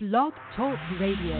Blog 0.00 0.32
Talk 0.54 0.78
Radio. 1.00 1.34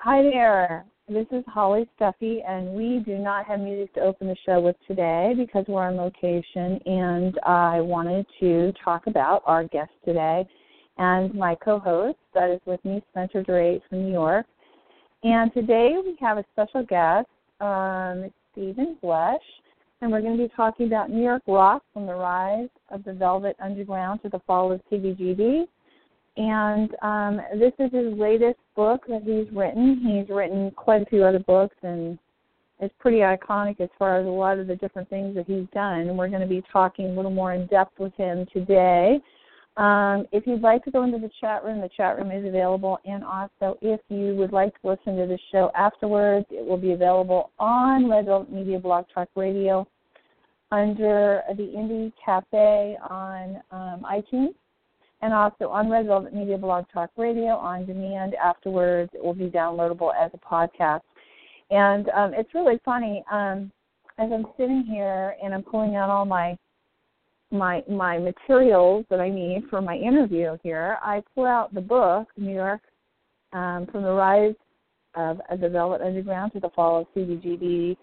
Hi 0.00 0.22
there. 0.22 0.84
This 1.08 1.24
is 1.32 1.42
Holly 1.46 1.88
Stuffy, 1.96 2.42
and 2.46 2.74
we 2.74 3.02
do 3.06 3.16
not 3.16 3.46
have 3.46 3.58
music 3.58 3.94
to 3.94 4.00
open 4.00 4.26
the 4.26 4.36
show 4.44 4.60
with 4.60 4.76
today 4.86 5.32
because 5.34 5.64
we're 5.68 5.88
on 5.88 5.96
location. 5.96 6.78
And 6.84 7.40
I 7.46 7.80
wanted 7.80 8.26
to 8.40 8.74
talk 8.84 9.06
about 9.06 9.42
our 9.46 9.64
guest 9.64 9.92
today 10.04 10.46
and 10.98 11.34
my 11.34 11.54
co 11.54 11.78
host 11.78 12.18
that 12.34 12.50
is 12.50 12.60
with 12.66 12.84
me, 12.84 13.02
Spencer 13.10 13.42
Drake 13.42 13.80
from 13.88 14.04
New 14.04 14.12
York. 14.12 14.44
And 15.22 15.50
today 15.54 15.94
we 16.04 16.18
have 16.20 16.36
a 16.36 16.44
special 16.52 16.84
guest, 16.84 17.28
um, 17.62 18.30
Steven 18.52 18.98
Blush, 19.00 19.40
and 20.02 20.10
we're 20.10 20.20
going 20.20 20.36
to 20.36 20.42
be 20.42 20.52
talking 20.54 20.88
about 20.88 21.10
New 21.10 21.22
York 21.22 21.42
rock 21.46 21.84
from 21.94 22.06
the 22.06 22.14
rise 22.14 22.68
of 22.90 23.04
the 23.04 23.12
Velvet 23.12 23.54
Underground 23.62 24.20
to 24.22 24.28
the 24.28 24.40
fall 24.40 24.72
of 24.72 24.80
CBGB. 24.90 25.62
And 26.36 26.90
um, 27.02 27.40
this 27.56 27.72
is 27.78 27.92
his 27.92 28.12
latest 28.18 28.58
book 28.74 29.02
that 29.06 29.22
he's 29.22 29.54
written. 29.56 30.00
He's 30.04 30.34
written 30.34 30.72
quite 30.72 31.02
a 31.02 31.06
few 31.06 31.22
other 31.24 31.38
books, 31.38 31.76
and 31.82 32.18
it's 32.80 32.94
pretty 32.98 33.18
iconic 33.18 33.80
as 33.80 33.90
far 33.96 34.18
as 34.18 34.26
a 34.26 34.30
lot 34.30 34.58
of 34.58 34.66
the 34.66 34.74
different 34.74 35.08
things 35.08 35.36
that 35.36 35.46
he's 35.46 35.66
done. 35.72 36.00
And 36.00 36.18
we're 36.18 36.28
going 36.28 36.40
to 36.40 36.48
be 36.48 36.64
talking 36.72 37.06
a 37.06 37.14
little 37.14 37.30
more 37.30 37.52
in 37.52 37.66
depth 37.68 38.00
with 38.00 38.14
him 38.16 38.44
today. 38.52 39.20
Um, 39.76 40.26
if 40.32 40.46
you'd 40.46 40.62
like 40.62 40.84
to 40.84 40.90
go 40.90 41.04
into 41.04 41.18
the 41.18 41.30
chat 41.40 41.64
room, 41.64 41.80
the 41.80 41.88
chat 41.96 42.18
room 42.18 42.32
is 42.32 42.46
available. 42.46 42.98
And 43.04 43.22
also, 43.22 43.78
if 43.80 44.00
you 44.08 44.34
would 44.34 44.52
like 44.52 44.72
to 44.80 44.88
listen 44.88 45.16
to 45.16 45.26
the 45.26 45.38
show 45.52 45.70
afterwards, 45.76 46.46
it 46.50 46.66
will 46.66 46.76
be 46.76 46.92
available 46.92 47.52
on 47.60 48.10
Red 48.10 48.26
Media 48.50 48.80
Blog 48.80 49.04
Talk 49.14 49.28
Radio 49.36 49.86
under 50.72 51.42
the 51.50 51.62
Indie 51.62 52.12
Cafe 52.24 52.96
on 53.08 53.62
um, 53.70 54.04
iTunes 54.10 54.54
and 55.20 55.32
also 55.32 55.68
on 55.68 55.90
Red 55.90 56.06
Velvet 56.06 56.34
Media 56.34 56.56
Blog 56.56 56.86
Talk 56.92 57.10
Radio 57.16 57.52
on 57.52 57.86
demand 57.86 58.34
afterwards. 58.34 59.10
It 59.14 59.22
will 59.22 59.34
be 59.34 59.50
downloadable 59.50 60.10
as 60.18 60.30
a 60.34 60.38
podcast. 60.38 61.02
And 61.70 62.08
um, 62.08 62.32
it's 62.34 62.52
really 62.54 62.80
funny. 62.84 63.22
Um, 63.30 63.70
as 64.18 64.30
I'm 64.32 64.46
sitting 64.56 64.84
here 64.88 65.36
and 65.42 65.54
I'm 65.54 65.62
pulling 65.62 65.94
out 65.94 66.10
all 66.10 66.24
my 66.24 66.56
my 67.50 67.82
my 67.88 68.18
materials 68.18 69.04
that 69.10 69.20
I 69.20 69.28
need 69.28 69.64
for 69.68 69.82
my 69.82 69.96
interview 69.96 70.56
here, 70.62 70.96
I 71.02 71.22
pull 71.34 71.46
out 71.46 71.72
the 71.74 71.80
book, 71.82 72.28
New 72.38 72.54
York, 72.54 72.80
um, 73.52 73.86
from 73.92 74.02
the 74.02 74.12
rise 74.12 74.54
of, 75.14 75.38
the 75.60 75.68
Velvet 75.68 76.00
Underground 76.00 76.52
to 76.52 76.60
the 76.60 76.70
fall 76.70 77.02
of 77.02 77.06
CBGB 77.14 77.96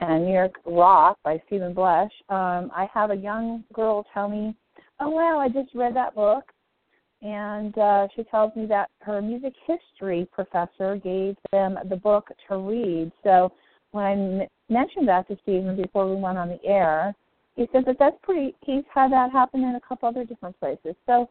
and 0.00 0.24
New 0.24 0.32
York 0.32 0.54
Rock 0.66 1.18
by 1.24 1.40
Steven 1.46 1.74
Blush. 1.74 2.12
Um, 2.28 2.70
I 2.74 2.88
have 2.92 3.10
a 3.10 3.16
young 3.16 3.64
girl 3.72 4.06
tell 4.14 4.28
me, 4.28 4.54
"Oh 5.00 5.08
wow, 5.08 5.38
I 5.38 5.48
just 5.48 5.74
read 5.74 5.94
that 5.96 6.14
book," 6.14 6.44
and 7.22 7.76
uh, 7.78 8.08
she 8.14 8.22
tells 8.24 8.54
me 8.54 8.66
that 8.66 8.90
her 9.02 9.20
music 9.20 9.54
history 9.66 10.28
professor 10.32 10.96
gave 10.96 11.36
them 11.52 11.78
the 11.88 11.96
book 11.96 12.28
to 12.48 12.58
read. 12.58 13.10
So 13.24 13.52
when 13.90 14.04
I 14.04 14.12
m- 14.12 14.48
mentioned 14.68 15.08
that 15.08 15.26
to 15.28 15.38
Steven 15.42 15.76
before 15.76 16.08
we 16.08 16.20
went 16.20 16.38
on 16.38 16.48
the 16.48 16.64
air, 16.64 17.14
he 17.56 17.68
said 17.72 17.84
that 17.86 17.96
that's 17.98 18.16
pretty. 18.22 18.54
He's 18.62 18.84
had 18.92 19.10
that 19.12 19.32
happen 19.32 19.64
in 19.64 19.74
a 19.74 19.80
couple 19.80 20.08
other 20.08 20.24
different 20.24 20.58
places. 20.60 20.94
So 21.06 21.28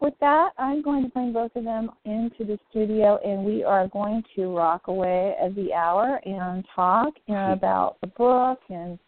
with 0.00 0.14
that, 0.20 0.50
I'm 0.58 0.82
going 0.82 1.02
to 1.04 1.08
bring 1.10 1.32
both 1.32 1.54
of 1.56 1.64
them 1.64 1.90
into 2.04 2.44
the 2.44 2.58
studio, 2.70 3.18
and 3.24 3.44
we 3.44 3.64
are 3.64 3.88
going 3.88 4.22
to 4.36 4.56
rock 4.56 4.88
away 4.88 5.34
at 5.42 5.54
the 5.54 5.72
hour 5.72 6.20
and 6.24 6.64
talk 6.74 7.14
you 7.26 7.34
know, 7.34 7.52
about 7.52 7.96
the 8.00 8.06
book 8.08 8.60
and 8.68 8.98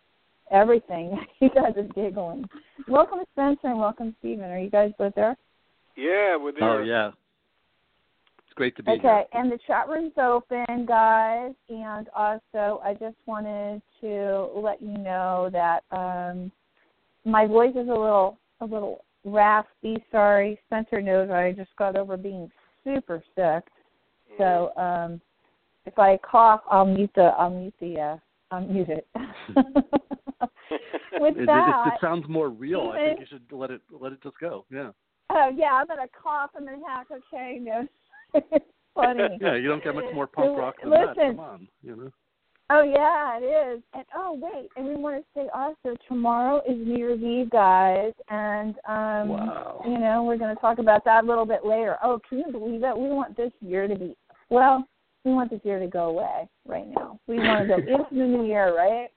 everything. 0.51 1.19
you 1.41 1.51
guys 1.51 1.73
are 1.77 1.89
giggling. 1.95 2.45
Welcome, 2.89 3.21
Spencer, 3.33 3.69
and 3.69 3.79
welcome, 3.79 4.17
Steven. 4.19 4.47
Are 4.47 4.59
you 4.59 4.71
guys 4.71 4.93
both 4.99 5.15
there? 5.15 5.37
Yeah, 5.97 6.37
we're 6.37 6.53
there. 6.53 6.81
Oh 6.81 6.83
yeah, 6.83 7.09
it's 8.39 8.55
great 8.55 8.77
to 8.77 8.83
be 8.83 8.93
okay, 8.93 9.01
here. 9.01 9.11
Okay, 9.11 9.29
and 9.35 9.53
the 9.53 9.59
chat 9.67 9.89
room's 9.89 10.13
open, 10.17 10.87
guys. 10.87 11.53
And 11.69 12.09
also, 12.17 12.81
I 12.85 12.95
just 12.99 13.17
wanted 13.27 13.83
to 14.01 14.49
let 14.57 14.83
you 14.83 14.97
know 14.99 15.51
that 15.53 15.85
um, 15.93 16.51
my 17.25 17.47
voice 17.47 17.73
is 17.73 17.89
a 17.89 17.93
little 17.93 18.39
a 18.61 18.65
little 18.65 19.05
raspy. 19.25 20.03
Sorry, 20.11 20.59
Spencer 20.67 21.01
knows 21.01 21.31
I 21.31 21.53
just 21.53 21.75
got 21.77 21.97
over 21.97 22.17
being 22.17 22.51
super 22.85 23.23
sick. 23.35 23.65
So 24.39 24.73
um, 24.77 25.21
if 25.85 25.99
I 25.99 26.19
cough, 26.19 26.63
I'll 26.71 26.87
mute 26.87 27.11
the 27.15 27.33
I'll 27.39 27.51
mute 27.51 27.75
the 27.81 28.01
uh, 28.01 28.17
I'll 28.51 28.67
mute 28.67 28.89
it. 28.89 29.07
With 31.19 31.37
It, 31.37 31.43
it, 31.43 31.47
that, 31.47 31.87
it, 31.87 31.95
it 31.95 32.01
sounds 32.01 32.25
more 32.29 32.49
real. 32.49 32.93
I 32.95 32.97
think 32.97 33.21
you 33.21 33.27
should 33.29 33.45
let 33.53 33.71
it 33.71 33.83
let 33.91 34.13
it 34.13 34.23
just 34.23 34.39
go. 34.41 34.65
Yeah. 34.71 34.91
oh 35.31 35.51
yeah, 35.55 35.73
I'm 35.73 35.87
gonna 35.87 36.07
cough 36.23 36.51
and 36.57 36.67
then 36.67 36.83
hack. 36.87 37.09
Okay, 37.11 37.59
no, 37.61 37.87
it's 38.35 38.65
funny. 38.95 39.39
Yeah, 39.41 39.57
you 39.57 39.69
don't 39.69 39.83
get 39.83 39.95
much 39.95 40.07
more 40.15 40.27
punk 40.27 40.57
rock 40.57 40.77
than 40.83 40.91
Listen. 40.91 41.07
that. 41.07 41.27
Come 41.27 41.41
on, 41.41 41.69
you 41.83 41.97
know. 41.97 42.11
Oh 42.73 42.83
yeah, 42.83 43.39
it 43.41 43.43
is. 43.43 43.83
And 43.95 44.05
oh 44.15 44.39
wait, 44.41 44.71
and 44.77 44.87
we 44.87 44.95
want 44.95 45.17
to 45.17 45.25
say 45.35 45.49
also 45.53 45.99
tomorrow 46.07 46.63
is 46.69 46.77
New 46.79 46.97
Year's 46.97 47.21
Eve, 47.21 47.51
guys, 47.51 48.13
and 48.29 48.77
um 48.89 49.29
Wow. 49.29 49.83
you 49.85 49.99
know, 49.99 50.23
we're 50.23 50.37
gonna 50.37 50.55
talk 50.55 50.79
about 50.79 51.05
that 51.05 51.25
a 51.25 51.27
little 51.27 51.45
bit 51.45 51.65
later. 51.67 51.97
Oh, 52.01 52.21
can 52.29 52.39
you 52.39 52.53
believe 52.53 52.85
it? 52.85 52.97
We 52.97 53.09
want 53.09 53.37
this 53.37 53.51
year 53.61 53.89
to 53.89 53.97
be 53.97 54.17
well, 54.51 54.87
we 55.25 55.33
want 55.33 55.51
this 55.51 55.61
year 55.65 55.81
to 55.81 55.89
go 55.89 56.11
away 56.11 56.49
right 56.65 56.87
now. 56.87 57.19
We 57.27 57.39
want 57.39 57.69
to 57.69 57.75
go 57.75 57.75
into 57.93 58.07
the 58.13 58.25
new 58.25 58.47
year, 58.47 58.77
right? 58.77 59.09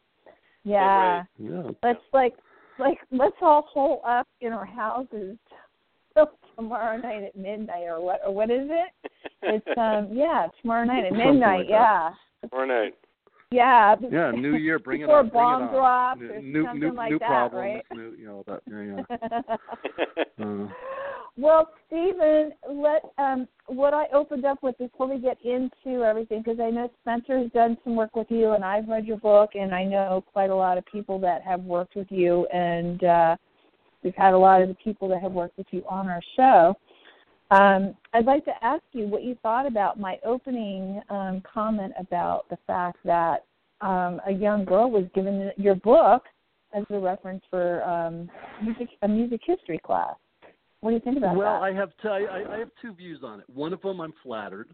Yeah. 0.63 1.24
Yeah. 1.38 1.72
Let's 1.84 2.02
like 2.12 2.34
like 2.80 2.97
let's 3.12 3.36
all 3.40 3.68
hole 3.72 4.02
up 4.03 4.28
in 4.42 4.52
our 4.52 4.66
houses 4.66 5.38
till 6.16 6.31
tomorrow 6.56 6.97
night 6.97 7.24
at 7.24 7.36
midnight 7.36 7.84
or 7.84 8.02
what 8.03 8.22
or 8.25 8.34
what 8.34 8.50
is 8.50 8.68
it? 8.69 9.12
It's 9.46 9.78
um 9.78 10.08
yeah, 10.12 10.47
tomorrow 10.62 10.86
night 10.86 11.06
at 11.06 11.12
midnight, 11.12 11.59
like 11.59 11.69
yeah. 11.69 12.12
Tomorrow 12.50 12.66
night. 12.66 12.96
Yeah. 13.53 13.96
Yeah, 14.12 14.31
New 14.31 14.56
Year, 14.58 14.80
bring 14.80 15.02
it 15.02 15.03
Before 15.06 15.19
on. 15.19 15.30
bring 15.30 15.44
bomb 15.44 15.62
it 15.62 15.66
on. 15.66 15.74
drops 15.74 16.22
new, 16.41 16.74
new, 16.74 16.94
like 16.94 17.12
new 17.12 17.19
that, 17.19 17.28
problems, 17.28 17.81
right? 17.90 17.97
new, 17.97 18.16
you 18.18 18.25
know 18.25 18.44
that. 18.47 18.62
Yeah, 18.69 19.03
yeah. 20.40 20.44
Uh, 20.44 20.68
well, 21.38 21.69
Steven, 21.88 22.52
let 22.68 23.03
um, 23.19 23.47
what 23.68 23.94
I 23.94 24.06
opened 24.13 24.46
up 24.46 24.63
with 24.63 24.78
before 24.80 25.08
we 25.08 25.19
get 25.19 25.38
into 25.44 26.03
everything, 26.03 26.42
because 26.44 26.59
I 26.59 26.72
know 26.72 26.90
Spencer 27.02 27.38
has 27.38 27.52
done 27.52 27.78
some 27.84 27.96
work 27.96 28.16
with 28.16 28.28
you, 28.30 28.53
and 28.53 28.66
I've 28.66 28.88
read 28.88 29.06
your 29.06 29.18
book, 29.18 29.52
and 29.53 29.74
I 29.74 29.84
know 29.84 30.24
quite 30.34 30.50
a 30.50 30.56
lot 30.56 30.80
of 30.80 30.86
people 30.88 31.19
that 31.19 31.44
have 31.44 31.62
worked 31.62 31.96
with 31.96 32.08
you, 32.09 32.47
and 32.47 33.03
uh, 33.03 33.36
we've 34.03 34.16
had 34.16 34.34
a 34.34 34.38
lot 34.38 34.63
of 34.63 34.68
the 34.68 34.75
people 34.75 35.08
that 35.09 35.22
have 35.22 35.31
worked 35.31 35.58
with 35.58 35.68
you 35.69 35.84
on 35.88 36.08
our 36.08 36.22
show. 36.36 36.75
Um, 37.53 37.96
I'd 38.14 38.25
like 38.25 38.46
to 38.46 38.64
ask 38.64 38.81
you 38.94 39.06
what 39.06 39.24
you 39.24 39.38
thought 39.44 39.68
about 39.68 40.00
my 40.00 40.18
opening 40.25 41.02
um, 41.09 41.44
comment 41.52 41.94
about 42.00 42.50
the 42.50 42.58
fact 42.66 42.97
that 43.06 43.46
um, 43.81 44.19
a 44.25 44.31
young 44.31 44.66
girl 44.66 44.90
was 44.90 45.03
given 45.14 45.52
your 45.58 45.75
book 45.75 46.24
as 46.74 46.84
a 46.90 46.97
reference 46.97 47.44
for 47.52 47.84
um, 47.84 48.30
music, 48.63 48.90
a 49.03 49.08
music 49.08 49.42
history 49.46 49.80
class. 49.86 50.16
What 50.80 50.92
do 50.92 50.96
you 50.96 51.02
think 51.02 51.18
about 51.18 51.36
well, 51.36 51.53
that? 51.53 51.62
Well, 51.62 51.63
I 51.63 51.74
have 51.74 51.90
t- 52.02 52.08
I, 52.08 52.56
I 52.56 52.58
have 52.58 52.69
two 52.81 52.94
views 52.94 53.19
on 53.24 53.40
it. 53.40 53.46
One 53.53 53.72
of 53.72 53.81
them, 53.81 54.02
I'm 54.02 54.13
flattered, 54.24 54.69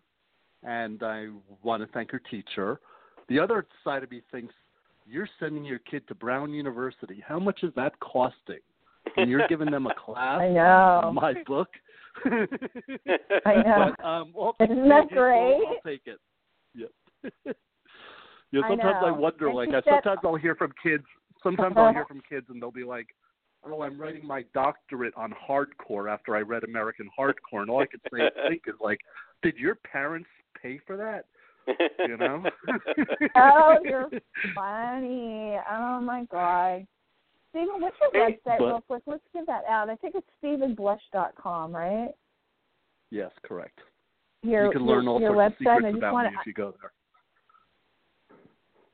and 0.63 1.03
I 1.03 1.27
want 1.61 1.83
to 1.83 1.91
thank 1.91 2.11
her 2.11 2.21
teacher. 2.31 2.79
The 3.27 3.39
other 3.39 3.67
side 3.83 4.03
of 4.03 4.11
me 4.11 4.21
thinks 4.31 4.53
you're 5.05 5.29
sending 5.39 5.65
your 5.65 5.79
kid 5.79 6.07
to 6.07 6.15
Brown 6.15 6.53
University. 6.53 7.21
How 7.27 7.39
much 7.39 7.59
is 7.63 7.73
that 7.75 7.99
costing? 7.99 8.59
And 9.17 9.29
you're 9.29 9.47
giving 9.49 9.69
them 9.69 9.85
a 9.85 9.93
class 10.05 10.39
I 10.39 10.47
know. 10.47 11.11
my 11.13 11.33
book. 11.45 11.67
I 13.45 13.55
know. 13.63 13.93
But, 13.97 14.05
um, 14.05 14.33
Isn't 14.59 14.89
that 14.89 15.05
it. 15.05 15.11
great? 15.11 15.61
I'll, 15.67 15.81
take 15.85 16.01
it. 16.05 16.19
Yeah. 16.75 16.87
yeah. 17.45 18.61
I 18.63 18.69
Sometimes 18.69 18.97
I, 19.01 19.07
know. 19.09 19.13
wonder. 19.13 19.47
And 19.47 19.55
like, 19.55 19.69
I, 19.69 19.73
said- 19.73 20.01
sometimes 20.03 20.19
I'll 20.23 20.35
hear 20.35 20.55
from 20.55 20.71
kids. 20.81 21.03
Sometimes 21.43 21.75
I'll 21.77 21.93
hear 21.93 22.05
from 22.05 22.21
kids, 22.29 22.47
and 22.49 22.61
they'll 22.61 22.71
be 22.71 22.83
like, 22.83 23.07
"Oh, 23.63 23.81
I'm 23.81 23.99
writing 23.99 24.25
my 24.27 24.43
doctorate 24.53 25.13
on 25.15 25.33
hardcore 25.49 26.11
after 26.11 26.35
I 26.35 26.41
read 26.41 26.63
American 26.65 27.09
Hardcore," 27.17 27.61
and 27.61 27.69
all 27.69 27.81
I 27.81 27.85
could 27.85 28.01
say 28.13 28.29
think 28.49 28.63
is 28.67 28.75
like, 28.81 28.99
"Did 29.41 29.55
your 29.55 29.75
parents 29.75 30.27
pay 30.61 30.79
for 30.85 30.97
that?" 30.97 31.25
You 32.07 32.17
know? 32.17 32.43
oh, 33.37 33.77
you're 33.83 34.09
funny. 34.55 35.57
Oh 35.71 36.01
my 36.01 36.25
god. 36.31 36.85
Steven, 37.49 37.81
what's 37.81 37.95
your 37.99 38.11
Hey, 38.27 38.39
website 38.45 38.57
but- 38.59 38.65
real 38.65 38.81
quick? 38.87 39.03
Let's 39.05 39.23
give 39.33 39.45
that 39.47 39.65
out. 39.65 39.89
I 39.89 39.95
think 39.95 40.15
it's 40.15 40.27
stevenblush.com, 40.43 41.75
right? 41.75 42.13
yes, 43.11 43.31
correct. 43.43 43.79
Your 44.43 44.65
you 44.65 44.71
can 44.71 44.85
learn 44.85 45.03
your, 45.05 45.13
all 45.13 45.19
your 45.19 45.33
sorts 45.33 45.55
website. 45.55 45.61
of 45.61 45.67
I 45.67 45.75
secrets 45.75 45.93
just 45.93 45.97
about 45.97 46.13
want 46.13 46.31
me 46.31 46.37
if 46.39 46.47
you 46.47 46.53
go 46.53 46.73
there. 46.79 46.91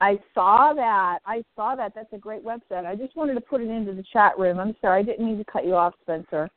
I 0.01 0.19
saw 0.33 0.73
that. 0.73 1.19
I 1.25 1.43
saw 1.55 1.75
that. 1.75 1.93
That's 1.95 2.11
a 2.13 2.17
great 2.17 2.43
website. 2.43 2.85
I 2.85 2.95
just 2.95 3.15
wanted 3.15 3.35
to 3.35 3.41
put 3.41 3.61
it 3.61 3.69
into 3.69 3.93
the 3.93 4.03
chat 4.11 4.37
room. 4.39 4.59
I'm 4.59 4.75
sorry, 4.81 4.99
I 5.01 5.03
didn't 5.03 5.25
mean 5.25 5.37
to 5.37 5.43
cut 5.45 5.65
you 5.65 5.75
off, 5.75 5.93
Spencer. 6.01 6.49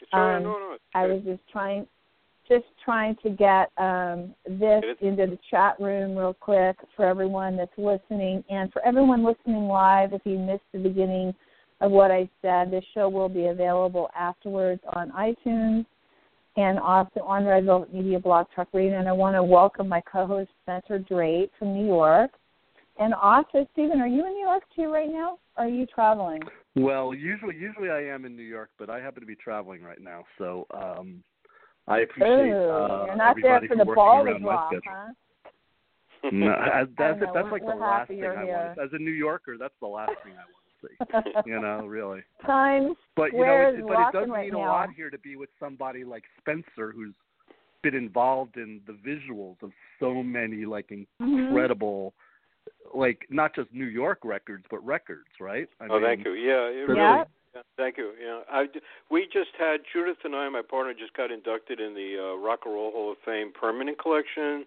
It's 0.00 0.10
all 0.12 0.20
right. 0.20 0.36
Um, 0.36 0.42
no, 0.42 0.50
no. 0.50 0.76
I 0.94 1.06
was 1.06 1.22
just 1.24 1.40
trying 1.50 1.86
just 2.46 2.66
trying 2.84 3.16
to 3.22 3.30
get 3.30 3.70
um, 3.78 4.34
this 4.46 4.82
into 5.00 5.26
the 5.26 5.38
chat 5.50 5.76
room 5.80 6.14
real 6.16 6.34
quick 6.34 6.76
for 6.94 7.06
everyone 7.06 7.56
that's 7.56 7.72
listening 7.78 8.44
and 8.50 8.70
for 8.70 8.84
everyone 8.84 9.24
listening 9.24 9.66
live 9.66 10.12
if 10.12 10.20
you 10.24 10.38
missed 10.38 10.60
the 10.72 10.78
beginning 10.78 11.34
of 11.84 11.90
what 11.90 12.10
I 12.10 12.28
said, 12.40 12.70
this 12.70 12.84
show 12.94 13.08
will 13.10 13.28
be 13.28 13.46
available 13.46 14.08
afterwards 14.18 14.80
on 14.94 15.10
iTunes 15.12 15.84
and 16.56 16.78
also 16.78 17.20
on 17.20 17.44
Red 17.44 17.66
Velvet 17.66 17.92
Media 17.92 18.18
Blog 18.18 18.46
Talk 18.56 18.68
Radio. 18.72 18.98
And 18.98 19.08
I 19.08 19.12
want 19.12 19.36
to 19.36 19.42
welcome 19.42 19.86
my 19.86 20.00
co-host 20.00 20.50
Spencer 20.62 20.98
Drake 20.98 21.50
from 21.58 21.74
New 21.74 21.86
York. 21.86 22.30
And 22.98 23.12
also, 23.12 23.66
Steven, 23.72 24.00
are 24.00 24.06
you 24.06 24.24
in 24.26 24.32
New 24.32 24.46
York 24.46 24.62
too 24.74 24.90
right 24.90 25.10
now? 25.10 25.38
Or 25.58 25.64
are 25.64 25.68
you 25.68 25.84
traveling? 25.86 26.40
Well, 26.74 27.12
usually 27.12 27.56
usually 27.56 27.90
I 27.90 28.02
am 28.02 28.24
in 28.24 28.34
New 28.34 28.42
York, 28.42 28.70
but 28.78 28.88
I 28.88 29.00
happen 29.00 29.20
to 29.20 29.26
be 29.26 29.36
traveling 29.36 29.82
right 29.82 30.00
now. 30.00 30.24
So 30.38 30.66
um 30.72 31.22
I 31.86 32.00
appreciate 32.00 32.50
Ooh, 32.50 32.70
uh, 32.70 33.04
you're 33.06 33.16
not 33.16 33.36
there 33.42 33.60
for 33.68 33.76
the 33.76 33.84
ball 33.84 34.24
my 34.24 34.38
drop, 34.38 34.72
huh? 34.86 35.12
No, 36.32 36.50
as, 36.52 36.88
that's 36.96 37.20
know, 37.20 37.30
that's 37.34 37.52
like 37.52 37.60
the 37.60 37.74
last 37.74 38.08
thing 38.08 38.24
I 38.24 38.44
here. 38.44 38.74
want. 38.76 38.78
As 38.78 38.90
a 38.92 38.98
New 38.98 39.10
Yorker, 39.10 39.56
that's 39.58 39.74
the 39.80 39.86
last 39.86 40.12
thing 40.24 40.32
I 40.32 40.48
want 40.48 40.63
to 40.88 41.42
you 41.46 41.60
know, 41.60 41.86
really. 41.86 42.22
Times 42.44 42.96
But 43.16 43.32
you 43.32 43.38
know, 43.38 43.44
Square 43.44 43.68
it, 43.68 43.78
is 43.78 43.84
but 43.86 43.92
it 43.92 43.96
rocking 43.96 44.20
does 44.20 44.30
right 44.30 44.44
mean 44.46 44.54
a 44.54 44.58
lot 44.58 44.88
here 44.96 45.10
to 45.10 45.18
be 45.18 45.36
with 45.36 45.50
somebody 45.60 46.04
like 46.04 46.24
Spencer, 46.38 46.92
who's 46.92 47.14
been 47.82 47.94
involved 47.94 48.56
in 48.56 48.80
the 48.86 48.92
visuals 48.94 49.56
of 49.62 49.70
so 50.00 50.22
many 50.22 50.64
like 50.64 50.88
Mhm. 50.88 51.06
incredible, 51.20 52.14
like 52.94 53.26
not 53.30 53.54
just 53.54 53.72
New 53.72 53.84
York 53.86 54.20
records, 54.24 54.64
but 54.70 54.84
records, 54.84 55.28
right? 55.40 55.68
I 55.80 55.86
oh, 55.88 55.94
mean, 55.94 56.02
thank 56.02 56.24
you. 56.24 56.32
Yeah, 56.32 56.66
it 56.68 56.88
really- 56.88 57.00
Yeah. 57.00 57.24
Yeah, 57.54 57.62
thank 57.76 57.96
you. 57.98 58.10
Yeah, 58.20 58.40
I 58.50 58.66
d- 58.66 58.80
we 59.10 59.28
just 59.32 59.54
had 59.56 59.78
Judith 59.92 60.16
and 60.24 60.34
I, 60.34 60.48
my 60.48 60.60
partner, 60.62 60.92
just 60.92 61.14
got 61.14 61.30
inducted 61.30 61.78
in 61.78 61.94
the 61.94 62.18
uh, 62.18 62.34
Rock 62.44 62.62
and 62.64 62.74
Roll 62.74 62.90
Hall 62.90 63.12
of 63.12 63.18
Fame 63.24 63.52
permanent 63.52 63.96
collection, 63.96 64.62
S- 64.62 64.66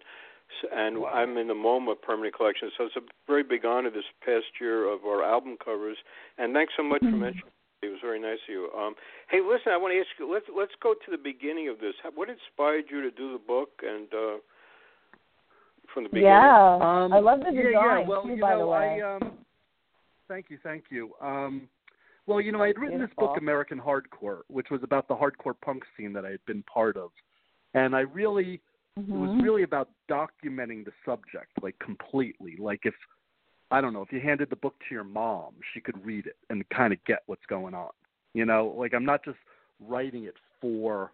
and 0.72 1.04
I'm 1.06 1.36
in 1.36 1.48
the 1.48 1.54
MoMA 1.54 1.94
permanent 2.00 2.34
collection. 2.34 2.70
So 2.76 2.84
it's 2.84 2.96
a 2.96 3.06
very 3.26 3.42
big 3.42 3.64
honor 3.64 3.90
this 3.90 4.04
past 4.24 4.46
year 4.60 4.92
of 4.92 5.04
our 5.04 5.22
album 5.22 5.56
covers. 5.62 5.96
And 6.38 6.52
thanks 6.52 6.72
so 6.76 6.82
much 6.82 7.00
for 7.00 7.06
Mhm. 7.06 7.18
mentioning. 7.18 7.52
It 7.82 7.90
was 7.90 8.00
very 8.00 8.18
nice 8.18 8.42
of 8.42 8.48
you. 8.48 8.72
Um, 8.74 8.96
hey, 9.28 9.40
listen, 9.40 9.72
I 9.72 9.76
want 9.76 9.94
to 9.94 10.00
ask 10.00 10.08
you. 10.18 10.26
Let's 10.26 10.48
let's 10.48 10.74
go 10.80 10.94
to 10.94 11.10
the 11.10 11.18
beginning 11.18 11.68
of 11.68 11.78
this. 11.78 11.94
What 12.14 12.28
inspired 12.28 12.90
you 12.90 13.02
to 13.02 13.10
do 13.10 13.32
the 13.32 13.38
book? 13.38 13.70
And 13.86 14.12
uh, 14.12 14.38
from 15.92 16.04
the 16.04 16.08
beginning. 16.08 16.28
Yeah. 16.28 16.78
Um, 16.80 17.12
I 17.12 17.18
love 17.18 17.40
the 17.40 17.52
yeah, 17.52 17.62
design 17.62 17.72
yeah. 17.72 17.98
yeah. 18.00 18.08
Well, 18.08 18.22
too, 18.22 18.34
you 18.34 18.40
by 18.40 18.50
know, 18.52 18.58
the 18.58 18.66
way. 18.66 19.02
I 19.02 19.14
um, 19.16 19.38
thank 20.28 20.46
you, 20.50 20.58
thank 20.62 20.84
you. 20.90 21.12
Um, 21.20 21.68
well, 22.26 22.40
you 22.40 22.52
know, 22.52 22.62
I 22.62 22.68
had 22.68 22.78
written 22.78 23.00
this 23.00 23.10
book, 23.16 23.36
American 23.38 23.80
Hardcore, 23.80 24.40
which 24.48 24.66
was 24.70 24.82
about 24.82 25.08
the 25.08 25.14
hardcore 25.14 25.54
punk 25.64 25.84
scene 25.96 26.12
that 26.12 26.26
I 26.26 26.30
had 26.30 26.44
been 26.46 26.62
part 26.64 26.96
of, 26.96 27.10
and 27.74 27.96
I 27.96 28.00
really 28.00 28.60
it 28.98 29.16
was 29.16 29.30
Mhm. 29.30 29.42
really 29.42 29.62
about 29.62 29.88
documenting 30.08 30.84
the 30.84 30.92
subject 31.04 31.50
like 31.62 31.78
completely 31.78 32.56
like 32.56 32.84
if 32.84 32.94
i 33.70 33.80
don't 33.80 33.92
know 33.92 34.02
if 34.02 34.12
you 34.12 34.20
handed 34.20 34.50
the 34.50 34.56
book 34.56 34.74
to 34.88 34.94
your 34.94 35.04
mom 35.04 35.54
she 35.72 35.80
could 35.80 36.04
read 36.04 36.26
it 36.26 36.36
and 36.50 36.68
kind 36.70 36.92
of 36.92 37.02
get 37.04 37.22
what's 37.26 37.46
going 37.46 37.74
on 37.74 37.90
you 38.34 38.44
know 38.44 38.74
like 38.76 38.94
i'm 38.94 39.04
not 39.04 39.24
just 39.24 39.38
writing 39.80 40.24
it 40.24 40.34
for 40.60 41.12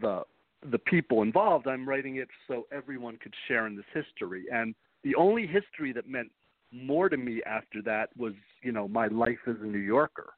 the 0.00 0.22
the 0.70 0.78
people 0.78 1.22
involved 1.22 1.66
i'm 1.66 1.88
writing 1.88 2.16
it 2.16 2.28
so 2.48 2.66
everyone 2.70 3.16
could 3.18 3.34
share 3.48 3.66
in 3.66 3.76
this 3.76 3.86
history 3.92 4.44
and 4.52 4.74
the 5.02 5.14
only 5.14 5.46
history 5.46 5.92
that 5.92 6.08
meant 6.08 6.30
more 6.72 7.08
to 7.08 7.16
me 7.16 7.42
after 7.44 7.80
that 7.82 8.10
was 8.16 8.34
you 8.62 8.72
know 8.72 8.88
my 8.88 9.06
life 9.08 9.38
as 9.46 9.56
a 9.60 9.66
new 9.66 9.78
yorker. 9.78 10.32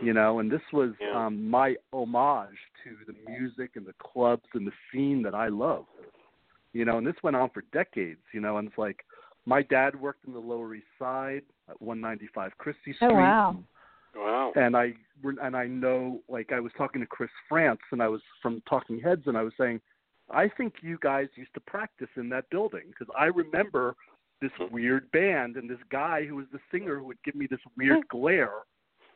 You 0.00 0.12
know 0.12 0.38
and 0.38 0.50
this 0.50 0.60
was 0.72 0.92
Yeah. 1.00 1.26
um 1.26 1.48
my 1.48 1.76
homage 1.92 2.58
to 2.84 2.96
the 3.06 3.14
music 3.28 3.72
and 3.76 3.84
the 3.86 3.94
clubs 3.98 4.44
and 4.54 4.66
the 4.66 4.72
scene 4.92 5.22
that 5.22 5.34
i 5.34 5.48
love 5.48 5.86
you 6.72 6.84
know 6.84 6.98
and 6.98 7.06
this 7.06 7.16
went 7.22 7.34
on 7.36 7.50
for 7.50 7.62
decades 7.72 8.20
you 8.32 8.40
know 8.40 8.58
and 8.58 8.68
it's 8.68 8.78
like 8.78 9.04
my 9.46 9.62
dad 9.62 9.98
worked 10.00 10.24
in 10.26 10.32
the 10.32 10.38
lower 10.38 10.74
east 10.74 10.86
side 10.98 11.42
at 11.68 11.80
195 11.82 12.56
christie 12.58 12.92
street 12.94 13.08
Oh 13.10 13.14
wow. 13.14 13.56
Wow. 14.16 14.52
and 14.56 14.76
i 14.76 14.94
and 15.42 15.56
i 15.56 15.66
know 15.66 16.20
like 16.28 16.52
i 16.52 16.60
was 16.60 16.72
talking 16.78 17.00
to 17.00 17.06
Chris 17.06 17.30
Frantz 17.48 17.82
and 17.92 18.02
i 18.02 18.08
was 18.08 18.20
from 18.42 18.62
talking 18.68 19.00
heads 19.00 19.22
and 19.26 19.36
i 19.36 19.42
was 19.42 19.52
saying 19.58 19.80
i 20.30 20.48
think 20.48 20.74
you 20.82 20.98
guys 21.02 21.26
used 21.34 21.54
to 21.54 21.60
practice 21.60 22.08
in 22.16 22.28
that 22.28 22.48
building 22.50 22.84
because 22.88 23.12
i 23.18 23.24
remember 23.26 23.94
this 24.40 24.52
weird 24.70 25.10
band 25.10 25.56
and 25.56 25.68
this 25.68 25.78
guy 25.90 26.24
who 26.24 26.36
was 26.36 26.46
the 26.52 26.60
singer 26.70 26.98
who 26.98 27.04
would 27.04 27.22
give 27.24 27.34
me 27.34 27.46
this 27.50 27.60
weird 27.76 28.06
glare 28.08 28.60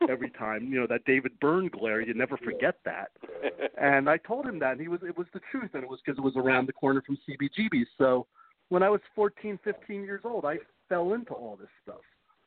every 0.09 0.29
time 0.31 0.65
you 0.71 0.79
know 0.79 0.87
that 0.87 1.03
david 1.05 1.31
byrne 1.39 1.67
glare 1.69 2.01
you 2.01 2.13
never 2.13 2.37
forget 2.37 2.75
that 2.85 3.09
and 3.77 4.09
I 4.09 4.17
told 4.17 4.45
him 4.45 4.59
that, 4.59 4.73
and 4.73 4.81
he 4.81 4.87
was 4.87 5.01
it 5.03 5.17
was 5.17 5.27
the 5.33 5.41
truth, 5.51 5.71
and 5.73 5.83
it 5.83 5.89
was 5.89 5.99
because 6.05 6.17
it 6.17 6.21
was 6.21 6.35
around 6.35 6.67
the 6.67 6.73
corner 6.73 7.01
from 7.01 7.17
CBGB. 7.27 7.85
So 7.97 8.27
when 8.69 8.83
I 8.83 8.89
was 8.89 9.01
14, 9.15 9.59
15 9.63 10.03
years 10.03 10.21
old, 10.23 10.45
I 10.45 10.57
fell 10.89 11.13
into 11.13 11.33
all 11.33 11.55
this 11.59 11.69
stuff. 11.81 12.01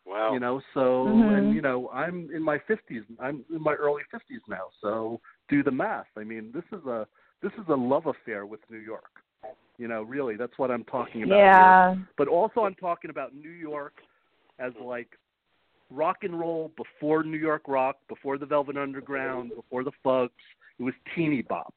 wow. 0.07 0.33
You 0.33 0.41
know, 0.41 0.61
so 0.73 1.07
Mhm. 1.07 1.37
and 1.37 1.55
you 1.55 1.61
know, 1.63 1.91
I'm 1.91 2.31
in 2.33 2.43
my 2.43 2.59
50s. 2.61 3.05
I'm 3.19 3.45
in 3.51 3.61
my 3.61 3.75
early 3.75 4.03
50s 4.11 4.41
now. 4.49 4.71
So 4.81 5.21
do 5.49 5.63
the 5.63 5.71
math. 5.71 6.07
I 6.17 6.25
mean, 6.25 6.53
this 6.53 6.65
is 6.73 6.85
a 6.87 7.07
this 7.43 7.53
is 7.55 7.69
a 7.69 7.75
love 7.75 8.07
affair 8.07 8.47
with 8.47 8.61
New 8.71 8.79
York. 8.79 9.11
You 9.79 9.89
know, 9.89 10.03
really, 10.03 10.37
that's 10.37 10.57
what 10.59 10.71
I'm 10.71 10.85
talking 10.85 11.23
about. 11.25 11.39
here 11.39 11.49
Yeah. 11.49 11.97
but 12.17 12.29
also 12.29 12.61
I'm 12.65 12.77
talking 12.77 13.11
about 13.11 13.35
New 13.35 13.51
York 13.51 13.95
as 14.59 14.73
like 14.81 15.19
rock 15.91 16.19
and 16.23 16.39
roll 16.39 16.73
before 16.77 17.23
New 17.23 17.37
York 17.37 17.63
rock, 17.69 17.97
before 18.09 18.39
the 18.39 18.47
Velvet 18.47 18.77
Underground, 18.77 19.53
before 19.55 19.85
the 19.85 19.93
Fugs. 20.03 20.33
It 20.79 20.83
was 20.83 20.95
teeny 21.15 21.43
bop, 21.43 21.75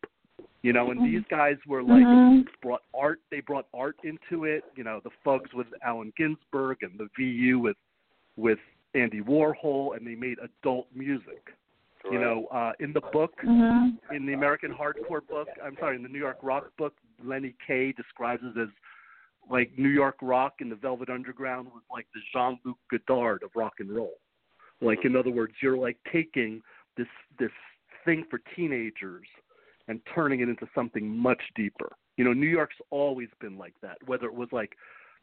you 0.61 0.73
know. 0.73 0.91
And 0.91 1.01
these 1.01 1.23
guys 1.29 1.57
were 1.65 1.83
like 1.83 2.05
Mhm. 2.05 2.47
brought 2.61 2.83
art. 2.93 3.21
They 3.29 3.39
brought 3.41 3.67
art 3.73 3.97
into 4.03 4.45
it. 4.45 4.65
You 4.75 4.83
know, 4.83 4.99
the 4.99 5.11
Fugs 5.23 5.53
with 5.53 5.67
Allen 5.83 6.11
Ginsberg 6.17 6.83
and 6.83 6.97
the 6.97 7.09
VU 7.15 7.59
with 7.59 7.77
with 8.35 8.59
Andy 8.95 9.21
Warhol, 9.21 9.95
and 9.95 10.07
they 10.07 10.15
made 10.15 10.39
adult 10.39 10.87
music. 10.93 11.53
You 12.09 12.17
know, 12.17 12.47
uh, 12.47 12.71
in 12.79 12.93
the 12.93 13.01
book, 13.01 13.35
Mhm. 13.43 13.99
in 14.11 14.25
the 14.25 14.33
American 14.33 14.73
hardcore 14.73 15.27
book, 15.27 15.49
I'm 15.61 15.77
sorry, 15.77 15.97
in 15.97 16.01
the 16.01 16.09
New 16.09 16.17
York 16.17 16.39
rock 16.41 16.71
book, 16.77 16.95
Lenny 17.21 17.53
Kaye 17.67 17.91
describes 17.91 18.41
it 18.43 18.57
as 18.57 18.69
like 19.49 19.71
New 19.77 19.89
York 19.89 20.15
rock 20.21 20.55
and 20.59 20.71
the 20.71 20.75
Velvet 20.75 21.09
Underground 21.09 21.67
was 21.67 21.83
like 21.91 22.07
the 22.13 22.21
Jean 22.33 22.59
Luc 22.63 22.77
Godard 22.91 23.43
of 23.43 23.49
rock 23.55 23.73
and 23.79 23.93
roll. 23.93 24.13
Like 24.81 25.03
in 25.03 25.15
other 25.15 25.31
words, 25.31 25.53
you're 25.61 25.77
like 25.77 25.97
taking 26.11 26.61
this 26.97 27.07
this 27.37 27.51
thing 28.05 28.25
for 28.29 28.39
teenagers 28.55 29.27
and 29.87 29.99
turning 30.13 30.39
it 30.41 30.49
into 30.49 30.67
something 30.73 31.17
much 31.17 31.41
deeper. 31.55 31.91
You 32.15 32.25
know, 32.25 32.33
New 32.33 32.47
York's 32.47 32.75
always 32.91 33.29
been 33.41 33.57
like 33.57 33.73
that. 33.81 33.97
Whether 34.05 34.27
it 34.27 34.33
was 34.33 34.49
like 34.51 34.73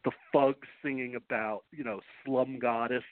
the 0.04 0.10
Fugs 0.32 0.66
singing 0.82 1.14
about, 1.14 1.62
you 1.72 1.84
know, 1.84 2.00
Slum 2.24 2.58
Goddess 2.58 3.04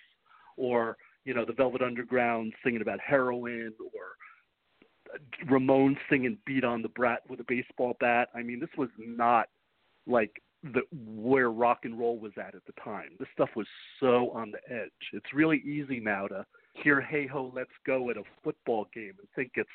or, 0.57 0.97
you 1.25 1.35
know, 1.35 1.45
the 1.45 1.53
Velvet 1.53 1.83
Underground 1.83 2.53
singing 2.63 2.83
about 2.83 2.99
heroin 3.01 3.73
or 3.95 5.49
Ramon 5.49 5.97
singing 6.11 6.39
"Beat 6.45 6.65
on 6.65 6.83
the 6.83 6.89
Brat" 6.89 7.21
with 7.29 7.41
a 7.41 7.45
baseball 7.47 7.97
bat. 8.01 8.29
I 8.35 8.43
mean, 8.43 8.59
this 8.59 8.71
was 8.77 8.89
not 8.99 9.49
like 10.07 10.43
the 10.73 10.83
where 10.93 11.51
rock 11.51 11.81
and 11.85 11.99
roll 11.99 12.19
was 12.19 12.33
at 12.39 12.55
at 12.55 12.65
the 12.67 12.73
time. 12.83 13.11
This 13.19 13.29
stuff 13.35 13.51
was 13.55 13.67
so 14.01 14.31
on 14.31 14.51
the 14.51 14.75
edge. 14.75 14.91
It's 15.13 15.33
really 15.35 15.59
easy 15.59 16.01
now 16.01 16.27
to 16.29 16.47
hear 16.73 17.01
"Hey 17.01 17.27
Ho, 17.27 17.53
Let's 17.55 17.71
Go" 17.87 18.11
at 18.11 18.17
a 18.17 18.23
football 18.43 18.87
game 18.95 19.13
and 19.19 19.29
think 19.37 19.53
it's 19.57 19.69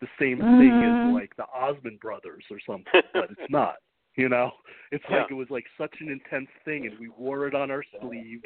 the 0.00 0.08
same 0.18 0.38
thing 0.38 0.80
Mhm. 0.80 1.06
as 1.08 1.12
like 1.12 1.36
the 1.36 1.46
Osmond 1.54 2.00
Brothers 2.00 2.44
or 2.50 2.58
something, 2.60 2.84
but 3.12 3.30
it's 3.30 3.50
not. 3.50 3.76
You 4.16 4.28
know, 4.28 4.52
it's 4.92 5.04
like 5.10 5.30
it 5.30 5.34
was 5.34 5.50
like 5.50 5.66
such 5.76 6.00
an 6.00 6.08
intense 6.08 6.48
thing, 6.64 6.86
and 6.86 6.98
we 6.98 7.08
wore 7.08 7.46
it 7.48 7.54
on 7.54 7.70
our 7.70 7.82
sleeve, 8.00 8.44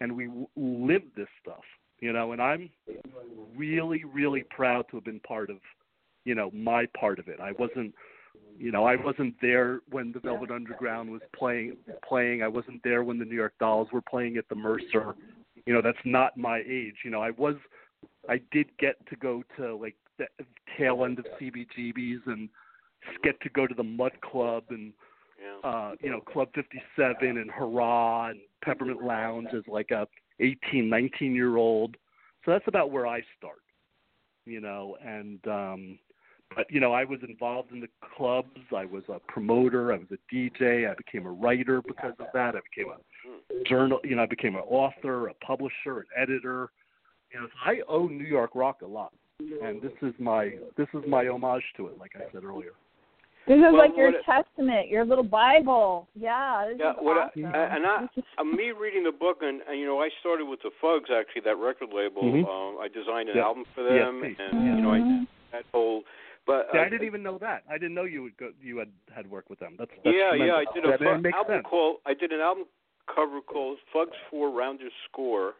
and 0.00 0.16
we 0.16 0.26
w- 0.26 0.48
lived 0.56 1.14
this 1.14 1.28
stuff. 1.40 1.64
You 2.00 2.12
know, 2.12 2.32
and 2.32 2.42
I'm 2.42 2.68
really, 3.56 4.04
really 4.04 4.42
proud 4.50 4.86
to 4.90 4.96
have 4.96 5.04
been 5.04 5.20
part 5.20 5.48
of, 5.48 5.58
you 6.24 6.34
know, 6.34 6.50
my 6.52 6.86
part 6.98 7.18
of 7.18 7.28
it. 7.28 7.40
I 7.40 7.52
wasn't, 7.52 7.94
you 8.58 8.72
know, 8.72 8.84
I 8.84 8.96
wasn't 8.96 9.34
there 9.40 9.80
when 9.90 10.12
the 10.12 10.20
Velvet 10.20 10.50
Underground 10.50 11.10
was 11.10 11.20
playing. 11.36 11.76
Playing, 12.06 12.42
I 12.42 12.48
wasn't 12.48 12.82
there 12.82 13.04
when 13.04 13.18
the 13.18 13.24
New 13.24 13.34
York 13.34 13.54
Dolls 13.60 13.88
were 13.92 14.02
playing 14.02 14.36
at 14.36 14.48
the 14.48 14.54
Mercer. 14.54 15.14
You 15.66 15.74
know, 15.74 15.82
that's 15.82 15.98
not 16.04 16.36
my 16.36 16.62
age. 16.66 16.96
You 17.04 17.10
know, 17.10 17.20
I 17.20 17.30
was, 17.30 17.56
I 18.28 18.40
did 18.52 18.66
get 18.78 18.94
to 19.08 19.16
go 19.16 19.42
to 19.56 19.74
like 19.76 19.96
the 20.18 20.26
tail 20.76 21.04
end 21.04 21.18
of 21.18 21.26
CBGBs 21.40 22.26
and 22.26 22.48
get 23.22 23.40
to 23.42 23.48
go 23.50 23.66
to 23.66 23.74
the 23.74 23.82
Mud 23.82 24.12
Club 24.22 24.64
and 24.70 24.92
Yeah. 25.40 25.68
uh, 25.68 25.94
you 26.00 26.10
know, 26.10 26.20
Club 26.20 26.48
57 26.54 27.36
and 27.36 27.50
Hurrah 27.50 28.28
and 28.28 28.40
Peppermint 28.64 29.02
Lounge 29.02 29.48
as 29.52 29.66
like 29.68 29.90
a 29.90 30.08
18, 30.40 30.88
19 30.88 31.34
year 31.34 31.56
old. 31.56 31.96
So 32.44 32.52
that's 32.52 32.66
about 32.68 32.90
where 32.90 33.06
I 33.06 33.22
start, 33.36 33.62
you 34.44 34.60
know, 34.60 34.96
and, 35.04 35.46
um, 35.48 35.98
but, 36.54 36.70
you 36.70 36.80
know, 36.80 36.92
I 36.92 37.04
was 37.04 37.18
involved 37.28 37.72
in 37.72 37.80
the 37.80 37.88
clubs. 38.16 38.60
I 38.74 38.84
was 38.84 39.02
a 39.08 39.18
promoter. 39.28 39.92
I 39.92 39.98
was 39.98 40.06
a 40.12 40.34
DJ. 40.34 40.90
I 40.90 40.94
became 40.94 41.26
a 41.26 41.30
writer 41.30 41.82
because 41.82 42.14
of 42.18 42.26
that. 42.34 42.54
I 42.54 42.60
became 42.74 42.92
a 42.92 43.64
journal, 43.68 43.98
you 44.04 44.16
know, 44.16 44.22
I 44.22 44.26
became 44.26 44.54
an 44.54 44.62
author, 44.68 45.28
a 45.28 45.34
publisher, 45.34 45.98
an 45.98 46.04
editor. 46.16 46.70
You 47.32 47.40
know, 47.40 47.46
so 47.46 47.70
I 47.70 47.80
owe 47.88 48.06
New 48.06 48.24
York 48.24 48.52
rock 48.54 48.82
a 48.82 48.86
lot. 48.86 49.12
And 49.62 49.82
this 49.82 49.92
is 50.00 50.14
my 50.18 50.52
this 50.78 50.86
is 50.94 51.02
my 51.06 51.26
homage 51.28 51.64
to 51.76 51.88
it, 51.88 51.98
like 51.98 52.12
I 52.16 52.20
said 52.32 52.42
earlier. 52.44 52.72
This 53.46 53.56
is 53.56 53.62
Well, 53.62 53.76
like 53.78 53.96
your 53.96 54.06
what 54.06 54.20
it- 54.20 54.24
testament, 54.24 54.88
your 54.88 55.04
little 55.04 55.22
Bible. 55.24 56.08
Yeah, 56.14 56.66
this 56.68 56.78
Yeah, 56.80 56.92
is 56.92 56.96
what 57.00 57.18
I- 57.18 57.30
and 57.40 57.86
I- 57.86 58.08
This 58.16 58.24
Uh, 58.38 58.44
me 58.44 58.70
reading 58.72 59.04
the 59.04 59.12
book, 59.12 59.42
and, 59.42 59.60
and 59.68 59.78
you 59.78 59.84
know, 59.86 60.00
I 60.00 60.08
started 60.20 60.46
with 60.46 60.62
the 60.62 60.70
Fugs 60.80 61.10
actually, 61.10 61.42
that 61.42 61.56
record 61.58 61.92
label. 61.92 62.22
Mhm. 62.22 62.48
Um, 62.48 62.78
I 62.80 62.88
designed 62.88 63.28
an 63.28 63.36
Yeah. 63.36 63.44
album 63.44 63.66
for 63.74 63.82
them, 63.82 64.22
ESP. 64.24 64.36
and 64.40 64.64
you 64.64 64.82
know, 64.82 64.90
I 64.90 64.98
Mhm. 65.00 65.26
that 65.52 65.64
whole 65.72 66.04
But 66.46 66.68
See, 66.72 66.78
uh, 66.78 66.82
I 66.82 66.88
didn't 66.88 67.06
even 67.06 67.22
know 67.22 67.38
that. 67.38 67.64
I 67.68 67.74
didn't 67.74 67.94
know 67.94 68.04
you 68.04 68.22
would 68.22 68.36
go. 68.36 68.50
You 68.62 68.78
had 68.78 68.88
had 69.14 69.28
worked 69.28 69.50
with 69.50 69.58
them. 69.58 69.74
That's, 69.78 69.90
that's 70.04 70.16
yeah, 70.16 70.32
yeah. 70.34 70.54
I 70.54 70.64
did 70.72 70.84
a 70.84 70.90
that, 70.90 70.98
fu- 71.00 71.06
album 71.06 71.54
sense. 71.56 71.66
called. 71.68 71.96
I 72.06 72.14
did 72.14 72.30
an 72.32 72.40
album 72.40 72.64
cover 73.12 73.40
called 73.40 73.78
"Fugs 73.92 74.16
Four 74.30 74.50
Rounders 74.52 74.92
Score" 75.10 75.54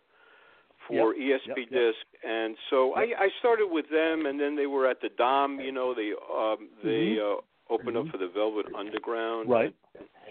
for 0.87 1.15
Yep, 1.17 1.41
ESP 1.41 1.47
yep, 1.49 1.57
yep. 1.59 1.71
Disc, 1.71 1.99
and 2.25 2.57
so 2.71 2.93
I, 2.95 3.03
I 3.19 3.29
started 3.41 3.67
with 3.69 3.87
them, 3.91 4.27
and 4.27 4.39
then 4.39 4.55
they 4.55 4.67
were 4.67 4.87
at 4.89 5.01
the 5.01 5.09
Dom. 5.19 5.59
You 5.61 5.73
know, 5.73 5.93
they 5.95 6.13
um, 6.33 6.69
they 6.85 7.19
uh, 7.21 7.41
opened 7.73 7.97
up 7.97 8.05
Mhm. 8.05 8.11
for 8.13 8.19
the 8.19 8.29
Velvet 8.29 8.67
Underground. 8.79 9.51
Right. 9.51 9.75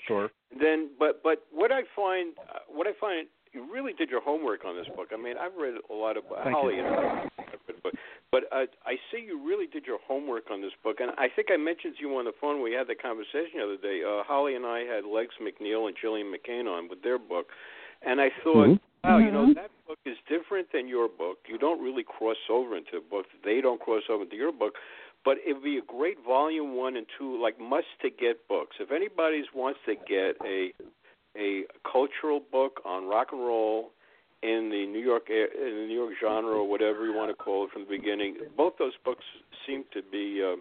Sure. 0.07 0.29
And 0.51 0.61
then, 0.61 0.89
but 0.97 1.21
but 1.23 1.45
what 1.51 1.71
I 1.73 1.81
find, 1.95 2.33
uh, 2.39 2.59
what 2.69 2.87
I 2.87 2.93
find, 2.99 3.27
you 3.51 3.67
really 3.69 3.91
did 3.93 4.09
your 4.09 4.21
homework 4.21 4.63
on 4.63 4.75
this 4.77 4.87
book. 4.95 5.09
I 5.13 5.17
mean, 5.17 5.35
I've 5.37 5.55
read 5.59 5.73
a 5.89 5.93
lot 5.93 6.15
of 6.15 6.23
Thank 6.43 6.55
Holly, 6.55 6.75
you. 6.75 6.85
and 6.85 6.95
I've 6.95 7.03
read, 7.03 7.51
but 7.83 7.93
but 8.31 8.43
uh, 8.51 8.65
I 8.85 8.95
see 9.11 9.23
you 9.25 9.39
really 9.45 9.67
did 9.67 9.85
your 9.85 9.99
homework 10.07 10.51
on 10.51 10.61
this 10.61 10.73
book, 10.83 10.97
and 10.99 11.11
I 11.17 11.27
think 11.33 11.49
I 11.51 11.57
mentioned 11.57 11.95
to 11.97 12.01
you 12.01 12.17
on 12.17 12.25
the 12.25 12.33
phone. 12.39 12.61
We 12.61 12.73
had 12.73 12.87
the 12.87 12.95
conversation 12.95 13.59
the 13.59 13.63
other 13.63 13.77
day. 13.77 14.01
Uh, 14.03 14.23
Holly 14.23 14.55
and 14.55 14.65
I 14.65 14.79
had 14.79 15.05
Legs 15.05 15.35
McNeil 15.41 15.87
and 15.87 15.95
Gillian 15.99 16.33
McCain 16.33 16.67
on 16.67 16.89
with 16.89 17.01
their 17.01 17.19
book, 17.19 17.47
and 18.01 18.19
I 18.19 18.29
thought, 18.43 18.69
Mhm. 18.69 18.79
wow, 19.03 19.17
you 19.19 19.31
know 19.31 19.45
Mhm. 19.45 19.55
that 19.55 19.71
book 19.87 19.99
is 20.05 20.17
different 20.27 20.71
than 20.71 20.87
your 20.87 21.07
book. 21.07 21.39
You 21.47 21.57
don't 21.57 21.81
really 21.81 22.03
cross 22.03 22.37
over 22.49 22.75
into 22.75 22.91
the 22.93 23.01
book. 23.01 23.27
They 23.43 23.61
don't 23.61 23.79
cross 23.79 24.03
over 24.09 24.23
into 24.23 24.35
your 24.35 24.51
book. 24.51 24.77
But 25.23 25.39
it 25.43 25.53
would 25.53 25.63
be 25.63 25.77
a 25.77 25.81
great 25.81 26.19
volume 26.19 26.75
one 26.75 26.95
and 26.97 27.07
two, 27.17 27.35
like 27.41 27.59
must 27.59 27.87
to 28.01 28.11
get 28.11 28.47
books. 28.47 28.75
If 28.79 28.91
anybody 28.91 29.43
wants 29.53 29.79
to 29.85 29.95
get 29.95 30.37
a 30.45 30.71
a 31.35 31.65
cultural 31.83 32.39
book 32.39 32.81
on 32.85 33.07
rock 33.07 33.31
and 33.31 33.41
roll 33.41 33.91
in 34.45 34.69
the 34.69 34.85
New 34.85 34.99
York 34.99 35.23
in 35.29 35.47
the 35.81 35.85
New 35.87 35.95
York 35.95 36.13
genre 36.21 36.53
or 36.53 36.69
whatever 36.69 37.05
you 37.05 37.15
want 37.15 37.31
to 37.31 37.35
call 37.35 37.65
it 37.65 37.71
from 37.71 37.85
the 37.85 37.97
beginning, 37.97 38.37
both 38.55 38.73
those 38.77 38.93
books 39.03 39.25
seem 39.65 39.83
to 39.93 40.01
be 40.11 40.43
uh, 40.45 40.55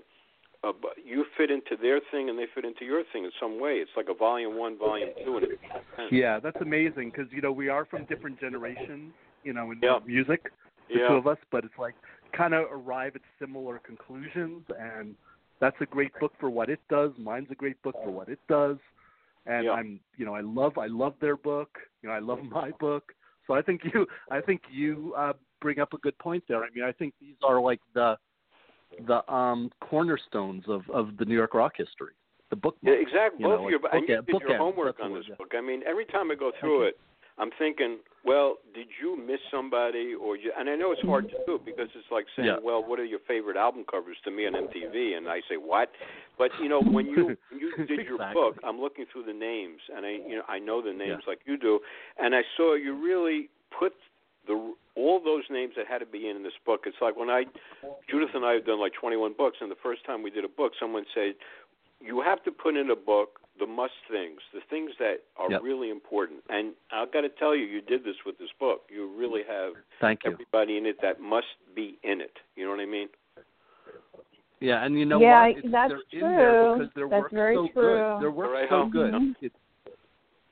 uh, 0.67 0.73
you 1.05 1.27
fit 1.37 1.51
into 1.51 1.77
their 1.81 2.01
thing 2.11 2.31
and 2.31 2.39
they 2.39 2.47
fit 2.55 2.65
into 2.65 2.85
your 2.87 3.03
thing 3.13 3.25
in 3.25 3.31
some 3.39 3.61
way. 3.61 3.73
It's 3.75 3.91
like 3.97 4.07
a 4.09 4.15
volume 4.15 4.57
one, 4.57 4.79
volume 4.79 5.11
two, 5.25 5.37
and 5.37 6.11
Yeah, 6.11 6.41
that's 6.41 6.61
amazing 6.61 7.11
because 7.11 7.31
you 7.31 7.43
know 7.43 7.53
we 7.53 7.69
are 7.69 7.85
from 7.85 8.05
different 8.07 8.41
generations. 8.41 9.13
You 9.43 9.53
know, 9.53 9.71
in 9.73 9.81
Yeah. 9.83 9.99
music, 10.07 10.51
the 10.89 11.01
yeah. 11.01 11.09
two 11.09 11.15
of 11.17 11.27
us, 11.27 11.39
but 11.51 11.65
it's 11.65 11.79
like 11.79 11.95
kind 12.33 12.55
of 12.55 12.65
arrive 12.73 13.15
at 13.15 13.23
similar 13.39 13.79
conclusions, 13.79 14.65
and 14.79 15.15
that's 15.61 15.77
a 15.81 15.87
great 15.87 16.19
book 16.19 16.33
for 16.41 16.49
what 16.49 16.71
it 16.71 16.81
does. 16.89 17.11
Mine's 17.19 17.51
a 17.51 17.55
great 17.55 17.81
book 17.83 17.97
for 18.03 18.11
what 18.11 18.29
it 18.31 18.41
does, 18.49 18.79
and 19.47 19.67
Yeah. 19.67 19.73
I'm, 19.73 20.01
you 20.17 20.25
know, 20.25 20.35
I 20.35 20.41
love, 20.41 20.79
I 20.79 20.87
love 20.87 21.15
their 21.21 21.37
book. 21.37 21.79
You 22.03 22.09
know, 22.09 22.15
I 22.15 22.21
love 22.21 22.43
my 22.61 22.71
book. 22.81 23.13
So 23.47 23.55
I 23.55 23.63
think 23.63 23.83
you, 23.93 24.07
I 24.31 24.41
think 24.41 24.63
you 24.71 25.15
uh, 25.17 25.35
bring 25.61 25.79
up 25.81 25.93
a 25.93 25.99
good 25.99 26.17
point 26.19 26.45
there. 26.49 26.63
I 26.63 26.69
mean, 26.75 26.85
I 26.85 26.93
think 26.93 27.15
these 27.21 27.37
are 27.43 27.61
like 27.61 27.81
the, 27.95 28.17
the 29.07 29.29
um 29.33 29.71
cornerstones 29.81 30.65
of 30.69 30.83
of 30.91 31.17
the 31.19 31.25
New 31.25 31.35
York 31.35 31.55
rock 31.55 31.73
history. 31.77 32.15
The 32.51 32.57
book. 32.57 32.77
Yeah, 32.83 32.93
exactly. 32.93 33.43
Both 33.43 33.61
know, 33.61 33.65
of 33.65 33.71
your 33.71 33.81
like 33.81 33.93
and 33.95 34.09
you 34.09 34.17
bookend- 34.17 34.27
did 34.27 34.49
your 34.49 34.59
homework 34.59 34.97
on 35.01 35.15
this 35.15 35.25
book. 35.37 35.53
I 35.57 35.61
mean, 35.61 35.83
every 35.87 36.05
time 36.05 36.31
I 36.31 36.35
go 36.35 36.53
through 36.61 36.85
it, 36.85 36.99
I'm 37.37 37.51
thinking, 37.59 37.99
well, 38.25 38.57
did 38.75 38.87
you 39.03 39.17
miss 39.17 39.41
somebody, 39.51 40.15
or 40.15 40.37
you? 40.37 40.53
And 40.57 40.71
I 40.71 40.77
know 40.77 40.93
it's 40.93 41.03
hard 41.03 41.29
to 41.31 41.37
do 41.47 41.59
because 41.65 41.89
it's 41.95 42.07
like 42.11 42.27
saying, 42.37 42.49
Yeah. 42.49 42.57
well, 42.63 42.83
what 42.87 43.01
are 43.01 43.05
your 43.05 43.19
favorite 43.27 43.57
album 43.57 43.85
covers 43.91 44.17
to 44.25 44.31
me 44.31 44.47
on 44.47 44.53
MTV? 44.55 45.17
And 45.17 45.29
I 45.29 45.41
say, 45.49 45.57
what? 45.57 45.91
But 46.39 46.53
you 46.59 46.69
know, 46.69 46.81
when 46.81 47.07
you 47.07 47.37
when 47.51 47.61
you 47.61 47.75
did 47.87 48.07
your 48.07 48.19
book, 48.33 48.57
I'm 48.63 48.81
looking 48.81 49.07
through 49.13 49.25
the 49.25 49.33
names, 49.33 49.81
and 49.95 50.07
I 50.07 50.11
you 50.11 50.37
know 50.37 50.43
I 50.49 50.59
know 50.59 50.81
the 50.81 50.93
names 50.93 51.23
Yeah. 51.27 51.31
like 51.31 51.41
you 51.45 51.57
do, 51.57 51.81
and 52.19 52.35
I 52.35 52.43
saw 52.57 52.75
you 52.75 52.95
really 52.95 53.51
put 53.77 53.95
the 54.47 54.75
all 54.95 55.21
those 55.23 55.43
names 55.51 55.75
that 55.77 55.87
had 55.89 55.99
to 55.99 56.07
be 56.07 56.29
in, 56.29 56.37
in 56.37 56.43
this 56.45 56.53
book. 56.65 56.83
It's 56.87 56.97
like 57.03 57.17
when 57.17 57.31
I 57.31 57.45
Judith 58.09 58.31
and 58.35 58.45
I 58.45 58.53
have 58.53 58.65
done 58.67 58.81
like 58.81 58.93
21 58.95 59.35
books, 59.37 59.59
and 59.61 59.71
the 59.71 59.77
first 59.83 60.05
time 60.07 60.23
we 60.23 60.31
did 60.31 60.45
a 60.45 60.49
book, 60.49 60.73
someone 60.79 61.05
said, 61.15 61.35
"You 62.01 62.21
have 62.23 62.45
to 62.45 62.53
put 62.53 62.77
in 62.77 62.91
a 62.91 62.97
book 62.97 63.41
the 63.59 63.67
must 63.67 63.95
things, 64.11 64.41
the 64.53 64.61
things 64.71 64.91
that 64.99 65.23
are 65.37 65.51
Yep. 65.51 65.63
really 65.63 65.91
important." 65.91 66.43
And 66.49 66.75
I've 66.91 67.13
got 67.13 67.23
to 67.23 67.29
tell 67.29 67.55
you, 67.55 67.65
you 67.67 67.81
did 67.81 68.05
this 68.05 68.17
with 68.25 68.37
this 68.39 68.51
book. 68.59 68.83
You 68.91 69.07
really 69.17 69.43
have 69.45 69.75
Thank 70.01 70.25
you. 70.25 70.33
everybody 70.33 70.77
in 70.77 70.87
it 70.87 71.01
that 71.03 71.21
must 71.21 71.47
be 71.75 71.99
in 72.03 72.21
it. 72.21 72.39
You 72.57 72.65
know 72.65 72.71
what 72.71 72.81
I 72.81 72.87
mean? 72.87 73.09
Yeah, 74.61 74.85
and 74.85 74.99
you 74.99 75.05
know 75.05 75.21
Yeah, 75.21 75.49
what? 75.49 75.59
It's, 75.59 75.71
that's 75.71 75.93
they're 75.93 76.21
in 76.31 76.37
there 76.37 76.51
true. 76.53 76.79
because 76.79 76.95
their 76.95 77.09
That's 77.09 77.21
work's 77.23 77.35
very 77.35 77.55
so 77.55 77.69
true. 77.69 77.83
good. 77.83 78.21
Their 78.23 78.31
work's 78.31 78.53
Right 78.53 78.69
so 78.69 78.77
home. 78.83 78.91
good. 78.91 79.13
Mhm. 79.13 79.37
It's, 79.43 79.57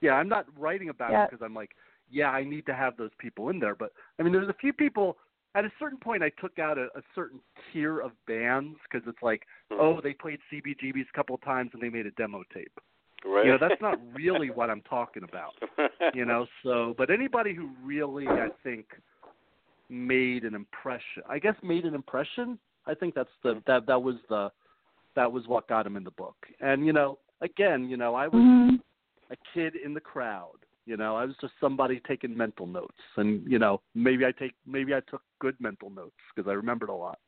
yeah, 0.00 0.14
I'm 0.14 0.28
not 0.28 0.46
writing 0.58 0.88
about 0.90 1.12
Yeah. 1.12 1.24
it 1.24 1.30
because 1.30 1.42
I'm 1.42 1.54
like, 1.54 1.74
yeah, 2.10 2.30
I 2.30 2.44
need 2.44 2.66
to 2.66 2.74
have 2.74 2.96
those 2.96 3.14
people 3.18 3.48
in 3.48 3.58
there. 3.58 3.74
But 3.74 3.92
I 4.18 4.22
mean, 4.22 4.32
there's 4.32 4.48
a 4.48 4.54
few 4.54 4.72
people. 4.72 5.18
At 5.54 5.64
a 5.64 5.72
certain 5.78 5.98
point, 5.98 6.22
I 6.22 6.30
took 6.30 6.58
out 6.58 6.78
a, 6.78 6.86
a 6.96 7.02
certain 7.14 7.40
tier 7.72 8.00
of 8.00 8.12
bands 8.26 8.78
because 8.90 9.06
it's 9.08 9.22
like, 9.22 9.46
Hmm. 9.70 9.80
oh, 9.80 10.00
they 10.00 10.12
played 10.14 10.40
CBGBs 10.50 11.08
a 11.08 11.12
couple 11.12 11.34
of 11.34 11.40
times 11.42 11.70
and 11.72 11.82
they 11.82 11.88
made 11.90 12.06
a 12.06 12.10
demo 12.12 12.42
tape. 12.52 12.78
Right. 13.24 13.46
You 13.46 13.52
know, 13.52 13.58
that's 13.60 13.80
not 13.80 13.98
really 14.14 14.50
what 14.50 14.70
I'm 14.70 14.82
talking 14.82 15.22
about. 15.24 15.54
You 16.14 16.26
know, 16.26 16.46
so 16.62 16.94
but 16.98 17.10
anybody 17.10 17.54
who 17.54 17.70
really, 17.82 18.26
I 18.26 18.48
think, 18.62 18.86
made 19.88 20.44
an 20.44 20.54
impression. 20.54 21.22
I 21.28 21.38
guess 21.38 21.54
made 21.62 21.84
an 21.84 21.94
impression. 21.94 22.58
I 22.86 22.94
think 22.94 23.14
that's 23.14 23.30
the 23.42 23.62
that 23.66 23.86
that 23.86 24.02
was 24.02 24.16
the 24.28 24.50
that 25.14 25.30
was 25.30 25.46
what 25.46 25.68
got 25.68 25.86
him 25.86 25.96
in 25.96 26.04
the 26.04 26.10
book. 26.10 26.36
And 26.60 26.84
you 26.84 26.92
know, 26.92 27.18
again, 27.40 27.88
you 27.88 27.96
know, 27.96 28.14
I 28.14 28.28
was 28.28 28.42
Mhm. 28.42 28.80
a 29.30 29.36
kid 29.54 29.76
in 29.76 29.94
the 29.94 30.00
crowd. 30.00 30.58
You 30.86 30.96
know, 30.96 31.16
I 31.16 31.24
was 31.24 31.36
just 31.40 31.54
somebody 31.60 32.00
taking 32.00 32.36
mental 32.36 32.66
notes, 32.66 32.98
and 33.16 33.48
you 33.50 33.58
know, 33.58 33.80
maybe 33.94 34.26
I 34.26 34.32
take 34.32 34.54
maybe 34.66 34.94
I 34.94 35.00
took 35.00 35.22
good 35.38 35.58
mental 35.60 35.90
notes 35.90 36.16
because 36.34 36.50
I 36.50 36.54
remembered 36.54 36.88
a 36.88 36.94
lot. 36.94 37.20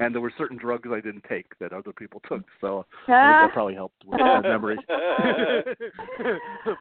And 0.00 0.14
there 0.14 0.20
were 0.22 0.32
certain 0.38 0.56
drugs 0.56 0.88
I 0.92 1.00
didn't 1.00 1.24
take 1.28 1.46
that 1.58 1.72
other 1.72 1.92
people 1.92 2.20
took, 2.28 2.42
so 2.60 2.84
that 3.08 3.50
probably 3.52 3.74
helped 3.74 4.04
with 4.04 4.20
my 4.20 4.40
memory. 4.54 4.76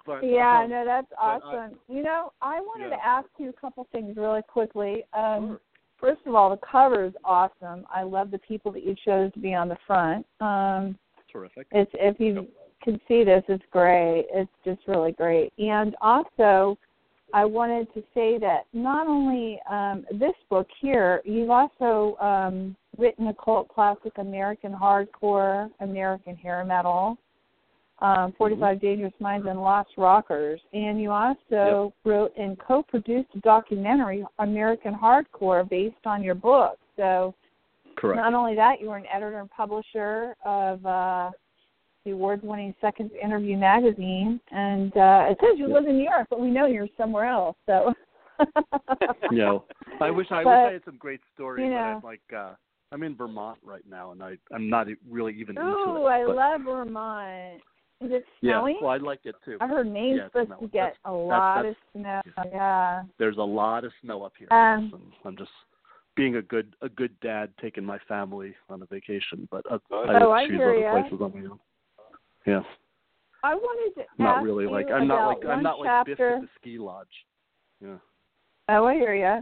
but, 0.05 0.23
Yeah, 0.23 0.61
um, 0.63 0.69
no, 0.69 0.85
that's 0.85 1.07
but 1.09 1.19
I- 1.19 1.39
awesome. 1.39 1.79
you 1.89 2.03
know, 2.03 2.31
I 2.41 2.59
wanted 2.61 2.89
Yeah. 2.91 2.97
to 2.97 3.05
ask 3.05 3.27
you 3.37 3.49
a 3.49 3.53
couple 3.53 3.85
things 3.91 4.15
really 4.17 4.41
quickly. 4.43 5.03
Um, 5.13 5.47
Sure. 5.47 5.59
First 5.99 6.21
of 6.27 6.35
all, 6.35 6.51
the 6.51 6.57
cover 6.57 7.05
is 7.05 7.13
awesome. 7.23 7.83
I 7.91 8.03
love 8.03 8.29
the 8.29 8.37
people 8.37 8.71
that 8.73 8.83
you 8.83 8.93
chose 9.03 9.33
to 9.33 9.39
be 9.39 9.55
on 9.55 9.67
the 9.67 9.77
front. 9.87 10.27
Um, 10.39 10.95
terrific. 11.31 11.65
it's 11.71 11.89
if 11.95 12.19
you 12.19 12.47
can 12.83 13.01
see 13.07 13.23
this, 13.23 13.43
it's 13.47 13.63
great. 13.71 14.27
It's 14.31 14.51
just 14.63 14.79
really 14.87 15.13
great. 15.13 15.51
And 15.57 15.95
also, 15.99 16.77
I 17.33 17.45
wanted 17.45 17.91
to 17.95 18.03
say 18.13 18.37
that 18.37 18.67
not 18.73 19.07
only 19.07 19.59
um, 19.67 20.05
this 20.11 20.35
book 20.51 20.67
here, 20.79 21.19
you've 21.25 21.49
also 21.49 22.15
um, 22.21 22.75
written 22.97 23.27
a 23.27 23.33
cult 23.33 23.67
classic, 23.69 24.13
American 24.17 24.73
Hardcore, 24.73 25.69
American 25.79 26.35
Hair 26.35 26.65
Metal, 26.65 27.17
um, 27.99 28.33
45 28.37 28.79
Dangerous 28.79 29.13
Minds, 29.19 29.47
and 29.49 29.59
Lost 29.59 29.89
Rockers. 29.97 30.61
And 30.73 31.01
you 31.01 31.11
also 31.11 31.93
wrote 32.05 32.31
and 32.37 32.57
co-produced 32.59 33.29
a 33.35 33.39
documentary, 33.39 34.25
American 34.39 34.93
Hardcore, 34.93 35.67
based 35.67 35.95
on 36.05 36.23
your 36.23 36.35
book. 36.35 36.77
So 36.95 37.33
Correct. 37.97 38.17
not 38.17 38.33
only 38.33 38.55
that, 38.55 38.79
you 38.81 38.89
were 38.89 38.97
an 38.97 39.05
editor 39.11 39.39
and 39.39 39.49
publisher 39.49 40.35
of 40.45 40.85
uh, 40.85 41.31
the 42.05 42.11
award-winning 42.11 42.73
Seconds 42.79 43.11
Interview 43.21 43.57
magazine, 43.57 44.39
and 44.51 44.95
uh, 44.95 45.25
it 45.29 45.37
says 45.41 45.57
you 45.57 45.67
live 45.67 45.85
in 45.87 45.97
New 45.97 46.03
York, 46.03 46.27
but 46.29 46.39
we 46.39 46.49
know 46.49 46.67
you're 46.67 46.87
somewhere 46.97 47.25
else. 47.25 47.57
So, 47.65 47.93
know, 49.31 49.65
I 49.99 50.11
wish 50.11 50.27
I 50.31 50.37
wish 50.37 50.47
I 50.47 50.73
had 50.73 50.85
some 50.85 50.97
great 50.97 51.19
stories, 51.33 51.65
you 51.65 51.71
but. 51.71 51.77
I'm 51.97 52.01
like 52.03 52.21
uh 52.35 52.53
I'm 52.91 53.03
in 53.03 53.15
Vermont 53.15 53.59
right 53.63 53.83
now 53.89 54.11
and 54.11 54.23
I 54.23 54.37
I'm 54.53 54.69
not 54.69 54.87
really 55.09 55.33
even 55.33 55.57
into 55.57 55.67
Ooh, 55.69 55.71
it. 55.71 55.99
Oh, 55.99 56.05
I 56.05 56.25
but, 56.25 56.35
love 56.35 56.61
Vermont. 56.61 57.61
Is 57.99 58.11
it 58.11 58.25
yeah, 58.41 58.53
snowing? 58.59 58.77
well 58.81 58.91
I 58.91 58.97
like 58.97 59.21
it 59.25 59.35
too. 59.43 59.57
I 59.59 59.67
heard 59.67 59.91
Maine's 59.91 60.19
yeah, 60.19 60.27
supposed 60.27 60.47
snowing. 60.49 60.61
to 60.61 60.67
get 60.67 60.79
That's- 60.79 60.97
a 61.05 61.11
lot 61.11 61.55
that's- 61.63 61.75
of 61.93 61.99
snow. 62.01 62.21
yeah. 62.37 62.43
Yeah. 62.51 63.03
There's 63.17 63.37
a 63.37 63.41
lot 63.41 63.83
of 63.85 63.91
snow 64.01 64.23
up 64.23 64.33
here. 64.37 64.47
Um, 64.51 64.91
and 64.93 65.01
I'm 65.25 65.35
just 65.37 65.51
being 66.15 66.35
a 66.37 66.41
good 66.41 66.75
a 66.81 66.89
good 66.89 67.19
dad 67.21 67.51
taking 67.61 67.83
my 67.83 67.97
family 68.07 68.55
on 68.69 68.81
a 68.81 68.85
vacation, 68.85 69.47
but 69.51 69.65
uh, 69.71 69.79
Oh, 69.91 70.03
I 70.07 70.21
Oh, 70.23 70.29
would 70.29 70.33
I 70.35 70.47
choose 70.47 70.55
hear 70.57 70.69
other 70.69 70.79
ya. 70.79 70.91
places 71.01 71.21
on 71.21 71.33
my 71.33 71.49
own. 71.49 71.59
Yeah. 72.45 72.61
I 73.43 73.53
wanted 73.55 74.01
to 74.01 74.07
Not 74.23 74.37
ask 74.37 74.45
really 74.45 74.63
you 74.65 74.71
like 74.71 74.87
I'm 74.91 75.07
not 75.07 75.27
like 75.27 75.43
I'm 75.43 75.49
one 75.49 75.63
not 75.63 75.79
like 75.79 76.05
Biff 76.05 76.19
at 76.19 76.41
the 76.41 76.47
ski 76.59 76.77
lodge. 76.77 77.07
Yeah. 77.81 77.97
Oh, 78.69 78.85
I 78.85 78.93
hear 78.95 79.13
you. 79.15 79.41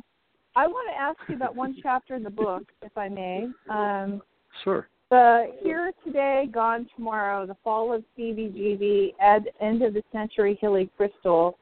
I 0.56 0.68
want 0.68 0.88
to 0.90 0.98
ask 1.00 1.18
you 1.28 1.36
about 1.36 1.56
one 1.56 1.76
chapter 1.82 2.16
in 2.16 2.24
the 2.24 2.30
book, 2.30 2.64
if 2.82 2.98
I 2.98 3.10
may. 3.10 3.48
Um, 3.70 4.22
Sure. 4.64 4.88
the 5.12 5.52
Here 5.62 5.92
Today, 6.06 6.48
Gone 6.52 6.88
Tomorrow, 6.96 7.46
The 7.46 7.58
Fall 7.64 7.94
of 7.94 8.04
CBGB, 8.18 9.14
Ed, 9.20 9.46
End 9.60 9.82
of 9.82 9.94
the 9.94 10.04
Century, 10.12 10.58
Hilly 10.62 10.90
Kristal. 10.98 11.54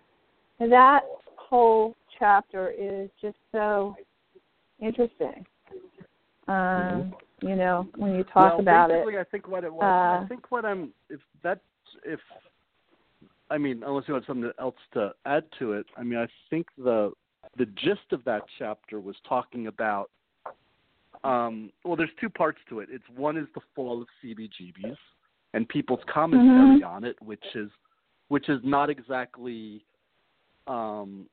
That 0.59 1.01
whole 1.35 1.95
chapter 2.19 2.71
is 2.71 3.09
just 3.21 3.37
so 3.51 3.95
interesting. 4.79 5.45
Um, 6.47 7.13
You 7.41 7.55
know, 7.55 7.87
when 7.97 8.13
you 8.15 8.23
talk 8.23 8.35
Mm-hmm. 8.35 8.41
well, 8.43 8.59
about 8.59 8.91
it. 8.91 9.05
I 9.17 9.23
think 9.25 9.47
what 9.47 9.63
it 9.63 9.73
was. 9.73 9.83
I 9.83 10.23
Uh, 10.23 10.27
think 10.27 10.51
what 10.51 10.63
I'm 10.65 10.93
if 11.09 11.19
that's 11.41 11.59
if 12.05 12.19
I 13.49 13.57
mean, 13.57 13.83
unless 13.85 14.07
you 14.07 14.13
want 14.13 14.25
something 14.25 14.51
else 14.59 14.75
to 14.93 15.13
add 15.25 15.43
to 15.59 15.73
it, 15.73 15.85
I 15.97 16.03
mean, 16.03 16.17
I 16.17 16.27
think 16.49 16.67
the 16.77 17.11
the 17.57 17.65
gist 17.65 18.11
of 18.11 18.23
that 18.25 18.43
chapter 18.57 18.99
was 18.99 19.15
talking 19.27 19.67
about 19.67 20.09
um, 21.23 21.71
well, 21.85 21.95
there's 21.95 22.09
two 22.19 22.29
parts 22.29 22.59
to 22.67 22.79
it. 22.79 22.89
It's 22.91 23.07
one 23.15 23.37
is 23.37 23.47
the 23.55 23.61
fall 23.75 24.01
of 24.01 24.07
CBGBs 24.21 24.97
and 25.53 25.69
people's 25.69 26.03
commentary 26.05 26.81
Mhm. 26.81 26.87
on 26.87 27.03
it, 27.03 27.21
which 27.21 27.55
is 27.55 27.71
which 28.29 28.49
is 28.49 28.63
not 28.63 28.89
exactly 28.89 29.85
um, 30.65 31.29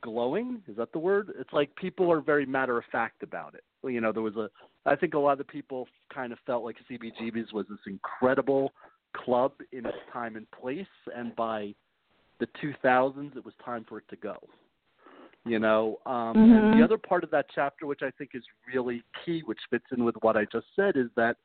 glowing. 0.00 0.62
Is 0.66 0.76
that 0.76 0.92
the 0.92 0.98
word? 0.98 1.32
It's 1.38 1.52
like 1.52 1.74
people 1.76 2.10
are 2.10 2.20
very 2.20 2.46
matter 2.46 2.78
of 2.78 2.84
fact 2.86 3.22
about 3.22 3.54
it. 3.54 3.64
You 3.84 4.00
know, 4.00 4.12
there 4.12 4.22
was 4.22 4.36
a. 4.36 4.50
I 4.86 4.96
think 4.96 5.14
a 5.14 5.18
lot 5.18 5.32
of 5.32 5.38
the 5.38 5.44
people 5.44 5.88
kind 6.12 6.32
of 6.32 6.38
felt 6.46 6.64
like 6.64 6.76
CBGBs 6.88 7.52
was 7.52 7.66
this 7.68 7.78
incredible 7.86 8.72
club 9.12 9.52
in 9.72 9.84
its 9.84 9.98
time 10.12 10.36
and 10.36 10.50
place, 10.50 10.86
and 11.14 11.34
by 11.36 11.74
the 12.38 12.46
2000s, 12.62 13.36
it 13.36 13.44
was 13.44 13.54
time 13.64 13.84
for 13.84 13.98
it 13.98 14.08
to 14.08 14.16
go. 14.16 14.36
You 15.46 15.60
know, 15.60 16.00
um, 16.06 16.36
and 16.38 16.66
Mhm. 16.66 16.76
the 16.76 16.82
other 16.82 16.98
part 16.98 17.22
of 17.22 17.30
that 17.30 17.46
chapter, 17.54 17.86
which 17.86 18.02
I 18.02 18.10
think 18.10 18.34
is 18.34 18.44
really 18.74 19.04
key, 19.24 19.42
which 19.42 19.60
fits 19.70 19.84
in 19.92 20.04
with 20.04 20.16
what 20.22 20.36
I 20.36 20.44
just 20.46 20.66
said, 20.74 20.96
is 20.96 21.08
that 21.14 21.36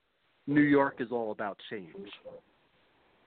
New 0.48 0.62
York 0.62 0.96
is 1.00 1.12
all 1.12 1.31
about 1.31 1.60
change, 1.70 2.12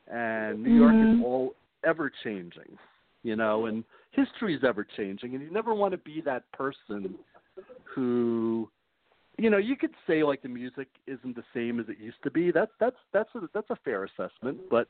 and 0.08 0.60
New 0.64 0.72
York 0.72 0.96
Mhm. 0.96 1.14
is 1.14 1.20
all 1.20 1.54
ever 1.84 2.10
changing. 2.10 2.76
You 3.22 3.36
know, 3.36 3.66
and 3.66 3.84
history 4.10 4.54
is 4.54 4.64
ever 4.64 4.82
changing, 4.82 5.34
and 5.34 5.44
you 5.44 5.50
never 5.50 5.74
want 5.74 5.92
to 5.92 5.98
be 5.98 6.20
that 6.22 6.50
person 6.50 7.16
who, 7.84 8.68
you 9.38 9.50
know, 9.50 9.58
you 9.58 9.76
could 9.76 9.94
say 10.08 10.24
like 10.24 10.42
the 10.42 10.48
music 10.48 10.88
isn't 11.06 11.36
the 11.36 11.44
same 11.54 11.78
as 11.78 11.88
it 11.88 11.98
used 11.98 12.22
to 12.24 12.32
be. 12.32 12.50
That's 12.50 12.72
that's 12.80 12.98
that's 13.12 13.32
a 13.36 13.48
that's 13.54 13.70
a 13.70 13.76
fair 13.76 14.04
assessment, 14.04 14.60
but 14.68 14.88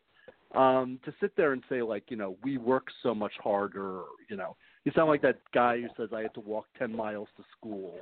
um 0.55 0.99
to 1.05 1.13
sit 1.21 1.37
there 1.37 1.53
and 1.53 1.63
say 1.69 1.83
like 1.83 2.11
you 2.11 2.17
know 2.17 2.37
we 2.43 2.59
work 2.59 2.87
so 3.03 3.15
much 3.15 3.33
harder 3.43 4.03
you 4.31 4.37
know 4.37 4.57
you 4.85 4.93
sound 4.95 5.09
like 5.09 5.23
that 5.23 5.41
guy 5.53 5.81
who 5.81 5.89
says 5.97 6.11
i 6.15 6.23
had 6.23 6.35
to 6.35 6.41
walk 6.41 6.67
ten 6.79 6.95
miles 6.95 7.29
to 7.37 7.43
school 7.57 7.95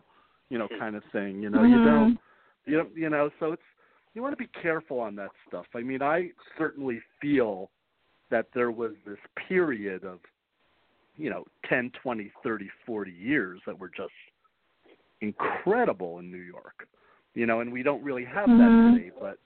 you 0.49 0.59
know 0.59 0.69
kind 0.79 0.97
of 0.97 1.03
thing 1.13 1.43
you 1.43 1.51
know 1.51 1.63
you 1.63 1.79
Mhm. 1.79 1.85
don't 1.85 2.21
you 2.67 2.77
don't 2.77 2.97
you 2.97 3.09
know 3.09 3.31
so 3.39 3.53
it's 3.53 3.63
you 4.15 4.23
want 4.23 4.33
to 4.33 4.37
be 4.37 4.51
careful 4.61 5.01
on 5.01 5.15
that 5.17 5.31
stuff 5.49 5.67
i 5.75 5.81
mean 5.81 6.03
i 6.03 6.31
certainly 6.59 7.01
feel 7.21 7.71
that 8.31 8.47
there 8.55 8.71
was 8.71 8.93
this 9.07 9.19
period 9.49 10.05
of 10.05 10.21
you 11.17 11.31
know 11.31 11.45
ten 11.65 11.91
twenty 12.03 12.33
thirty 12.43 12.71
forty 12.87 13.13
years 13.13 13.61
that 13.67 13.79
were 13.79 13.91
just 13.91 14.13
incredible 15.21 16.19
in 16.19 16.31
new 16.31 16.39
york 16.39 16.89
you 17.35 17.47
know 17.47 17.61
and 17.61 17.73
we 17.73 17.83
don't 17.83 18.03
really 18.03 18.25
have 18.25 18.49
Mhm. 18.49 18.59
that 18.59 18.93
today 18.93 19.11
but 19.21 19.39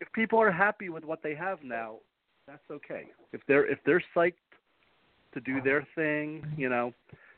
if 0.00 0.10
people 0.12 0.38
are 0.38 0.50
happy 0.50 0.88
with 0.88 1.04
what 1.04 1.22
they 1.22 1.34
have 1.34 1.62
now 1.64 1.98
that's 2.46 2.70
okay. 2.70 3.08
If 3.32 3.40
they're 3.46 3.66
if 3.66 3.82
they're 3.84 4.02
psyched 4.14 4.34
to 5.36 5.40
do 5.42 5.60
their 5.60 5.86
thing, 5.94 6.46
you 6.56 6.70
know, 6.70 6.94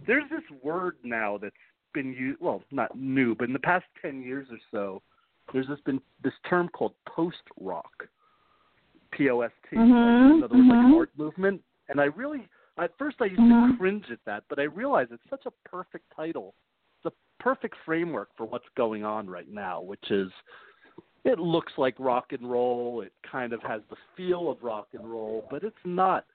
there's 0.06 0.28
this 0.30 0.42
word 0.62 0.96
now 1.02 1.36
that's 1.36 1.54
been 1.92 2.12
used. 2.12 2.40
Well, 2.40 2.62
not 2.70 2.96
new, 2.96 3.34
but 3.34 3.48
in 3.48 3.52
the 3.52 3.58
past 3.58 3.86
ten 4.00 4.22
years 4.22 4.46
or 4.50 4.58
so, 4.70 5.02
there's 5.52 5.66
this 5.66 5.80
been 5.84 6.00
this 6.22 6.32
term 6.48 6.68
called 6.68 6.92
post 7.06 7.42
rock, 7.60 8.06
P 9.10 9.28
O 9.30 9.40
S 9.40 9.50
T. 9.68 9.76
Mhm, 9.76 10.36
In 10.36 10.44
other 10.44 10.56
words, 10.56 10.68
like 10.68 10.78
mhm. 10.78 10.96
art 10.96 11.10
movement. 11.16 11.60
And 11.88 12.00
I 12.00 12.04
really, 12.04 12.48
at 12.76 12.96
first, 12.98 13.16
I 13.20 13.24
used 13.24 13.40
Mhm. 13.40 13.72
to 13.72 13.76
cringe 13.76 14.10
at 14.12 14.24
that, 14.26 14.44
but 14.48 14.60
I 14.60 14.64
realized 14.64 15.10
it's 15.10 15.28
such 15.28 15.46
a 15.46 15.50
perfect 15.64 16.08
title. 16.14 16.54
It's 16.98 17.12
a 17.12 17.42
perfect 17.42 17.74
framework 17.84 18.28
for 18.36 18.44
what's 18.44 18.68
going 18.76 19.04
on 19.04 19.28
right 19.28 19.48
now, 19.48 19.80
which 19.80 20.10
is 20.10 20.30
it 21.24 21.40
looks 21.40 21.72
like 21.76 21.98
rock 21.98 22.32
and 22.32 22.48
roll. 22.48 23.00
It 23.00 23.12
kind 23.22 23.52
of 23.52 23.60
has 23.62 23.82
the 23.90 23.96
feel 24.16 24.50
of 24.50 24.62
rock 24.62 24.88
and 24.92 25.10
roll, 25.10 25.46
but 25.50 25.64
it's 25.64 25.84
not 25.84 26.26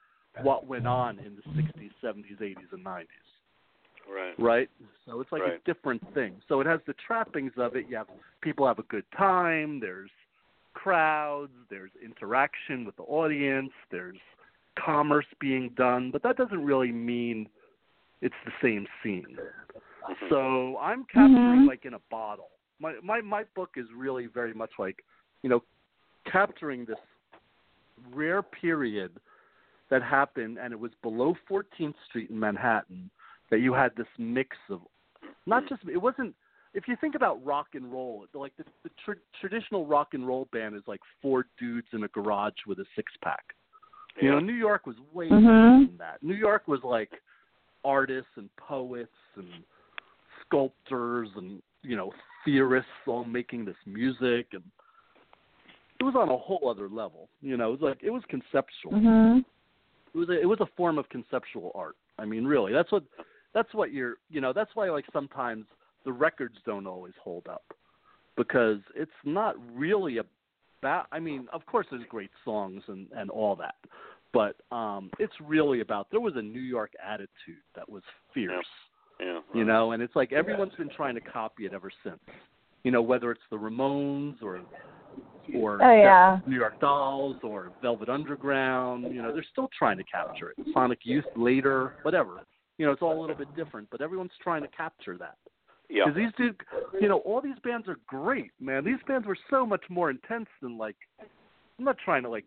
what 0.42 0.66
went 0.66 0.86
on 0.86 1.18
in 1.18 1.36
the 1.36 1.42
60s, 1.62 1.92
70s, 2.02 2.40
80s, 2.40 2.72
and 2.72 2.84
90s, 2.84 3.06
Right. 4.08 4.34
right? 4.38 4.70
So 5.06 5.20
it's 5.20 5.30
like 5.32 5.42
a 5.42 5.58
different 5.64 6.02
thing. 6.14 6.40
So 6.48 6.60
it 6.60 6.66
has 6.66 6.80
the 6.86 6.94
trappings 7.06 7.52
of 7.56 7.76
it. 7.76 7.86
You 7.88 7.96
have 7.96 8.08
people 8.40 8.66
have 8.66 8.78
a 8.78 8.84
good 8.84 9.04
time. 9.16 9.80
There's 9.80 10.10
crowds. 10.74 11.52
There's 11.70 11.92
interaction 12.02 12.84
with 12.84 12.96
the 12.96 13.04
audience. 13.04 13.70
There's 13.90 14.18
commerce 14.76 15.26
being 15.40 15.70
done, 15.76 16.10
but 16.10 16.22
that 16.24 16.36
doesn't 16.36 16.64
really 16.64 16.90
mean 16.92 17.48
it's 18.20 18.34
the 18.44 18.52
same 18.60 18.86
scene. 19.02 19.38
So 20.28 20.76
I'm 20.78 21.04
capturing 21.04 21.60
Mhm. 21.60 21.66
like 21.66 21.84
in 21.84 21.94
a 21.94 21.98
bottle. 22.10 22.50
My 22.80 22.98
my 23.02 23.20
my 23.20 23.44
book 23.54 23.76
is 23.76 23.90
really 23.92 24.26
very 24.26 24.52
much 24.52 24.72
like, 24.78 25.04
you 25.42 25.50
know, 25.50 25.62
capturing 26.24 26.84
this 26.84 26.98
rare 28.10 28.42
period 28.42 29.20
that 29.90 30.02
happened 30.02 30.58
and 30.58 30.72
it 30.72 30.78
was 30.78 30.92
below 31.02 31.34
14th 31.50 31.94
Street 32.08 32.30
in 32.30 32.38
Manhattan 32.38 33.10
that 33.50 33.58
you 33.58 33.72
had 33.72 33.92
this 33.96 34.06
mix 34.18 34.56
of 34.70 34.80
not 35.46 35.68
just 35.68 35.82
it 35.92 35.98
wasn't 35.98 36.34
if 36.74 36.88
you 36.88 36.96
think 37.00 37.14
about 37.14 37.44
rock 37.46 37.68
and 37.74 37.92
roll, 37.92 38.26
like 38.34 38.52
the, 38.56 38.64
the 38.82 38.90
tr- 39.04 39.20
traditional 39.40 39.86
rock 39.86 40.08
and 40.12 40.26
roll 40.26 40.48
band 40.52 40.74
is 40.74 40.82
like 40.88 41.00
four 41.22 41.46
dudes 41.56 41.86
in 41.92 42.02
a 42.02 42.08
garage 42.08 42.54
with 42.66 42.80
a 42.80 42.84
six 42.96 43.12
pack. 43.22 43.44
You 44.20 44.30
know, 44.30 44.40
New 44.40 44.54
York 44.54 44.86
was 44.86 44.96
way 45.12 45.28
Mhm. 45.28 45.40
different 45.40 45.88
than 45.90 45.98
that. 45.98 46.22
New 46.22 46.34
York 46.34 46.66
was 46.66 46.80
like 46.82 47.10
artists 47.84 48.30
and 48.36 48.48
poets 48.56 49.14
and 49.36 49.48
sculptors 50.40 51.28
and 51.36 51.62
you 51.82 51.96
know 51.96 52.12
theorists 52.44 52.90
all 53.06 53.24
making 53.24 53.64
this 53.64 53.76
music 53.86 54.48
and 54.52 54.62
it 56.00 56.02
was 56.04 56.14
on 56.16 56.28
a 56.28 56.36
whole 56.36 56.68
other 56.68 56.88
level. 56.88 57.28
You 57.40 57.56
know, 57.56 57.68
it 57.68 57.80
was 57.80 57.80
like 57.80 58.02
it 58.02 58.10
was 58.10 58.22
conceptual. 58.28 58.92
Mhm. 58.92 59.44
It 60.14 60.18
was 60.18 60.28
a, 60.28 60.40
it 60.40 60.46
was 60.46 60.60
a 60.60 60.66
form 60.76 60.98
of 60.98 61.08
conceptual 61.08 61.72
art. 61.74 61.96
I 62.18 62.24
mean, 62.24 62.44
really, 62.44 62.72
that's 62.72 62.92
what 62.92 63.04
that's 63.52 63.72
what 63.74 63.92
you're 63.92 64.14
you 64.30 64.40
know 64.40 64.52
that's 64.52 64.70
why 64.74 64.88
like 64.90 65.04
sometimes 65.12 65.66
the 66.04 66.12
records 66.12 66.56
don't 66.64 66.86
always 66.86 67.14
hold 67.22 67.46
up 67.48 67.64
because 68.36 68.78
it's 68.94 69.10
not 69.24 69.56
really 69.74 70.18
about. 70.18 71.06
I 71.12 71.18
mean, 71.18 71.48
of 71.52 71.64
course, 71.66 71.86
there's 71.90 72.04
great 72.08 72.30
songs 72.44 72.82
and 72.88 73.08
and 73.16 73.30
all 73.30 73.56
that, 73.56 73.74
but 74.34 74.56
um 74.70 75.10
it's 75.18 75.32
really 75.42 75.80
about 75.80 76.08
there 76.10 76.20
was 76.20 76.34
a 76.36 76.42
New 76.42 76.60
York 76.60 76.92
attitude 77.02 77.62
that 77.74 77.88
was 77.88 78.02
fierce 78.34 78.66
Yeah. 79.20 79.40
you 79.54 79.64
know 79.64 79.92
and 79.92 80.02
it's 80.02 80.14
like 80.16 80.32
everyone's 80.32 80.74
been 80.74 80.90
trying 80.90 81.14
to 81.14 81.20
copy 81.20 81.64
it 81.66 81.72
ever 81.72 81.90
since 82.02 82.18
you 82.82 82.90
know 82.90 83.00
whether 83.00 83.30
it's 83.30 83.46
the 83.50 83.56
ramones 83.56 84.42
or 84.42 84.60
or 85.54 85.82
Oh, 85.82 85.94
yeah. 85.94 86.38
new 86.46 86.56
york 86.56 86.78
dolls 86.80 87.36
or 87.42 87.72
velvet 87.82 88.08
underground 88.08 89.10
you 89.12 89.20
know 89.22 89.32
they're 89.32 89.44
still 89.52 89.68
trying 89.76 89.96
to 89.98 90.04
capture 90.04 90.50
it 90.50 90.56
sonic 90.72 91.00
youth 91.04 91.24
later 91.36 91.94
whatever 92.02 92.40
you 92.78 92.86
know 92.86 92.92
it's 92.92 93.02
all 93.02 93.18
a 93.18 93.20
little 93.20 93.36
bit 93.36 93.54
different 93.56 93.88
but 93.90 94.00
everyone's 94.00 94.32
trying 94.42 94.62
to 94.62 94.68
capture 94.68 95.16
that 95.18 95.36
Yeah. 95.90 96.04
because 96.06 96.16
these 96.16 96.32
dude 96.36 96.56
you 97.00 97.08
know 97.08 97.18
all 97.18 97.40
these 97.40 97.58
bands 97.62 97.88
are 97.88 97.98
great 98.06 98.50
man 98.60 98.84
these 98.84 99.00
bands 99.06 99.26
were 99.26 99.38
so 99.50 99.64
much 99.66 99.84
more 99.88 100.10
intense 100.10 100.48
than 100.62 100.78
like 100.78 100.96
i'm 101.78 101.84
not 101.84 101.98
trying 102.04 102.22
to 102.22 102.28
like 102.30 102.44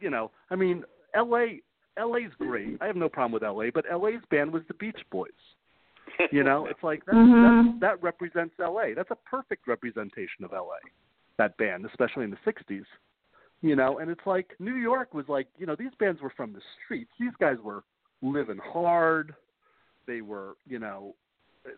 you 0.00 0.10
know 0.10 0.30
i 0.50 0.54
mean 0.56 0.84
la 1.16 1.46
la's 2.04 2.32
great 2.38 2.76
i 2.80 2.86
have 2.86 2.96
no 2.96 3.08
problem 3.08 3.32
with 3.32 3.42
la 3.42 3.70
but 3.74 3.84
la's 4.00 4.22
band 4.30 4.52
was 4.52 4.62
the 4.68 4.74
beach 4.74 5.00
boys 5.10 5.30
you 6.32 6.44
know, 6.44 6.66
it's 6.66 6.82
like 6.82 7.04
that's, 7.04 7.16
Mhm. 7.18 7.80
that 7.80 7.80
that 7.80 8.02
represents 8.02 8.54
LA. 8.58 8.94
That's 8.94 9.10
a 9.10 9.16
perfect 9.16 9.66
representation 9.66 10.44
of 10.44 10.52
LA. 10.52 10.78
That 11.38 11.56
band, 11.58 11.84
especially 11.86 12.24
in 12.24 12.30
the 12.30 12.38
'60s. 12.50 12.84
You 13.62 13.74
know, 13.74 13.98
and 13.98 14.10
it's 14.10 14.26
like 14.26 14.54
New 14.58 14.74
York 14.76 15.14
was 15.14 15.24
like, 15.28 15.48
you 15.58 15.66
know, 15.66 15.76
these 15.76 15.92
bands 15.98 16.20
were 16.20 16.32
from 16.36 16.52
the 16.52 16.60
streets. 16.84 17.10
These 17.18 17.32
guys 17.40 17.56
were 17.62 17.84
living 18.22 18.58
hard. 18.62 19.34
They 20.06 20.20
were, 20.20 20.56
you 20.66 20.78
know, 20.78 21.14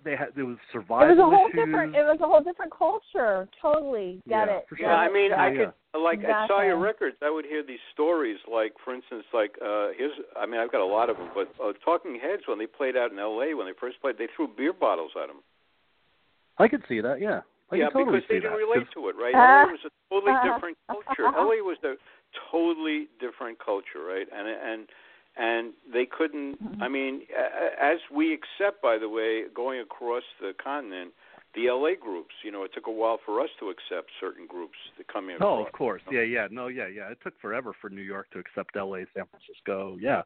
they 0.04 0.16
had 0.16 0.28
there 0.36 0.44
was 0.44 0.58
survival. 0.72 1.06
It 1.06 1.16
was 1.16 1.18
a 1.18 1.36
whole 1.36 1.48
issues. 1.48 1.66
different. 1.66 1.94
It 1.94 2.04
was 2.04 2.18
a 2.20 2.26
whole 2.26 2.42
different 2.42 2.72
culture. 2.76 3.48
Totally 3.62 4.20
get 4.28 4.48
Yeah, 4.48 4.56
it. 4.58 4.66
for 4.68 4.76
get 4.76 4.84
Yeah, 4.84 4.96
I 4.96 5.06
it. 5.06 5.12
mean, 5.12 5.32
I 5.32 5.48
Yeah, 5.50 5.56
could 5.56 6.02
like 6.02 6.18
at 6.18 6.24
Exactly. 6.24 6.56
Sire 6.56 6.78
Records, 6.78 7.16
I 7.22 7.30
would 7.30 7.46
hear 7.46 7.62
these 7.62 7.80
stories. 7.92 8.38
Like, 8.50 8.74
for 8.84 8.94
instance, 8.94 9.24
like 9.32 9.56
uh 9.62 9.88
here's, 9.96 10.12
I 10.36 10.46
mean, 10.46 10.60
I've 10.60 10.72
got 10.72 10.82
a 10.82 10.86
lot 10.86 11.08
of 11.10 11.16
them, 11.16 11.30
but 11.34 11.48
uh, 11.62 11.72
Talking 11.84 12.18
Heads 12.20 12.42
when 12.46 12.58
they 12.58 12.66
played 12.66 12.96
out 12.96 13.12
in 13.12 13.18
L.A. 13.18 13.54
when 13.54 13.66
they 13.66 13.72
first 13.80 14.00
played, 14.00 14.18
they 14.18 14.28
threw 14.34 14.48
beer 14.48 14.72
bottles 14.72 15.12
at 15.20 15.28
them. 15.28 15.40
I 16.58 16.68
could 16.68 16.82
see 16.88 17.00
that. 17.00 17.20
Yeah, 17.20 17.40
I 17.70 17.76
yeah, 17.76 17.88
totally 17.90 18.18
because 18.20 18.28
they 18.28 18.34
didn't 18.40 18.52
that. 18.52 18.58
relate 18.58 18.84
'cause- 18.86 18.94
to 18.94 19.08
it, 19.08 19.16
right? 19.16 19.34
Uh, 19.34 19.66
LA 19.68 19.72
was 19.76 19.84
a 19.84 19.90
totally 20.10 20.32
uh, 20.32 20.44
different 20.54 20.76
culture. 20.88 21.24
LA 21.24 21.60
was 21.72 21.78
a 21.84 21.94
totally 22.50 23.08
different 23.20 23.58
culture, 23.58 24.02
right? 24.06 24.26
And 24.32 24.48
and 24.48 24.88
and 25.36 25.72
they 25.92 26.06
couldn't. 26.06 26.56
Mm-hmm. 26.62 26.82
I 26.82 26.88
mean, 26.88 27.22
a- 27.36 27.82
as 27.84 27.98
we 28.14 28.32
accept, 28.32 28.82
by 28.82 28.98
the 28.98 29.08
way, 29.08 29.44
going 29.54 29.80
across 29.80 30.24
the 30.40 30.52
continent, 30.62 31.12
the 31.54 31.70
LA 31.70 31.94
groups. 32.00 32.34
You 32.42 32.50
know, 32.52 32.64
it 32.64 32.72
took 32.74 32.86
a 32.86 32.90
while 32.90 33.18
for 33.24 33.40
us 33.40 33.50
to 33.60 33.68
accept 33.70 34.10
certain 34.20 34.46
groups 34.46 34.78
that 34.96 35.06
come 35.08 35.28
in. 35.30 35.36
Oh, 35.40 35.60
across. 35.60 35.66
of 35.66 35.72
course. 35.72 36.02
Yeah, 36.10 36.22
yeah. 36.22 36.48
No, 36.50 36.68
yeah, 36.68 36.88
yeah. 36.88 37.10
It 37.10 37.18
took 37.22 37.38
forever 37.40 37.72
for 37.80 37.90
New 37.90 38.02
York 38.02 38.30
to 38.32 38.38
accept 38.38 38.76
LA, 38.76 39.04
San 39.14 39.24
Francisco. 39.30 39.96
Yeah. 40.00 40.22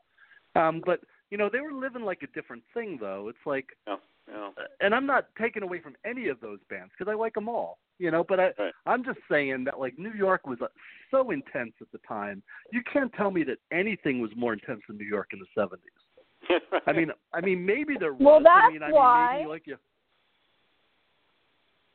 Um, 0.54 0.82
but 0.84 1.00
you 1.30 1.38
know, 1.38 1.48
they 1.52 1.60
were 1.60 1.72
living 1.72 2.02
like 2.02 2.22
a 2.22 2.26
different 2.28 2.62
thing 2.74 2.98
though. 3.00 3.28
It's 3.28 3.44
like 3.46 3.66
Yeah, 3.86 3.96
yeah. 4.28 4.50
and 4.80 4.94
I'm 4.94 5.06
not 5.06 5.26
taking 5.40 5.62
away 5.62 5.80
from 5.80 5.94
any 6.04 6.28
of 6.28 6.40
those 6.40 6.58
bands 6.70 6.92
because 6.96 7.10
I 7.10 7.14
like 7.16 7.34
them 7.34 7.48
all, 7.48 7.78
you 7.98 8.10
know. 8.10 8.24
But 8.26 8.40
I, 8.40 8.44
Right. 8.58 8.72
I'm 8.86 9.04
just 9.04 9.18
saying 9.30 9.64
that 9.64 9.78
like 9.80 9.98
New 9.98 10.12
York 10.12 10.46
was 10.46 10.58
uh, 10.62 10.66
so 11.10 11.30
intense 11.30 11.72
at 11.80 11.90
the 11.92 11.98
time. 12.06 12.42
You 12.72 12.82
can't 12.92 13.12
tell 13.14 13.30
me 13.30 13.42
that 13.44 13.58
anything 13.72 14.20
was 14.20 14.30
more 14.36 14.52
intense 14.52 14.80
than 14.88 14.98
New 14.98 15.06
York 15.06 15.30
in 15.32 15.38
the 15.40 15.60
'70s. 15.60 16.58
I 16.86 16.92
mean, 16.92 17.10
I 17.32 17.40
mean 17.40 17.64
maybe 17.64 17.94
there 17.98 18.12
was. 18.14 18.20
Well, 18.22 18.36
I 18.38 18.42
that's 18.42 18.72
mean, 18.72 18.82
I 18.82 18.90
why- 18.92 19.28
mean, 19.32 19.38
maybe 19.42 19.48
like 19.50 19.66
you. 19.66 19.76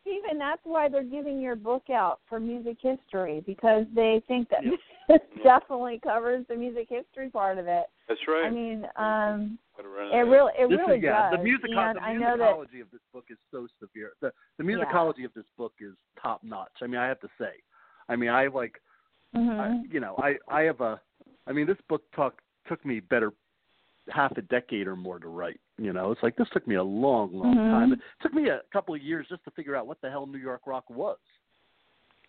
Steven, 0.08 0.38
that's 0.38 0.62
why 0.64 0.88
they're 0.88 1.04
giving 1.04 1.42
your 1.42 1.56
book 1.56 1.90
out 1.90 2.20
for 2.30 2.40
music 2.40 2.78
history 2.82 3.44
because 3.46 3.86
they 3.94 4.22
think 4.28 4.50
that 4.50 4.64
Yeah. 4.64 4.72
it 5.10 5.44
definitely 5.44 6.00
covers 6.02 6.46
the 6.48 6.56
music 6.56 6.88
history 6.90 7.30
part 7.30 7.58
of 7.58 7.68
it. 7.68 7.86
That's 8.08 8.20
right. 8.28 8.46
I 8.46 8.50
mean, 8.50 8.88
um, 8.96 9.60
it 9.78 9.84
it. 9.86 10.30
really, 10.30 10.52
it 10.58 10.70
this 10.70 10.80
really 10.80 10.98
is, 10.98 11.04
yeah, 11.04 11.30
does. 11.30 11.40
the 11.40 11.44
music 11.44 11.70
and 11.74 11.98
the 11.98 12.02
I 12.02 12.14
know 12.14 12.38
that 12.38 12.56
musicology 12.56 12.82
of 12.82 12.92
this 12.92 13.02
book 13.14 13.26
is 13.30 13.38
so 13.52 13.68
severe. 13.80 14.12
The 14.22 14.32
the 14.58 14.64
musicology 14.64 15.26
of 15.26 15.34
this 15.36 15.46
book 15.58 15.74
is 15.82 15.94
top 16.22 16.44
notch. 16.44 16.72
I 16.82 16.88
mean, 16.88 17.00
I 17.00 17.08
have 17.08 17.20
to 17.20 17.30
say. 17.38 17.52
I 18.10 18.16
mean, 18.16 18.30
I 18.30 18.48
like 18.48 18.82
I, 19.34 19.38
mhm. 19.38 19.94
you 19.94 20.00
know, 20.00 20.16
I 20.18 20.36
I 20.48 20.62
have 20.62 20.82
a 20.82 21.02
I 21.46 21.52
mean, 21.52 21.68
this 21.68 21.78
book 21.90 22.04
took 22.16 22.42
took 22.68 22.86
me 22.86 23.00
better 23.02 23.34
half 24.10 24.36
a 24.38 24.42
decade 24.42 24.88
or 24.88 24.96
more 24.96 25.20
to 25.20 25.28
write. 25.28 25.60
You 25.78 25.94
know, 25.94 26.12
it's 26.12 26.24
like 26.24 26.36
this 26.36 26.48
took 26.54 26.68
me 26.68 26.76
a 26.76 26.84
long, 26.84 27.34
long 27.34 27.56
Mhm. 27.56 27.72
time. 27.72 27.94
It 27.94 28.00
took 28.22 28.34
me 28.34 28.50
a 28.50 28.62
couple 28.72 28.96
of 28.96 29.02
years 29.02 29.28
just 29.28 29.44
to 29.46 29.52
figure 29.52 29.76
out 29.76 29.88
what 29.88 30.00
the 30.02 30.10
hell 30.10 30.26
New 30.26 30.38
York 30.38 30.62
rock 30.66 30.90
was. 30.90 31.18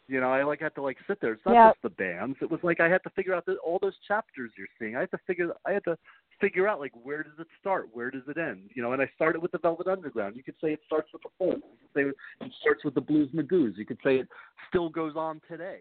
You 0.06 0.20
know, 0.20 0.30
I 0.32 0.42
like 0.42 0.60
had 0.60 0.74
to 0.76 0.82
like 0.82 0.96
sit 1.06 1.20
there. 1.20 1.32
It's 1.34 1.44
not 1.44 1.54
Yep. 1.54 1.74
just 1.74 1.82
the 1.82 1.90
bands. 1.90 2.38
It 2.40 2.50
was 2.50 2.62
like 2.64 2.80
I 2.80 2.88
had 2.88 3.02
to 3.04 3.10
figure 3.10 3.34
out 3.34 3.44
the, 3.44 3.56
all 3.58 3.78
those 3.78 3.96
chapters 4.08 4.50
you're 4.56 4.66
seeing. 4.78 4.96
I 4.96 5.00
had 5.00 5.10
to 5.10 5.18
figure. 5.18 5.52
I 5.66 5.72
had 5.72 5.84
to 5.84 5.98
figure 6.40 6.66
out 6.66 6.80
like 6.80 6.92
where 7.04 7.22
does 7.22 7.38
it 7.38 7.46
start, 7.60 7.88
where 7.94 8.10
does 8.10 8.26
it 8.26 8.38
end. 8.38 8.70
You 8.74 8.82
know, 8.82 8.92
and 8.92 9.02
I 9.02 9.06
started 9.16 9.42
with 9.42 9.52
the 9.52 9.58
Velvet 9.58 9.86
Underground. 9.86 10.34
You 10.34 10.42
could 10.42 10.58
say 10.60 10.72
it 10.72 10.80
starts 10.86 11.12
with 11.12 11.22
the 11.22 11.28
Falls. 11.36 11.56
You 11.56 11.78
could 11.92 12.12
say 12.14 12.46
it 12.46 12.52
starts 12.60 12.84
with 12.84 12.94
the 12.94 13.00
Blues 13.02 13.30
Magoos. 13.32 13.76
You 13.76 13.84
could 13.84 13.98
say 14.02 14.16
it 14.16 14.28
still 14.68 14.88
goes 14.88 15.14
on 15.14 15.40
today. 15.46 15.80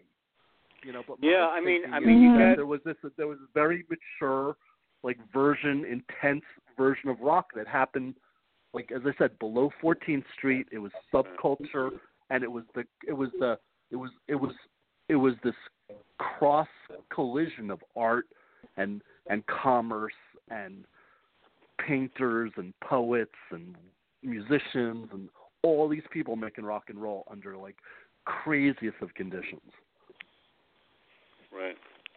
You 0.84 0.92
know, 0.92 1.02
but 1.08 1.16
Yeah, 1.22 1.48
I 1.48 1.60
mean- 1.60 1.92
I 1.92 1.98
mean, 1.98 2.20
you 2.20 2.32
that 2.38 2.50
got- 2.50 2.56
there 2.56 2.66
was 2.66 2.82
this 2.84 2.96
there 3.16 3.26
was 3.26 3.40
a 3.40 3.46
very 3.54 3.84
mature 3.88 4.56
like 5.02 5.18
version, 5.32 5.84
intense 5.84 6.44
version 6.76 7.08
of 7.08 7.20
rock 7.20 7.46
that 7.54 7.66
happened 7.66 8.14
like 8.72 8.92
as 8.92 9.02
I 9.04 9.12
said, 9.18 9.38
below 9.38 9.70
14th 9.82 10.24
Street. 10.36 10.66
It 10.70 10.78
was 10.78 10.92
subculture, 11.12 11.90
and 12.30 12.42
it 12.44 12.50
was 12.50 12.64
the 12.74 12.84
it 13.06 13.12
was 13.12 13.30
the 13.38 13.58
it 13.90 13.96
was 13.96 14.10
it 14.28 14.34
was 14.34 14.52
it 15.08 15.16
was 15.16 15.34
this 15.42 15.54
cross 16.18 16.68
collision 17.12 17.70
of 17.70 17.82
art 17.96 18.26
and 18.76 19.02
and 19.28 19.44
commerce 19.46 20.12
and 20.50 20.84
painters 21.84 22.52
and 22.56 22.74
poets 22.80 23.30
and 23.50 23.74
musicians 24.22 25.08
and 25.12 25.28
all 25.62 25.88
these 25.88 26.02
people 26.12 26.36
making 26.36 26.64
rock 26.64 26.84
and 26.88 27.00
roll 27.00 27.24
under 27.30 27.56
like 27.56 27.76
craziest 28.24 28.96
of 29.00 29.14
conditions. 29.14 29.72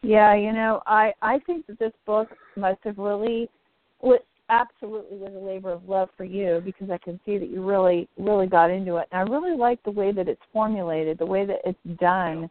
Yeah, 0.03 0.35
you 0.35 0.51
know, 0.51 0.81
I 0.87 1.13
I 1.21 1.39
think 1.39 1.67
that 1.67 1.79
this 1.79 1.93
book 2.05 2.29
must 2.55 2.79
have 2.83 2.97
really, 2.97 3.49
what 3.99 4.25
absolutely 4.49 5.17
was 5.17 5.31
a 5.33 5.45
labor 5.45 5.71
of 5.71 5.87
love 5.87 6.09
for 6.17 6.25
you 6.25 6.61
because 6.65 6.89
I 6.89 6.97
can 6.97 7.19
see 7.25 7.37
that 7.37 7.49
you 7.49 7.63
really 7.63 8.09
really 8.17 8.47
got 8.47 8.69
into 8.69 8.97
it. 8.97 9.07
And 9.11 9.19
I 9.19 9.31
really 9.31 9.55
like 9.55 9.81
the 9.83 9.91
way 9.91 10.11
that 10.11 10.27
it's 10.27 10.41
formulated, 10.51 11.17
the 11.17 11.25
way 11.25 11.45
that 11.45 11.59
it's 11.63 11.99
done, 11.99 12.49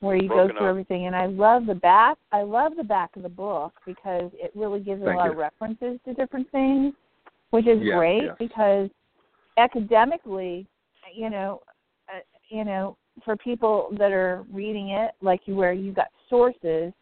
where 0.00 0.16
you 0.16 0.28
Broken 0.28 0.48
go 0.48 0.58
through 0.58 0.66
up. 0.66 0.70
everything. 0.70 1.06
And 1.06 1.16
I 1.16 1.26
love 1.26 1.66
the 1.66 1.74
back. 1.74 2.16
I 2.32 2.42
love 2.42 2.72
the 2.76 2.84
back 2.84 3.16
of 3.16 3.22
the 3.22 3.28
book 3.28 3.74
because 3.84 4.30
it 4.34 4.52
really 4.54 4.80
gives 4.80 5.02
a 5.02 5.06
lot 5.06 5.26
you. 5.26 5.32
of 5.32 5.36
references 5.36 5.98
to 6.04 6.14
different 6.14 6.50
things, 6.50 6.94
which 7.50 7.66
is 7.66 7.80
Yeah, 7.82 7.96
great 7.96 8.24
yeah. 8.24 8.34
because 8.38 8.88
academically, 9.58 10.66
you 11.14 11.28
know, 11.28 11.60
uh, 12.08 12.20
you 12.48 12.64
know, 12.64 12.96
for 13.24 13.36
people 13.36 13.88
that 13.98 14.12
are 14.12 14.44
reading 14.52 14.90
it, 14.90 15.12
like 15.20 15.42
you, 15.46 15.54
where 15.54 15.72
you 15.72 15.92
got 15.92 16.08
sources, 16.34 16.92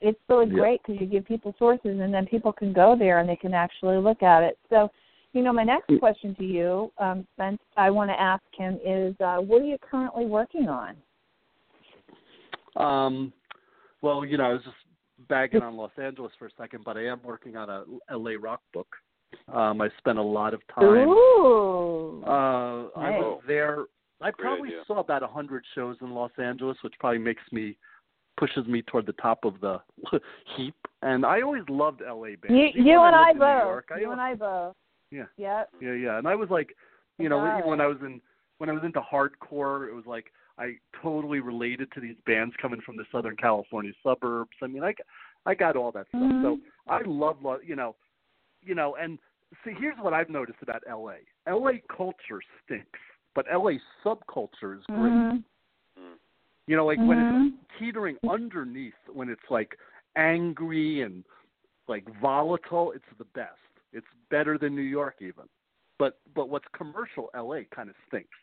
it's 0.00 0.20
really 0.28 0.46
Yeah. 0.46 0.60
great 0.60 0.82
because 0.82 1.00
you 1.00 1.06
give 1.06 1.24
people 1.24 1.54
sources, 1.58 1.98
and 2.00 2.12
then 2.12 2.26
people 2.26 2.52
can 2.52 2.72
go 2.72 2.94
there 2.94 3.18
and 3.18 3.28
they 3.28 3.36
can 3.36 3.54
actually 3.54 3.96
look 3.98 4.22
at 4.22 4.42
it. 4.42 4.58
So, 4.68 4.90
you 5.32 5.42
know, 5.42 5.52
my 5.52 5.64
next 5.64 5.88
Mm. 5.88 5.98
question 5.98 6.34
to 6.36 6.44
you, 6.44 6.92
um, 6.98 7.26
Spence, 7.34 7.62
I 7.76 7.90
want 7.90 8.10
to 8.10 8.20
ask 8.20 8.44
him 8.54 8.78
is, 8.84 9.18
uh, 9.20 9.38
what 9.38 9.62
are 9.62 9.64
you 9.64 9.78
currently 9.78 10.26
working 10.26 10.68
on? 10.68 10.96
Um, 12.76 13.32
well, 14.02 14.24
you 14.24 14.36
know, 14.36 14.50
I 14.50 14.52
was 14.52 14.64
just 14.64 14.76
bagging 15.28 15.62
on 15.62 15.76
Los 15.76 15.96
Angeles 15.98 16.32
for 16.38 16.46
a 16.46 16.50
second, 16.52 16.84
but 16.84 16.96
I 16.96 17.06
am 17.06 17.20
working 17.22 17.56
on 17.56 17.68
a 17.68 17.84
LA 18.10 18.34
rock 18.38 18.62
book. 18.72 18.96
Um, 19.48 19.80
I 19.80 19.88
spent 19.98 20.18
a 20.18 20.22
lot 20.22 20.54
of 20.54 20.64
time. 20.68 21.08
Ooh. 21.08 22.22
Uh, 22.24 22.88
I 22.96 23.10
was 23.10 23.42
there. 23.46 23.86
I 24.20 24.30
Great 24.30 24.46
probably 24.46 24.68
idea. 24.68 24.84
saw 24.86 24.98
about 24.98 25.22
a 25.22 25.26
hundred 25.26 25.64
shows 25.74 25.96
in 26.00 26.10
Los 26.10 26.32
Angeles, 26.38 26.76
which 26.82 26.94
probably 26.98 27.18
makes 27.18 27.42
me 27.52 27.76
pushes 28.38 28.66
me 28.66 28.82
toward 28.82 29.06
the 29.06 29.12
top 29.14 29.44
of 29.44 29.60
the 29.60 29.80
heap. 30.56 30.74
And 31.02 31.24
I 31.26 31.42
always 31.42 31.62
loved 31.68 32.00
LA 32.00 32.36
bands. 32.40 32.72
you, 32.74 32.84
you 32.84 33.00
and 33.02 33.14
I 33.16 33.32
New 33.32 33.38
both. 33.40 33.84
You 34.00 34.12
and 34.12 34.20
I 34.20 34.34
both. 34.34 34.74
Yeah. 35.10 35.24
Yep. 35.36 35.70
Yeah, 35.80 35.92
yeah. 35.92 36.18
And 36.18 36.26
I 36.28 36.34
was 36.34 36.48
like, 36.50 36.74
you 37.18 37.28
know, 37.28 37.38
even 37.58 37.68
when. 37.68 37.80
I 37.80 37.86
was 37.86 37.98
in 38.02 38.20
when 38.58 38.68
I 38.68 38.72
was 38.72 38.82
into 38.84 39.00
hardcore, 39.00 39.88
it 39.88 39.94
was 39.94 40.04
like 40.06 40.26
I 40.58 40.72
totally 41.02 41.38
related 41.40 41.90
to 41.92 42.00
these 42.00 42.16
bands 42.26 42.54
coming 42.60 42.80
from 42.84 42.96
the 42.96 43.04
Southern 43.12 43.36
California 43.36 43.92
suburbs. 44.02 44.50
I 44.62 44.66
mean, 44.66 44.82
I 44.82 44.92
got- 44.92 45.06
I 45.46 45.54
got 45.54 45.76
all 45.76 45.92
that 45.92 46.08
stuff. 46.08 46.20
Mhm. 46.20 46.42
So 46.42 46.58
I 46.88 47.00
love, 47.02 47.42
lo- 47.42 47.60
you 47.64 47.76
know, 47.76 47.94
you 48.60 48.74
know, 48.74 48.96
and 48.96 49.18
see, 49.64 49.72
here's 49.78 49.96
what 50.00 50.12
I've 50.12 50.28
noticed 50.28 50.58
about 50.60 50.82
LA. 50.88 51.18
LA 51.46 51.78
culture 51.88 52.40
stinks, 52.64 52.98
but 53.36 53.46
LA 53.50 53.78
subculture 54.04 54.76
is 54.78 54.84
great. 54.86 55.12
Mhm. 55.12 55.44
You 56.68 56.76
know, 56.76 56.84
like 56.86 56.98
when 56.98 57.18
Mhm. 57.18 57.46
it's 57.48 57.78
teetering 57.78 58.18
underneath, 58.28 58.94
when 59.12 59.28
it's 59.30 59.50
like 59.50 59.78
angry 60.16 61.00
and 61.00 61.24
like 61.88 62.04
volatile, 62.20 62.92
it's 62.92 63.08
the 63.16 63.24
best. 63.24 63.58
It's 63.92 64.06
better 64.28 64.58
than 64.58 64.74
New 64.76 64.82
York 64.82 65.16
even. 65.20 65.48
But 65.98 66.18
but 66.34 66.48
what's 66.50 66.68
commercial 66.72 67.30
LA 67.34 67.62
kind 67.74 67.88
of 67.88 67.96
stinks. 68.06 68.36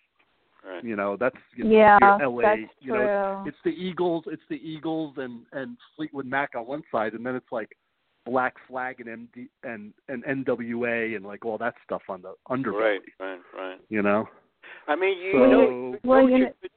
Right. 0.65 0.83
You 0.83 0.95
know, 0.95 1.15
that's 1.15 1.37
you 1.55 1.65
know, 1.65 1.69
Yeah, 1.69 2.17
LA, 2.19 2.41
that's 2.41 2.73
you 2.81 2.93
know, 2.93 3.43
true. 3.43 3.47
it's 3.49 3.61
the 3.63 3.69
Eagles, 3.79 4.23
it's 4.25 4.41
the 4.49 4.59
Eagles 4.67 5.19
and 5.19 5.45
and 5.51 5.77
Fleetwood 5.95 6.25
Mac 6.25 6.55
on 6.55 6.65
one 6.65 6.83
side 6.91 7.13
and 7.13 7.23
then 7.23 7.35
it's 7.35 7.51
like 7.51 7.77
Black 8.25 8.55
Flag 8.67 9.01
and 9.01 9.07
MD 9.29 9.47
and 9.63 9.93
and 10.09 10.23
NWA 10.25 11.15
and 11.15 11.23
like 11.23 11.45
all 11.45 11.59
that 11.59 11.75
stuff 11.83 12.01
on 12.09 12.23
the 12.23 12.33
underbelly, 12.49 12.81
Right. 12.81 13.01
Right. 13.19 13.41
Right. 13.55 13.79
you 13.89 14.01
know. 14.01 14.27
I 14.87 14.95
mean, 14.95 15.19
you 15.19 15.31
So 15.33 15.45
know, 15.45 15.99
Well, 16.03 16.21
know, 16.21 16.27
you 16.27 16.35
you, 16.37 16.43
know- 16.45 16.53
could, 16.59 16.71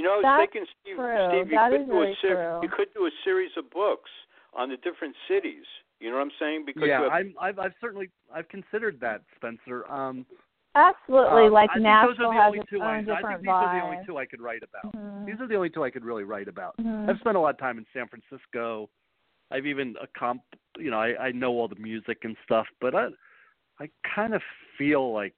you 0.00 0.06
know, 0.06 0.14
I 0.14 0.16
was 0.16 0.24
That's 0.24 0.40
thinking, 0.48 0.66
Steve. 0.80 0.96
Steve, 0.96 1.52
you 1.52 1.58
That 1.60 1.70
could 1.70 1.80
is 1.82 1.86
do 1.86 2.00
a 2.00 2.14
ser- 2.22 2.60
you 2.62 2.68
could 2.70 2.88
do 2.94 3.04
a 3.04 3.10
series 3.22 3.50
of 3.58 3.68
books 3.68 4.08
on 4.54 4.70
the 4.70 4.78
different 4.78 5.14
cities. 5.28 5.68
You 6.00 6.08
know 6.08 6.16
what 6.16 6.22
I'm 6.22 6.30
saying? 6.40 6.64
Because 6.64 6.88
yeah, 6.88 7.02
have, 7.02 7.12
I'm 7.12 7.34
I've 7.38 7.58
I've 7.58 7.74
certainly 7.82 8.08
I've 8.34 8.48
considered 8.48 8.98
that, 9.00 9.20
Spencer. 9.36 9.84
Um 9.92 10.24
Absolutely, 10.74 11.46
Um, 11.48 11.52
like 11.52 11.68
I 11.74 11.78
Nashville 11.80 12.14
those 12.16 12.20
are 12.20 12.32
the 12.32 12.40
has 12.40 12.46
only 12.46 12.58
its 12.60 12.70
two 12.70 12.80
I, 12.80 12.86
own 12.86 12.94
I 12.94 12.96
think 12.96 13.18
different 13.18 13.42
these 13.42 13.50
are 13.50 13.78
the 13.78 13.84
only 13.84 13.98
two 14.06 14.16
I 14.16 14.24
could 14.24 14.40
write 14.40 14.62
about. 14.62 14.94
Mhm. 14.94 15.26
These 15.26 15.40
are 15.40 15.46
the 15.46 15.56
only 15.56 15.68
two 15.68 15.84
I 15.84 15.90
could 15.90 16.04
really 16.04 16.24
write 16.24 16.48
about. 16.48 16.78
Mhm. 16.78 17.10
I've 17.10 17.18
spent 17.18 17.36
a 17.36 17.40
lot 17.40 17.50
of 17.50 17.58
time 17.58 17.76
in 17.76 17.84
San 17.92 18.08
Francisco. 18.08 18.88
I've 19.50 19.66
even 19.66 19.96
a 20.00 20.06
comp, 20.06 20.42
you 20.78 20.90
know, 20.90 20.98
I 20.98 21.26
I 21.26 21.32
know 21.32 21.52
all 21.58 21.68
the 21.68 21.76
music 21.76 22.24
and 22.24 22.34
stuff, 22.44 22.66
but 22.80 22.94
I 22.94 23.08
I 23.78 23.90
kind 24.14 24.32
of 24.32 24.42
feel 24.78 25.12
like 25.12 25.34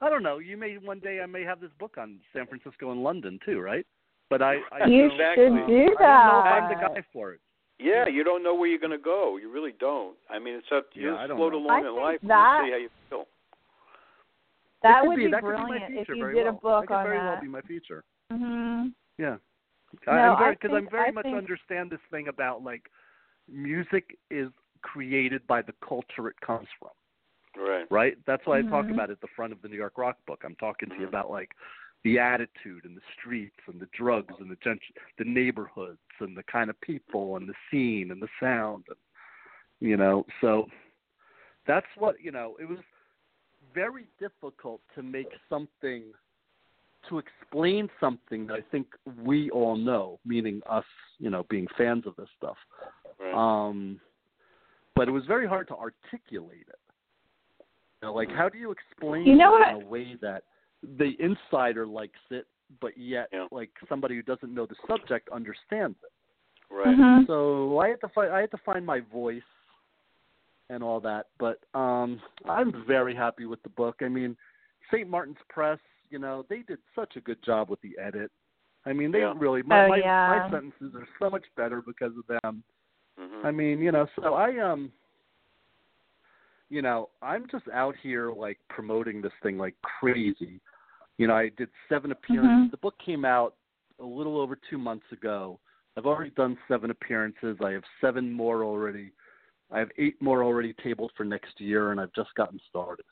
I 0.00 0.10
don't 0.10 0.22
know. 0.22 0.38
You 0.38 0.56
may 0.56 0.74
one 0.76 1.00
day 1.00 1.20
I 1.22 1.26
may 1.26 1.42
have 1.42 1.60
this 1.60 1.70
book 1.78 1.96
on 1.98 2.18
San 2.32 2.46
Francisco 2.46 2.90
and 2.92 3.02
London 3.02 3.38
too, 3.44 3.60
right? 3.60 3.86
But 4.28 4.42
I, 4.42 4.56
I 4.72 4.86
You 4.86 5.08
don't, 5.08 5.12
Exactly. 5.12 5.44
should 5.46 5.66
do 5.66 5.72
I 5.74 5.76
don't 5.76 5.76
know 5.76 5.92
if 5.92 5.98
that. 5.98 6.04
I'm 6.06 6.68
the 6.68 6.74
guy 6.94 7.04
for 7.12 7.32
it. 7.32 7.40
yeah, 7.78 8.06
you 8.08 8.24
don't 8.24 8.42
know 8.42 8.54
where 8.54 8.68
you're 8.68 8.78
going 8.80 8.90
to 8.90 8.98
go. 8.98 9.36
You 9.36 9.50
really 9.52 9.72
don't. 9.78 10.16
I 10.28 10.38
mean, 10.38 10.54
it's 10.54 10.66
up 10.74 10.92
to 10.92 11.00
you. 11.00 11.12
Yeah, 11.12 11.18
I 11.18 11.26
don't 11.26 11.36
float 11.38 11.52
know. 11.52 11.58
along 11.60 11.70
I 11.70 11.78
in 11.78 11.84
think 11.94 12.00
life 12.00 12.18
that- 12.22 12.58
and 12.60 12.66
see 12.66 12.70
how 12.72 12.78
you 12.78 12.88
feel. 13.08 13.24
That 14.82 15.06
would 15.06 15.16
be, 15.16 15.26
be 15.26 15.30
that 15.32 15.40
brilliant 15.40 15.88
be 15.88 15.94
my 15.96 16.00
if 16.02 16.08
you 16.08 16.16
very 16.20 16.34
did 16.34 16.46
a 16.46 16.52
well. 16.62 16.80
book 16.80 16.82
that 16.82 16.88
could 16.88 16.94
on 16.94 17.04
very 17.04 17.18
well 17.18 17.40
be 17.40 17.48
my 17.48 17.60
feature. 17.62 18.04
hmm 18.30 18.86
Yeah. 19.18 19.36
No, 20.06 20.12
I'm 20.12 20.38
very 20.38 20.50
I 20.50 20.54
because 20.54 20.70
think- 20.70 20.84
I'm 20.86 20.90
very 20.90 21.08
I 21.08 21.10
much 21.12 21.24
think- 21.24 21.36
understand 21.38 21.90
this 21.90 22.00
thing 22.10 22.28
about 22.28 22.62
like 22.62 22.82
music 23.48 24.18
is 24.30 24.48
created 24.82 25.44
by 25.46 25.62
the 25.62 25.72
culture 25.86 26.28
it 26.28 26.38
comes 26.40 26.68
from, 26.78 26.90
Right. 27.56 27.86
right? 27.90 28.18
That's 28.26 28.44
what 28.46 28.58
I 28.58 28.62
talk 28.62 28.86
Mhm. 28.86 28.94
about 28.94 29.10
at 29.10 29.20
the 29.20 29.28
front 29.28 29.52
of 29.52 29.62
the 29.62 29.68
New 29.68 29.76
York 29.76 29.98
Rock 29.98 30.18
book. 30.26 30.42
I'm 30.44 30.56
talking 30.56 30.88
to 30.90 30.94
you 30.96 31.06
Mhm. 31.06 31.08
about 31.08 31.30
like 31.30 31.54
the 32.02 32.18
attitude 32.18 32.84
and 32.84 32.96
the 32.96 33.02
streets 33.14 33.58
and 33.66 33.80
the 33.80 33.86
drugs 33.86 34.34
and 34.38 34.50
the 34.50 34.56
gent- 34.56 34.82
the 35.18 35.24
neighborhoods 35.24 35.98
and 36.20 36.36
the 36.36 36.42
kind 36.44 36.70
of 36.70 36.80
people 36.80 37.36
and 37.36 37.48
the 37.48 37.54
scene 37.70 38.10
and 38.10 38.20
the 38.22 38.28
sound 38.38 38.84
and 38.88 38.98
you 39.80 39.96
know 39.96 40.24
so 40.40 40.70
that's 41.64 41.88
what 41.96 42.20
you 42.20 42.30
know 42.30 42.56
it 42.60 42.68
was 42.68 42.78
very 43.74 44.06
difficult 44.18 44.80
to 44.94 45.02
make 45.02 45.28
something 45.48 46.14
to 47.08 47.18
explain 47.18 47.90
something 48.00 48.46
that 48.46 48.54
I 48.54 48.62
think 48.62 48.86
we 49.22 49.50
all 49.50 49.76
know, 49.76 50.18
meaning 50.24 50.60
us, 50.66 50.84
you 51.18 51.30
know, 51.30 51.44
being 51.44 51.66
fans 51.78 52.04
of 52.06 52.16
this 52.16 52.28
stuff. 52.36 52.56
Right. 53.18 53.34
Um, 53.34 54.00
but 54.94 55.06
it 55.06 55.12
was 55.12 55.24
very 55.26 55.46
hard 55.46 55.68
to 55.68 55.76
articulate 55.76 56.66
it. 56.68 56.80
You 58.06 58.12
know, 58.12 58.16
like 58.16 58.30
how 58.30 58.48
do 58.48 58.56
you 58.56 58.70
explain 58.70 59.26
You 59.26 59.34
know 59.34 59.50
it 59.56 59.60
what? 59.60 59.68
in 59.70 59.74
a 59.82 59.86
way 59.88 60.16
that 60.22 60.44
the 60.96 61.16
insider 61.18 61.86
likes 61.88 62.20
it, 62.30 62.46
but 62.80 62.96
yet 62.96 63.28
Yeah. 63.32 63.48
like 63.50 63.70
somebody 63.88 64.14
who 64.14 64.22
doesn't 64.22 64.54
know 64.54 64.64
the 64.64 64.76
subject 64.86 65.28
understands 65.30 65.98
it. 66.04 66.12
right. 66.70 66.96
Mhm. 66.96 67.26
So 67.26 67.78
I 67.80 67.88
had 67.88 68.00
to 68.02 68.08
find 68.10 68.32
I 68.32 68.40
had 68.42 68.50
to 68.52 68.58
find 68.58 68.86
my 68.86 69.00
voice 69.00 69.42
and 70.68 70.84
all 70.84 71.00
that. 71.00 71.26
But 71.38 71.64
um 71.74 72.20
I'm 72.44 72.84
very 72.86 73.12
happy 73.14 73.44
with 73.44 73.60
the 73.64 73.70
book. 73.70 73.96
I 74.02 74.08
mean, 74.08 74.36
St. 74.92 75.08
Martin's 75.08 75.42
Press, 75.48 75.80
you 76.08 76.20
know, 76.20 76.44
they 76.48 76.62
did 76.62 76.78
such 76.94 77.16
a 77.16 77.20
good 77.20 77.42
job 77.42 77.70
with 77.70 77.80
the 77.80 77.98
edit. 77.98 78.30
I 78.84 78.92
mean, 78.92 79.10
they 79.10 79.20
Yeah. 79.20 79.34
really 79.36 79.62
my, 79.64 79.84
Oh, 79.84 79.88
my 79.88 79.96
yeah. 79.96 80.26
my 80.28 80.48
sentences 80.50 80.94
are 80.94 81.08
so 81.18 81.28
much 81.28 81.46
better 81.56 81.82
because 81.82 82.16
of 82.16 82.26
them. 82.28 82.62
Mhm. 83.18 83.44
I 83.44 83.50
mean, 83.50 83.80
you 83.80 83.90
know, 83.90 84.06
so 84.14 84.34
I 84.34 84.58
um 84.58 84.92
you 86.68 86.82
know, 86.82 87.10
I'm 87.22 87.46
just 87.50 87.64
out 87.72 87.94
here 88.02 88.32
like 88.32 88.58
promoting 88.68 89.22
this 89.22 89.32
thing 89.42 89.58
like 89.58 89.74
crazy. 89.82 90.60
You 91.18 91.28
know, 91.28 91.34
I 91.34 91.50
did 91.56 91.68
seven 91.88 92.12
appearances. 92.12 92.68
Mhm. 92.68 92.70
The 92.70 92.76
book 92.78 92.98
came 92.98 93.24
out 93.24 93.54
a 94.00 94.04
little 94.04 94.38
over 94.38 94.56
2 94.56 94.78
months 94.78 95.10
ago. 95.12 95.58
I've 95.96 96.06
already 96.06 96.30
done 96.30 96.58
7 96.68 96.90
appearances. 96.90 97.56
I 97.62 97.72
have 97.72 97.84
7 98.00 98.30
more 98.30 98.64
already. 98.64 99.12
I 99.70 99.78
have 99.78 99.90
8 99.96 100.20
more 100.20 100.44
already 100.44 100.74
tabled 100.74 101.12
for 101.16 101.24
next 101.24 101.60
year 101.60 101.90
and 101.90 102.00
I've 102.00 102.12
just 102.12 102.34
gotten 102.34 102.60
started. 102.68 103.06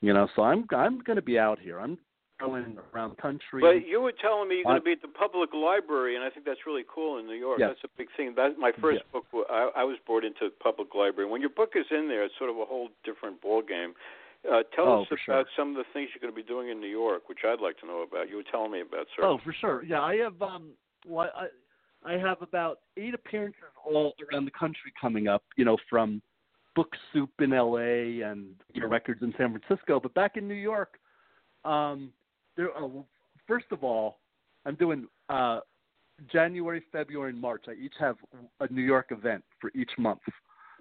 You 0.00 0.12
know, 0.12 0.28
so 0.34 0.42
I'm 0.42 0.66
I'm 0.70 0.98
going 1.00 1.16
to 1.16 1.22
be 1.22 1.38
out 1.38 1.58
here. 1.58 1.80
I'm 1.80 1.98
going 2.38 2.76
around 2.94 3.10
the 3.16 3.22
country. 3.22 3.60
But 3.60 3.86
you 3.86 4.00
were 4.00 4.12
telling 4.12 4.48
me 4.48 4.56
you're 4.56 4.64
going 4.64 4.76
to 4.80 4.84
be 4.84 4.92
at 4.92 5.02
the 5.02 5.08
public 5.08 5.50
library, 5.54 6.16
and 6.16 6.24
I 6.24 6.30
think 6.30 6.44
that's 6.44 6.60
really 6.66 6.84
cool 6.92 7.18
in 7.18 7.26
New 7.26 7.34
York. 7.34 7.58
Yes. 7.60 7.70
That's 7.70 7.92
a 7.92 7.96
big 7.98 8.08
thing. 8.16 8.34
That's 8.36 8.54
my 8.58 8.72
first 8.80 9.02
Yeah. 9.04 9.20
book. 9.20 9.46
I, 9.50 9.70
I 9.76 9.84
was 9.84 9.96
brought 10.06 10.24
into 10.24 10.48
the 10.48 10.54
public 10.62 10.94
library. 10.94 11.28
When 11.30 11.40
your 11.40 11.50
book 11.50 11.72
is 11.74 11.86
in 11.90 12.08
there, 12.08 12.24
it's 12.24 12.34
sort 12.38 12.50
of 12.50 12.56
a 12.58 12.64
whole 12.64 12.88
different 13.04 13.40
ball 13.40 13.62
game. 13.62 13.94
Uh, 14.44 14.62
tell 14.74 14.86
Oh, 14.86 15.02
us 15.02 15.08
about 15.10 15.18
sure. 15.24 15.44
some 15.56 15.70
of 15.70 15.76
the 15.76 15.84
things 15.92 16.10
you're 16.14 16.20
going 16.20 16.32
to 16.32 16.36
be 16.36 16.46
doing 16.46 16.68
in 16.68 16.80
New 16.80 16.86
York, 16.88 17.28
which 17.28 17.38
I'd 17.44 17.60
like 17.60 17.78
to 17.80 17.86
know 17.86 18.02
about. 18.02 18.28
You 18.28 18.36
were 18.36 18.44
telling 18.50 18.70
me 18.70 18.80
about, 18.80 19.06
sir. 19.16 19.24
Oh, 19.24 19.38
for 19.42 19.52
sure. 19.52 19.82
Yeah, 19.84 20.02
I 20.02 20.16
have 20.16 20.40
um 20.42 20.70
well, 21.06 21.30
I 21.34 21.46
I 22.04 22.18
have 22.18 22.42
about 22.42 22.80
eight 22.96 23.14
appearances 23.14 23.62
all 23.84 24.14
around 24.30 24.44
the 24.44 24.50
country 24.52 24.92
coming 25.00 25.26
up, 25.26 25.42
you 25.56 25.64
know, 25.64 25.76
from 25.90 26.22
Book 26.76 26.94
Soup 27.12 27.30
in 27.40 27.50
LA 27.50 28.22
and 28.28 28.54
you 28.72 28.82
know, 28.82 28.88
records 28.88 29.22
in 29.22 29.32
San 29.38 29.58
Francisco, 29.58 29.98
but 29.98 30.12
back 30.14 30.36
in 30.36 30.46
New 30.46 30.54
York, 30.54 30.98
um 31.64 32.12
there 32.56 32.76
uh, 32.76 32.88
first 33.46 33.66
of 33.70 33.84
all, 33.84 34.18
I'm 34.64 34.74
doing 34.74 35.06
uh 35.28 35.60
January, 36.32 36.82
February, 36.92 37.30
and 37.30 37.40
March. 37.40 37.64
I 37.68 37.72
each 37.74 37.94
have 37.98 38.16
a 38.60 38.72
New 38.72 38.82
York 38.82 39.08
event 39.10 39.44
for 39.60 39.70
each 39.74 39.90
month, 39.98 40.20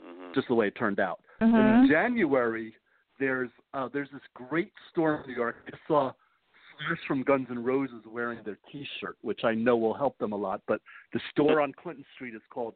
hmm 0.01 0.33
just 0.33 0.47
the 0.47 0.55
way 0.55 0.67
it 0.67 0.75
turned 0.75 0.99
out. 0.99 1.19
Mhm. 1.41 1.83
In 1.83 1.87
January, 1.89 2.73
there's 3.19 3.49
uh, 3.73 3.89
there's 3.93 4.09
this 4.11 4.21
great 4.33 4.71
store 4.91 5.21
in 5.21 5.27
New 5.29 5.35
York. 5.35 5.57
I 5.67 5.77
saw 5.87 6.11
Slash 6.87 6.99
from 7.07 7.23
Guns 7.23 7.47
N' 7.49 7.63
Roses 7.63 8.03
wearing 8.05 8.39
their 8.43 8.57
T-shirt, 8.71 9.17
which 9.21 9.45
I 9.45 9.53
know 9.53 9.77
will 9.77 9.93
help 9.93 10.17
them 10.17 10.33
a 10.33 10.35
lot. 10.35 10.61
But 10.67 10.81
the 11.13 11.21
store 11.31 11.61
on 11.61 11.71
Clinton 11.73 12.05
Street 12.15 12.35
is 12.35 12.41
called 12.49 12.75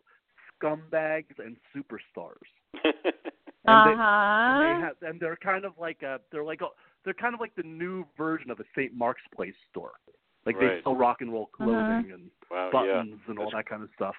Scumbags 0.61 1.37
and 1.37 1.57
Superstars, 1.75 2.49
and 2.83 3.85
they, 3.85 3.91
and 3.91 3.99
Uh-huh. 3.99 4.59
they 4.59 4.79
have 4.81 4.95
and 5.01 5.19
they're 5.19 5.35
kind 5.37 5.65
of 5.65 5.73
like 5.77 6.01
a 6.03 6.19
they're 6.31 6.43
like 6.43 6.61
a 6.61 6.69
they're 7.05 7.13
kind 7.13 7.33
of 7.33 7.39
like 7.39 7.55
the 7.55 7.63
new 7.63 8.05
version 8.17 8.51
of 8.51 8.59
a 8.59 8.63
St. 8.75 8.93
Mark's 8.93 9.21
Place 9.35 9.53
store. 9.69 9.93
Like 10.45 10.57
they 10.59 10.79
sell 10.83 10.95
rock 10.95 11.17
and 11.21 11.31
roll 11.31 11.47
clothing 11.47 12.05
Mhm. 12.09 12.13
and 12.13 12.31
wow, 12.49 12.69
buttons 12.71 13.19
yeah. 13.25 13.29
and 13.29 13.39
all 13.39 13.45
That's- 13.45 13.63
that 13.65 13.69
kind 13.69 13.83
of 13.83 13.89
stuff. 13.95 14.15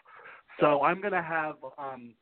So 0.61 0.83
I'm 0.83 1.01
gonna 1.01 1.23
have 1.23 1.57
um 1.79 2.15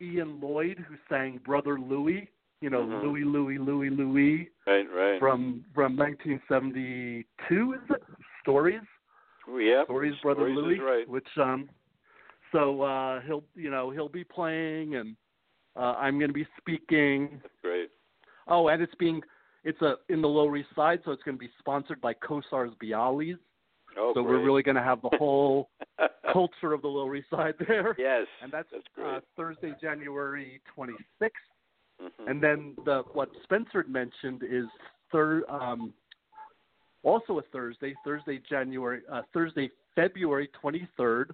Ian 0.00 0.40
Lloyd 0.40 0.78
who 0.78 0.96
sang 1.08 1.38
Brother 1.38 1.78
Louie, 1.78 2.28
you 2.60 2.70
know, 2.70 2.84
Mhm. 2.84 3.02
Louie 3.02 3.24
Louie 3.24 3.58
Louie 3.58 3.90
Louie 3.90 4.50
Right, 4.66 4.90
right. 4.90 5.18
from 5.20 5.64
from 5.74 5.94
1972 5.96 7.74
is 7.74 7.80
it? 7.90 8.02
Stories, 8.42 8.80
Oh, 9.48 9.58
yeah. 9.58 9.84
Stories 9.84 10.14
Brother 10.22 10.40
Stories 10.52 10.56
Louie, 10.56 10.74
is 10.76 10.80
right. 10.80 11.08
which 11.08 11.28
um 11.38 11.68
so 12.52 12.82
uh 12.82 13.20
he'll 13.22 13.44
you 13.54 13.70
know, 13.70 13.90
he'll 13.90 14.08
be 14.08 14.24
playing 14.24 14.96
and 14.96 15.16
uh 15.76 15.94
I'm 15.98 16.18
going 16.18 16.28
to 16.30 16.34
be 16.34 16.46
speaking. 16.58 17.40
That's 17.42 17.60
great. 17.62 17.90
Oh, 18.46 18.68
and 18.68 18.82
it's 18.82 18.94
being 18.96 19.22
it's 19.64 19.80
a 19.82 19.94
in 20.08 20.20
the 20.22 20.28
Lower 20.28 20.56
East 20.56 20.68
Side, 20.76 21.00
so 21.04 21.10
it's 21.12 21.22
going 21.22 21.36
to 21.36 21.40
be 21.40 21.50
sponsored 21.58 22.00
by 22.00 22.14
Kossar's 22.14 22.74
Bialys. 22.82 23.38
Oh, 23.96 24.12
so 24.14 24.22
great. 24.22 24.26
we're 24.40 24.44
really 24.44 24.62
going 24.62 24.74
to 24.76 24.82
have 24.82 25.00
the 25.02 25.10
whole 25.18 25.70
culture 26.32 26.72
of 26.72 26.82
the 26.82 26.88
Lower 26.88 27.14
East 27.16 27.30
Side 27.30 27.54
there. 27.68 27.94
yes. 27.98 28.26
and 28.42 28.50
that's, 28.52 28.68
that's 28.72 28.84
uh. 29.02 29.20
Thursday, 29.36 29.72
January 29.80 30.60
26th. 30.76 31.28
Mhm. 32.02 32.28
And 32.28 32.42
then 32.42 32.74
the 32.84 33.02
what 33.12 33.28
Spencer 33.44 33.82
had 33.82 33.88
mentioned 33.88 34.42
is 34.42 34.64
third, 35.12 35.44
um, 35.48 35.94
also 37.04 37.38
a 37.38 37.42
Thursday, 37.52 37.94
Thursday, 38.04 38.40
January, 38.50 39.00
uh, 39.12 39.22
Thursday, 39.32 39.70
February 39.94 40.48
23rd. 40.60 41.26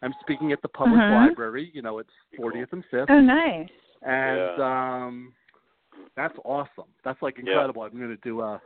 I'm 0.00 0.14
speaking 0.22 0.52
at 0.52 0.62
the 0.62 0.68
public 0.68 0.98
Mhm. 1.00 1.26
library. 1.28 1.70
You 1.74 1.82
know, 1.82 1.98
it's 1.98 2.08
Cool. 2.34 2.50
40th 2.50 2.72
and 2.72 2.84
5th, 2.86 3.10
Oh, 3.10 3.20
nice. 3.20 3.68
and 4.02 4.62
um, 4.62 5.34
that's 6.16 6.36
awesome. 6.44 6.88
That's 7.04 7.20
like 7.22 7.36
Yeah. 7.36 7.50
incredible. 7.50 7.82
I'm 7.82 7.96
going 7.96 8.08
to 8.10 8.16
do 8.22 8.40
a 8.40 8.60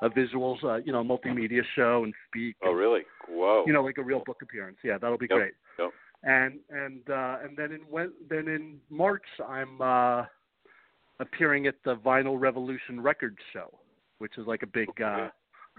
a 0.00 0.08
visuals, 0.08 0.62
uh, 0.62 0.76
you 0.76 0.92
know, 0.92 1.02
multimedia 1.02 1.62
show 1.74 2.04
and 2.04 2.14
speak. 2.28 2.54
oh, 2.62 2.68
and, 2.70 2.78
really? 2.78 3.02
Whoa. 3.28 3.64
You 3.66 3.72
know, 3.72 3.82
like 3.82 3.98
a 3.98 4.02
real 4.02 4.22
book 4.24 4.40
appearance. 4.42 4.78
Yeah, 4.84 4.96
that'll 4.96 5.18
be 5.18 5.26
Yep. 5.28 5.38
great 5.38 5.54
Yep. 5.78 5.90
and 6.22 6.60
and 6.70 7.10
uh 7.10 7.38
and 7.42 7.56
then 7.56 7.72
in 7.72 7.80
when, 7.90 8.12
then 8.28 8.46
in 8.46 8.80
March 8.90 9.26
I'm 9.46 9.80
uh 9.82 10.24
appearing 11.20 11.66
at 11.66 11.74
the 11.84 11.96
Vinyl 11.96 12.38
Revolution 12.40 13.00
Records 13.00 13.38
show, 13.52 13.76
which 14.18 14.38
is 14.38 14.46
like 14.46 14.62
a 14.62 14.66
big 14.68 14.88
uh 15.02 15.30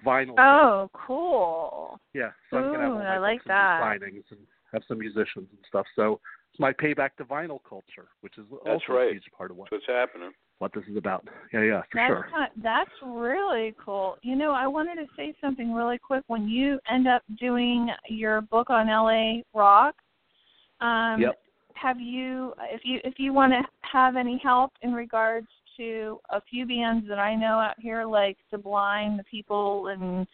vinyl 0.06 0.36
show. 0.36 0.42
Oh, 0.42 0.90
cool. 0.94 2.00
yeah. 2.14 2.32
So 2.50 2.58
I'm 2.58 2.72
gonna 2.72 2.84
have 2.84 2.92
all 2.94 3.00
my 3.00 3.16
I 3.16 3.18
like 3.20 3.38
books 3.40 3.46
and 3.46 3.52
that. 3.52 3.82
signings 3.82 4.24
and 4.32 4.40
have 4.74 4.84
some 4.88 5.00
musicians 5.00 5.48
and 5.50 5.60
stuff. 5.68 5.86
So 5.96 6.20
it's 6.52 6.60
my 6.60 6.74
payback 6.74 7.12
to 7.18 7.26
vinyl 7.26 7.60
culture, 7.68 8.10
which 8.22 8.38
is 8.38 8.46
That's 8.52 8.62
also 8.66 8.94
right. 9.00 9.10
a 9.10 9.14
huge 9.14 9.30
part 9.36 9.52
of 9.52 9.58
what 9.58 9.70
That's 9.72 9.84
what's 9.88 9.98
happening. 9.98 10.32
What 10.60 10.74
this 10.74 10.84
is 10.90 10.98
about. 10.98 11.28
Yeah, 11.54 11.64
yeah, 11.64 11.82
for 11.90 11.96
That's 11.96 12.10
sure. 12.10 12.28
kind 12.32 12.52
that's 12.62 12.90
really 13.04 13.74
cool. 13.84 14.18
You 14.22 14.36
know, 14.36 14.52
I 14.52 14.68
wanted 14.68 14.96
to 14.96 15.08
say 15.18 15.34
something 15.42 15.74
really 15.74 15.98
quick. 15.98 16.24
When 16.28 16.48
you 16.48 16.80
end 16.92 17.08
up 17.08 17.24
doing 17.40 17.90
your 18.08 18.42
book 18.42 18.70
on 18.70 18.88
LA 18.88 19.42
rock, 19.54 19.96
um, 20.82 21.22
Yep. 21.22 21.40
have 21.76 22.00
you 22.00 22.54
if 22.72 22.82
you 22.84 23.00
if 23.04 23.16
you 23.18 23.34
want 23.34 23.54
to 23.54 23.62
have 23.82 24.16
any 24.16 24.38
help 24.44 24.72
in 24.82 24.94
regards 24.94 25.48
to 25.78 26.20
a 26.30 26.42
few 26.42 26.66
bands 26.66 27.08
that 27.08 27.20
I 27.20 27.36
know 27.36 27.60
out 27.60 27.76
here 27.80 28.04
like 28.06 28.38
Sublime, 28.50 29.16
The 29.18 29.24
People, 29.24 29.88
and 29.88 30.28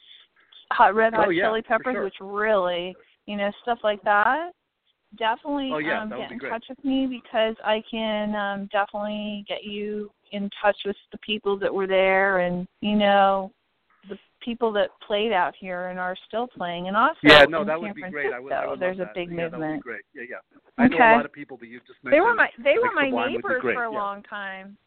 Hot 0.71 0.95
Red 0.95 1.13
Hot 1.13 1.27
Oh, 1.27 1.29
yeah, 1.29 1.45
Chili 1.45 1.61
Peppers, 1.61 1.93
sure. 1.93 2.03
which 2.03 2.15
really 2.19 2.95
you 3.27 3.37
know 3.37 3.51
stuff 3.61 3.77
like 3.83 4.01
that. 4.03 4.51
Definitely 5.17 5.71
Oh, 5.73 5.77
yeah, 5.77 6.01
um, 6.01 6.09
get 6.09 6.31
in 6.31 6.37
great. 6.37 6.49
touch 6.49 6.65
with 6.69 6.83
me 6.83 7.07
because 7.07 7.55
I 7.63 7.83
can 7.89 8.35
um, 8.35 8.69
definitely 8.71 9.45
get 9.47 9.63
you 9.63 10.11
in 10.31 10.49
touch 10.61 10.77
with 10.85 10.95
the 11.11 11.17
people 11.19 11.57
that 11.59 11.73
were 11.73 11.87
there 11.87 12.39
and 12.39 12.67
you 12.81 12.95
know 12.95 13.51
the 14.09 14.17
people 14.43 14.71
that 14.73 14.89
played 15.05 15.31
out 15.31 15.53
here 15.59 15.87
and 15.87 15.99
are 15.99 16.15
still 16.27 16.47
playing 16.47 16.87
and 16.87 16.97
also 16.97 17.17
Yeah, 17.23 17.45
no, 17.45 17.63
that 17.63 17.73
San 17.73 17.81
would 17.81 17.95
be 17.95 18.01
great. 18.09 18.33
I 18.33 18.39
would, 18.39 18.51
I 18.51 18.57
Francisco, 18.65 18.69
would 18.71 18.79
there's 18.79 18.99
a 18.99 19.11
big 19.15 19.29
yeah, 19.29 19.35
That 19.35 19.51
would 19.51 19.57
be 19.57 19.59
movement. 19.59 19.83
great. 19.83 20.01
Yeah, 20.13 20.23
yeah. 20.29 20.59
I 20.77 20.87
know 20.87 20.97
Okay. 20.97 21.13
a 21.13 21.15
lot 21.15 21.25
of 21.25 21.31
people 21.31 21.57
that 21.57 21.67
you 21.67 21.79
just 21.79 22.03
mentioned. 22.03 22.13
They 22.13 22.21
were 22.21 22.35
my 22.35 22.49
they 22.63 22.77
were 22.77 22.91
my 22.93 23.05
Sublime 23.05 23.33
would 23.33 23.41
be 23.43 23.47
neighbors 23.47 23.61
for 23.61 23.83
a 23.85 23.91
yeah. 23.91 23.97
long 23.97 24.23
time. 24.23 24.77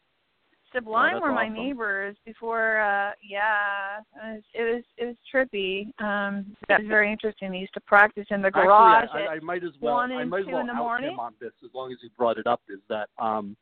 Sublime 0.73 1.13
that's 1.13 1.23
were 1.23 1.31
my 1.31 1.43
awesome. 1.45 1.53
neighbors 1.53 2.15
before 2.25 2.79
uh 2.79 3.11
yeah. 3.27 3.99
It 4.23 4.33
was 4.35 4.43
it 4.53 4.63
was 4.75 4.83
it 4.97 5.05
was 5.05 5.15
trippy. 5.33 5.85
Um 6.03 6.55
that 6.67 6.79
was 6.81 6.87
very 6.87 7.11
interesting. 7.11 7.51
They 7.51 7.57
used 7.57 7.73
to 7.73 7.81
practice 7.81 8.25
in 8.29 8.41
the 8.41 8.51
garage 8.51 9.03
Actually, 9.03 9.21
I, 9.21 9.25
I, 9.25 9.33
I 9.35 9.39
might 9.39 9.63
as 9.63 9.71
well. 9.81 9.97
I 9.97 10.23
might 10.25 10.41
as 10.41 10.45
well 10.47 10.65
the 10.65 10.71
out 10.71 10.75
morning? 10.77 11.11
him 11.11 11.19
on 11.19 11.33
this, 11.39 11.51
as 11.63 11.71
long 11.73 11.91
as 11.91 11.97
you 12.03 12.09
brought 12.17 12.37
it 12.37 12.47
up. 12.47 12.61
Is 12.69 12.79
that 12.89 13.09
um, 13.17 13.55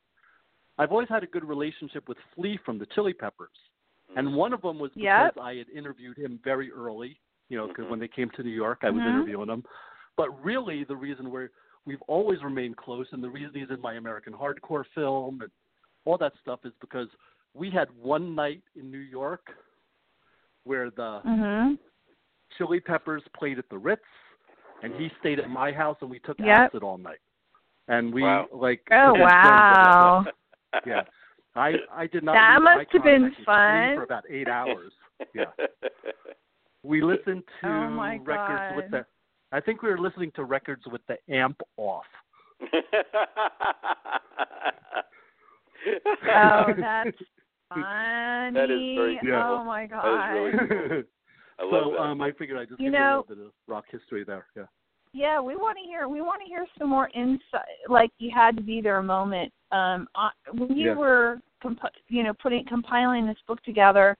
I've 0.77 0.91
always 0.91 1.09
had 1.09 1.23
a 1.23 1.27
good 1.27 1.43
relationship 1.45 2.07
with 2.07 2.17
Flea 2.35 2.59
from 2.65 2.77
the 2.77 2.85
Chili 2.93 3.13
Peppers, 3.13 3.49
and 4.15 4.35
one 4.35 4.53
of 4.53 4.61
them 4.61 4.77
was 4.79 4.91
because 4.93 5.31
Yep. 5.35 5.43
I 5.43 5.53
had 5.55 5.69
interviewed 5.69 6.17
him 6.17 6.39
very 6.43 6.71
early. 6.71 7.19
You 7.49 7.57
know, 7.57 7.67
because 7.67 7.85
Mhm. 7.85 7.91
when 7.91 7.99
they 7.99 8.09
came 8.09 8.29
to 8.31 8.43
New 8.43 8.49
York, 8.49 8.79
I 8.81 8.89
was 8.89 9.01
Mhm. 9.01 9.07
interviewing 9.07 9.49
him. 9.49 9.63
But 10.17 10.43
really, 10.43 10.83
the 10.83 10.95
reason 10.97 11.31
we're 11.31 11.49
we've 11.85 12.01
always 12.09 12.43
remained 12.43 12.75
close, 12.75 13.07
and 13.13 13.23
the 13.23 13.29
reason 13.29 13.53
he's 13.53 13.69
in 13.69 13.79
my 13.79 13.93
American 13.93 14.33
hardcore 14.33 14.85
film 14.87 15.39
and 15.41 15.49
all 16.07 16.17
that 16.17 16.31
stuff 16.41 16.61
is 16.63 16.71
because 16.79 17.09
we 17.53 17.69
had 17.69 17.89
one 18.01 18.33
night 18.33 18.63
in 18.75 18.89
New 18.89 18.97
York 18.97 19.51
where 20.63 20.89
the 20.89 21.21
Mhm. 21.25 21.77
Chili 22.57 22.79
Peppers 22.79 23.23
played 23.33 23.59
at 23.59 23.67
the 23.69 23.77
Ritz, 23.77 24.05
and 24.83 24.93
he 24.95 25.09
stayed 25.19 25.39
at 25.39 25.49
my 25.49 25.71
house, 25.71 25.97
and 26.01 26.09
we 26.09 26.19
took 26.19 26.39
Yep. 26.39 26.69
acid 26.69 26.83
all 26.83 26.97
night. 26.97 27.19
And 27.89 28.13
we 28.13 28.21
Wow. 28.23 28.47
like 28.51 28.87
Oh 28.91 29.13
wow. 29.15 30.25
Yeah, 30.85 31.03
I 31.55 31.79
I 31.91 32.07
did 32.07 32.23
not. 32.23 32.33
That 32.33 32.61
must 32.61 32.91
have 32.91 33.03
been 33.03 33.23
contact 33.23 33.39
with 33.39 33.45
Flea 33.45 33.53
fun. 33.55 33.95
for 33.95 34.03
about 34.03 34.25
eight 34.29 34.47
hours. 34.47 34.93
Yeah, 35.33 35.51
we 36.83 37.01
listened 37.01 37.43
to 37.61 37.67
Oh, 37.67 37.89
my 37.91 38.17
records 38.17 38.63
with 38.75 38.89
the. 38.91 39.05
I 39.51 39.59
think 39.61 39.81
we 39.81 39.89
were 39.89 39.99
listening 39.99 40.31
to 40.33 40.43
records 40.45 40.85
with 40.87 41.05
the 41.07 41.17
amp 41.29 41.61
off. 41.77 42.07
Oh, 46.05 46.73
that's 46.79 47.17
funny. 47.69 48.53
That 48.53 48.69
is 48.71 48.97
very 48.97 49.19
cool. 49.23 49.33
Oh 49.33 49.63
my 49.63 49.87
That 49.87 49.97
is 49.97 50.01
god. 50.01 50.29
really 50.31 51.03
I 51.59 51.63
love 51.63 51.83
so 51.85 51.91
that. 51.91 51.99
um, 52.01 52.21
I 52.21 52.31
figured 52.33 52.57
I'd 52.59 52.69
just 52.69 52.79
You 52.79 52.91
give 52.91 52.93
you 52.93 52.99
a 52.99 53.01
know- 53.09 53.23
little 53.27 53.35
bit 53.35 53.45
of 53.47 53.51
rock 53.67 53.85
history 53.91 54.23
there. 54.23 54.45
Yeah. 54.55 54.63
Yeah, 55.13 55.41
we 55.41 55.55
want 55.55 55.77
to 55.81 55.83
hear. 55.89 56.07
We 56.07 56.21
want 56.21 56.41
to 56.41 56.47
hear 56.47 56.65
some 56.77 56.89
more 56.89 57.09
insight. 57.15 57.61
Like 57.89 58.11
you 58.19 58.29
had 58.33 58.55
to 58.57 58.61
be 58.61 58.81
there 58.81 58.97
a 58.97 59.03
moment. 59.03 59.51
Um, 59.71 60.07
uh, 60.15 60.29
when 60.53 60.77
you 60.77 60.89
Yeah. 60.89 60.95
were, 60.95 61.39
comp- 61.63 61.79
you 62.09 62.23
know, 62.23 62.33
putting 62.41 62.63
compiling 62.67 63.25
this 63.25 63.37
book 63.47 63.61
together. 63.63 64.15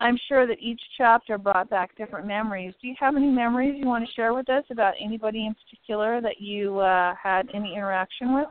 I'm 0.00 0.18
sure 0.26 0.46
that 0.48 0.58
each 0.58 0.80
chapter 0.98 1.38
brought 1.38 1.70
back 1.70 1.94
different 1.96 2.26
memories. 2.26 2.74
Do 2.80 2.88
you 2.88 2.94
have 2.98 3.14
any 3.14 3.28
memories 3.28 3.74
you 3.78 3.86
want 3.86 4.04
to 4.04 4.12
share 4.14 4.34
with 4.34 4.48
us 4.48 4.64
about 4.70 4.94
anybody 5.00 5.46
in 5.46 5.54
particular 5.54 6.20
that 6.22 6.40
you 6.40 6.80
uh, 6.80 7.14
had 7.22 7.48
any 7.54 7.74
interaction 7.76 8.34
with? 8.34 8.48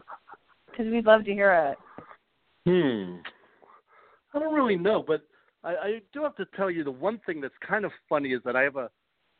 Because 0.69 0.85
we'd 0.89 1.05
love 1.05 1.25
to 1.25 1.33
hear 1.33 1.51
it. 1.71 1.77
Hmm. 2.65 3.17
I 4.33 4.39
don't 4.39 4.53
really 4.53 4.77
know, 4.77 5.03
but 5.05 5.23
I, 5.63 5.69
I 5.69 6.01
do 6.13 6.23
have 6.23 6.35
to 6.37 6.45
tell 6.55 6.69
you 6.71 6.83
the 6.83 6.91
one 6.91 7.19
thing 7.25 7.41
that's 7.41 7.53
kind 7.67 7.85
of 7.85 7.91
funny 8.07 8.33
is 8.33 8.41
that 8.45 8.55
I 8.55 8.61
have 8.61 8.75
a 8.77 8.89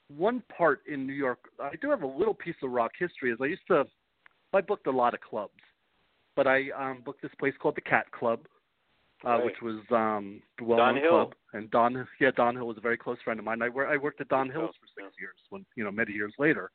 one 0.09 0.43
part 0.55 0.81
in 0.91 1.07
New 1.07 1.13
York. 1.13 1.39
I 1.59 1.75
do 1.81 1.89
have 1.89 2.01
a 2.01 2.07
little 2.07 2.33
piece 2.33 2.55
of 2.63 2.71
rock 2.71 2.91
history. 2.97 3.31
Is 3.31 3.37
I 3.41 3.45
used 3.45 3.61
to, 3.67 3.85
I 4.53 4.61
booked 4.61 4.87
a 4.87 4.91
lot 4.91 5.13
of 5.13 5.21
clubs, 5.21 5.53
but 6.35 6.47
I 6.47 6.69
um 6.77 7.01
booked 7.05 7.21
this 7.21 7.31
place 7.39 7.53
called 7.61 7.75
the 7.75 7.81
Cat 7.81 8.11
Club, 8.11 8.41
uh, 9.25 9.29
Right. 9.29 9.45
which 9.45 9.61
was 9.61 9.79
um 9.91 10.41
the 10.57 10.65
well 10.65 10.79
Don 10.79 10.95
known 10.95 11.03
Hill. 11.03 11.11
club. 11.11 11.33
And 11.53 11.71
Don, 11.71 12.07
yeah, 12.19 12.31
Don 12.35 12.55
Hill 12.55 12.67
was 12.67 12.77
a 12.77 12.81
very 12.81 12.97
close 12.97 13.17
friend 13.23 13.39
of 13.39 13.45
mine. 13.45 13.61
I 13.61 13.67
I 13.67 13.97
worked 13.97 14.21
at 14.21 14.29
Don 14.29 14.49
Hill's 14.49 14.75
for 14.79 14.87
six 14.95 15.13
years, 15.19 15.35
when 15.49 15.65
you 15.75 15.83
know 15.83 15.91
many 15.91 16.11
years 16.11 16.33
later. 16.39 16.71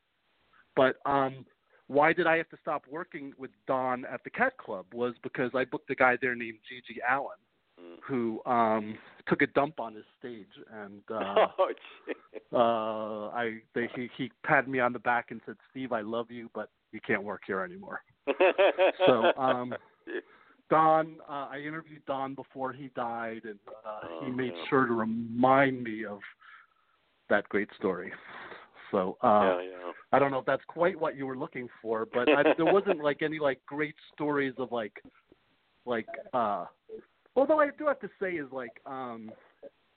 But 0.74 0.96
um, 1.06 1.44
why 1.88 2.12
did 2.12 2.26
I 2.26 2.36
have 2.36 2.48
to 2.50 2.56
stop 2.62 2.82
working 2.90 3.32
with 3.38 3.50
Don 3.66 4.04
at 4.06 4.22
the 4.24 4.30
Cat 4.30 4.56
Club? 4.58 4.86
Was 4.92 5.14
because 5.22 5.50
I 5.54 5.64
booked 5.64 5.90
a 5.90 5.94
guy 5.94 6.16
there 6.20 6.34
named 6.34 6.58
GG 6.70 6.98
Allin, 7.08 7.36
Mm. 7.78 7.96
who 8.02 8.40
um 8.46 8.96
took 9.28 9.42
a 9.42 9.46
dump 9.48 9.80
on 9.80 9.94
his 9.94 10.04
stage 10.18 10.46
and 10.72 11.02
uh 11.10 11.46
oh, 11.58 11.70
uh 12.54 13.36
I 13.36 13.58
they 13.74 13.88
he 13.94 14.08
he 14.16 14.32
patted 14.44 14.68
me 14.68 14.80
on 14.80 14.94
the 14.94 14.98
back 14.98 15.30
and 15.30 15.42
said, 15.44 15.56
"Steve, 15.70 15.92
I 15.92 16.00
love 16.00 16.30
you, 16.30 16.48
but 16.54 16.70
you 16.92 17.00
can't 17.06 17.22
work 17.22 17.42
here 17.46 17.60
anymore." 17.60 18.00
So 19.06 19.30
um 19.36 19.74
Don 20.70 21.18
uh 21.28 21.48
I 21.50 21.58
interviewed 21.58 22.04
Don 22.06 22.34
before 22.34 22.72
he 22.72 22.88
died 22.96 23.42
and 23.44 23.58
uh 23.84 24.08
he 24.20 24.30
Oh, 24.30 24.32
made 24.32 24.52
yeah. 24.56 24.64
sure 24.70 24.86
to 24.86 24.94
remind 24.94 25.82
me 25.82 26.06
of 26.06 26.20
that 27.28 27.46
great 27.50 27.68
story. 27.78 28.10
So 28.96 29.18
uh 29.22 29.40
yeah, 29.42 29.62
yeah. 29.62 29.92
I 30.12 30.18
don't 30.18 30.30
know 30.30 30.38
if 30.38 30.46
that's 30.46 30.64
quite 30.68 30.98
what 30.98 31.16
you 31.16 31.26
were 31.26 31.36
looking 31.36 31.68
for, 31.82 32.06
but 32.06 32.28
I, 32.30 32.42
there 32.56 32.72
wasn't 32.72 33.02
like 33.02 33.20
any 33.20 33.38
like 33.38 33.60
great 33.66 33.94
stories 34.14 34.54
of 34.56 34.72
like 34.72 35.02
like 35.84 36.06
uh 36.32 36.64
although 37.34 37.60
I 37.60 37.68
do 37.78 37.86
have 37.86 38.00
to 38.00 38.08
say 38.20 38.32
is 38.32 38.46
like 38.50 38.80
um 38.86 39.30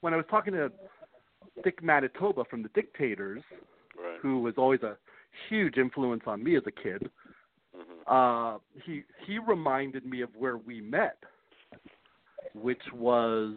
when 0.02 0.12
I 0.12 0.16
was 0.18 0.26
talking 0.30 0.52
to 0.52 0.70
Dick 1.64 1.82
Manitoba 1.82 2.44
from 2.44 2.62
the 2.62 2.68
Dictators, 2.70 3.42
Right. 3.98 4.18
who 4.22 4.40
was 4.40 4.54
always 4.56 4.82
a 4.82 4.96
huge 5.48 5.76
influence 5.76 6.22
on 6.26 6.42
me 6.44 6.56
as 6.56 6.62
a 6.66 6.70
kid, 6.70 7.10
hmm 7.74 8.00
uh 8.06 8.58
he 8.84 9.04
he 9.26 9.38
reminded 9.38 10.04
me 10.04 10.20
of 10.20 10.28
where 10.36 10.58
we 10.58 10.82
met, 10.82 11.18
which 12.52 12.82
was 12.92 13.54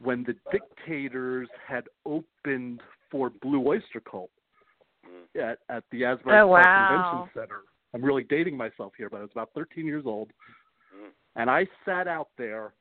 when 0.00 0.24
the 0.24 0.34
Dictators 0.50 1.48
had 1.66 1.84
opened 2.06 2.80
for 3.10 3.28
Blue 3.28 3.66
Oyster 3.66 4.00
Cult 4.00 4.30
at 5.38 5.58
at 5.68 5.84
the 5.90 6.04
Asbury 6.04 6.38
Oh, 6.38 6.48
Park 6.48 6.66
wow. 6.66 6.88
Convention 6.88 7.40
Center. 7.42 7.60
I'm 7.94 8.04
really 8.04 8.24
dating 8.24 8.56
myself 8.56 8.92
here, 8.96 9.08
but 9.08 9.18
I 9.18 9.22
was 9.22 9.30
about 9.32 9.50
13 9.54 9.86
years 9.86 10.04
old, 10.06 10.30
Mm. 10.94 11.10
and 11.36 11.50
I 11.50 11.66
sat 11.84 12.06
out 12.08 12.28
there 12.36 12.72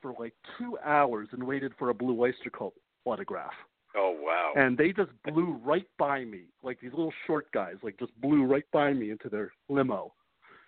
for 0.00 0.14
like 0.18 0.34
two 0.58 0.78
hours 0.84 1.28
and 1.32 1.42
waited 1.42 1.72
for 1.78 1.90
a 1.90 1.94
Blue 1.94 2.18
Oyster 2.20 2.50
Cult 2.50 2.74
autograph. 3.04 3.52
Oh 3.96 4.16
wow. 4.20 4.52
And 4.56 4.76
they 4.76 4.92
just 4.92 5.10
blew 5.24 5.52
right 5.64 5.86
by 5.98 6.24
me, 6.24 6.44
like 6.62 6.80
these 6.80 6.90
little 6.92 7.12
short 7.26 7.50
guys, 7.52 7.76
like 7.82 7.98
just 7.98 8.18
blew 8.20 8.44
right 8.44 8.64
by 8.72 8.92
me 8.92 9.10
into 9.10 9.28
their 9.28 9.52
limo. 9.68 10.12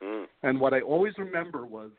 Mm. 0.03 0.27
And 0.43 0.61
what 0.61 0.73
I 0.75 0.81
always 0.81 1.13
remember 1.19 1.67
was 1.67 1.91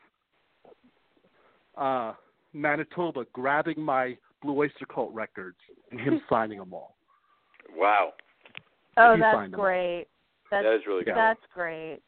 uh 1.76 2.14
Manitoba 2.52 3.24
grabbing 3.32 3.80
my 3.80 4.16
Blue 4.42 4.56
Oyster 4.58 4.86
Cult 4.86 5.12
records 5.12 5.58
and 5.90 6.00
him 6.00 6.20
signing 6.30 6.58
them 6.58 6.72
all. 6.72 6.96
Wow. 7.76 8.12
Oh, 8.98 9.16
that's 9.18 9.50
great. 9.52 10.06
That's 10.50 10.64
That 10.64 10.74
is 10.74 10.82
really 10.86 11.04
good. 11.04 11.14
that's 11.16 11.40
great. 11.54 12.00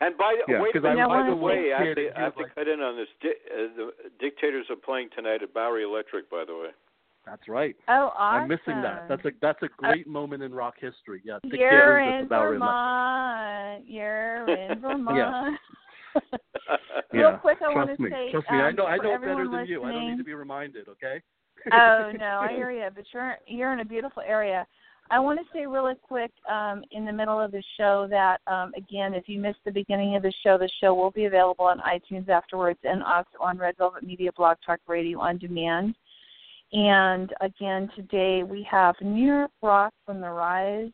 And 0.00 0.16
by 0.16 0.36
the 0.46 0.52
Yeah, 0.52 0.62
wait, 0.62 0.72
'cause 0.72 0.82
by, 0.82 0.92
I- 0.92 1.06
by 1.06 1.22
the 1.26 1.32
of 1.32 1.38
way, 1.40 1.72
I 1.72 1.84
have 1.84 1.96
to, 1.96 2.16
I 2.16 2.20
have 2.20 2.36
was 2.36 2.46
to 2.46 2.54
cut 2.54 2.68
in 2.68 2.80
on 2.80 2.96
this. 2.96 3.08
Di- 3.20 3.30
uh, 3.50 3.66
the 3.76 3.92
Dictators 4.20 4.66
are 4.70 4.76
playing 4.76 5.10
tonight 5.10 5.42
at 5.42 5.52
Bowery 5.52 5.82
Electric. 5.82 6.30
By 6.30 6.44
the 6.46 6.54
way. 6.56 6.68
That's 7.26 7.46
right. 7.48 7.76
Oh, 7.88 8.12
awesome. 8.16 8.42
I'm 8.42 8.48
missing 8.48 8.80
that. 8.80 9.06
That's 9.08 9.24
a 9.24 9.32
that's 9.42 9.62
a 9.62 9.68
great 9.76 10.06
moment 10.06 10.42
in 10.44 10.54
rock 10.54 10.74
history. 10.78 11.20
Yeah, 11.24 11.38
Dick 11.50 11.58
You're 11.60 11.70
Taylor's 11.70 12.06
at 12.06 12.14
in 12.14 12.20
the 12.22 12.28
Bowery 12.28 12.56
Electric. 12.56 12.70
Vermont. 12.70 13.84
You're 13.88 14.48
in 14.48 14.80
Vermont. 14.80 15.58
Yeah, 17.12 17.20
Real 17.30 17.38
quick, 17.38 17.58
I 17.62 17.68
want 17.74 17.86
trust 17.88 17.98
to 17.98 18.02
me. 18.04 18.10
say, 18.10 18.30
trust 18.32 18.50
me. 18.50 18.58
I 18.58 18.68
um, 18.68 18.76
know 18.76 18.84
I 18.86 18.96
know 18.96 19.02
better 19.02 19.14
everyone 19.32 19.52
than 19.52 19.66
you. 19.66 19.82
I 19.84 19.92
don't 19.92 20.10
need 20.10 20.18
to 20.18 20.24
be 20.24 20.34
reminded. 20.34 20.88
Okay. 20.88 21.22
oh 21.72 22.12
no, 22.18 22.40
I 22.40 22.48
hear 22.54 22.70
you, 22.70 22.86
but 22.94 23.04
you're 23.14 23.36
you're 23.46 23.72
in 23.72 23.80
a 23.80 23.84
beautiful 23.84 24.22
area. 24.26 24.66
I 25.10 25.18
want 25.20 25.38
to 25.40 25.46
say 25.52 25.64
really 25.66 25.94
quick 26.06 26.30
um, 26.50 26.84
in 26.90 27.06
the 27.06 27.12
middle 27.12 27.40
of 27.40 27.50
the 27.50 27.62
show 27.78 28.06
that 28.10 28.40
um, 28.46 28.72
again, 28.76 29.14
if 29.14 29.28
you 29.28 29.40
missed 29.40 29.60
the 29.64 29.70
beginning 29.70 30.16
of 30.16 30.22
the 30.22 30.32
show, 30.42 30.58
the 30.58 30.70
show 30.82 30.92
will 30.92 31.10
be 31.10 31.24
available 31.24 31.64
on 31.64 31.80
iTunes 31.80 32.28
afterwards 32.28 32.78
and 32.84 33.02
also 33.02 33.30
on 33.40 33.56
Red 33.56 33.76
Velvet 33.78 34.02
Media 34.02 34.30
Blog 34.36 34.58
Talk 34.64 34.80
Radio 34.86 35.18
on 35.18 35.38
demand. 35.38 35.94
And 36.72 37.32
again, 37.40 37.90
today 37.96 38.42
we 38.42 38.66
have 38.70 38.96
New 39.00 39.26
York 39.26 39.50
Rock 39.62 39.94
from 40.04 40.20
the 40.20 40.28
rise 40.28 40.90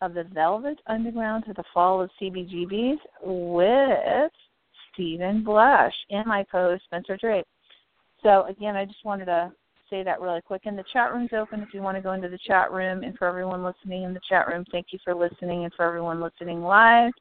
of 0.00 0.14
the 0.14 0.24
Velvet 0.24 0.80
Underground 0.88 1.44
to 1.46 1.52
the 1.52 1.64
fall 1.72 2.02
of 2.02 2.10
CBGBs 2.20 2.98
with 3.22 4.32
Steven 4.92 5.44
Blush 5.44 5.94
and 6.10 6.26
my 6.26 6.44
co-host 6.50 6.84
Spencer 6.84 7.16
Drake. 7.16 7.46
So 8.24 8.46
again, 8.48 8.74
I 8.74 8.84
just 8.84 9.04
wanted 9.04 9.26
to 9.26 9.52
say 9.94 10.02
that 10.02 10.20
really 10.20 10.40
quick. 10.40 10.62
And 10.64 10.76
the 10.76 10.84
chat 10.92 11.12
room's 11.12 11.30
open 11.32 11.60
if 11.60 11.72
you 11.72 11.80
want 11.80 11.96
to 11.96 12.02
go 12.02 12.12
into 12.12 12.28
the 12.28 12.38
chat 12.46 12.72
room. 12.72 13.04
And 13.04 13.16
for 13.16 13.28
everyone 13.28 13.62
listening 13.62 14.02
in 14.02 14.12
the 14.12 14.20
chat 14.28 14.48
room, 14.48 14.64
thank 14.72 14.86
you 14.90 14.98
for 15.04 15.14
listening. 15.14 15.64
And 15.64 15.72
for 15.74 15.84
everyone 15.84 16.20
listening 16.20 16.62
live, 16.62 17.12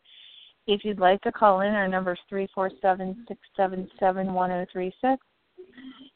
if 0.65 0.83
you'd 0.83 0.99
like 0.99 1.21
to 1.21 1.31
call 1.31 1.61
in, 1.61 1.73
our 1.73 1.87
number 1.87 2.13
is 2.13 2.19
three 2.29 2.47
four 2.55 2.71
seven 2.81 3.25
six 3.27 3.39
seven 3.55 3.89
seven 3.99 4.33
one 4.33 4.49
zero 4.49 4.65
three 4.71 4.93
six. 5.01 5.21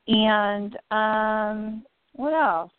And 0.07 0.77
um, 0.89 1.83
what 2.13 2.33
else? 2.33 2.71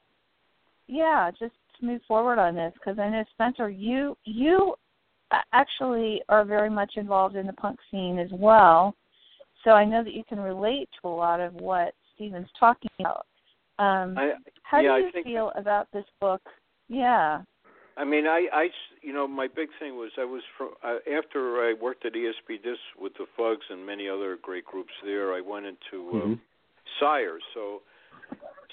Yeah, 0.88 1.30
just 1.38 1.52
move 1.80 2.00
forward 2.08 2.38
on 2.38 2.54
this 2.54 2.72
because 2.74 2.98
I 2.98 3.08
know 3.08 3.22
Spencer, 3.34 3.68
you 3.68 4.16
you 4.24 4.74
actually 5.52 6.22
are 6.30 6.44
very 6.44 6.70
much 6.70 6.92
involved 6.96 7.36
in 7.36 7.46
the 7.46 7.52
punk 7.52 7.78
scene 7.90 8.18
as 8.18 8.30
well. 8.32 8.94
So 9.62 9.72
I 9.72 9.84
know 9.84 10.02
that 10.02 10.14
you 10.14 10.24
can 10.26 10.40
relate 10.40 10.88
to 11.02 11.08
a 11.08 11.10
lot 11.10 11.40
of 11.40 11.52
what 11.54 11.92
Steven's 12.14 12.48
talking 12.58 12.90
about. 12.98 13.26
Um, 13.78 14.18
I, 14.18 14.32
how 14.62 14.80
yeah, 14.80 14.96
do 14.98 15.04
you 15.06 15.12
think- 15.12 15.26
feel 15.26 15.52
about 15.56 15.88
this 15.92 16.04
book? 16.20 16.42
Yeah. 16.88 17.42
I 17.96 18.04
mean, 18.04 18.26
I, 18.28 18.46
I, 18.52 18.64
s- 18.66 18.94
you 19.02 19.12
know, 19.12 19.26
my 19.26 19.48
big 19.48 19.68
thing 19.80 19.96
was 19.96 20.10
I 20.18 20.24
was 20.24 20.42
from 20.56 20.70
uh, 20.84 20.98
after 21.12 21.68
I 21.68 21.74
worked 21.80 22.06
at 22.06 22.12
ESP 22.12 22.62
Disk 22.62 22.78
with 22.98 23.12
the 23.18 23.26
Fugs 23.36 23.66
and 23.70 23.84
many 23.84 24.08
other 24.08 24.38
great 24.40 24.64
groups 24.64 24.92
there. 25.04 25.32
I 25.34 25.40
went 25.40 25.66
into 25.66 26.08
uh, 26.10 26.12
Mhm. 26.26 26.40
Sire. 27.00 27.38
So 27.54 27.82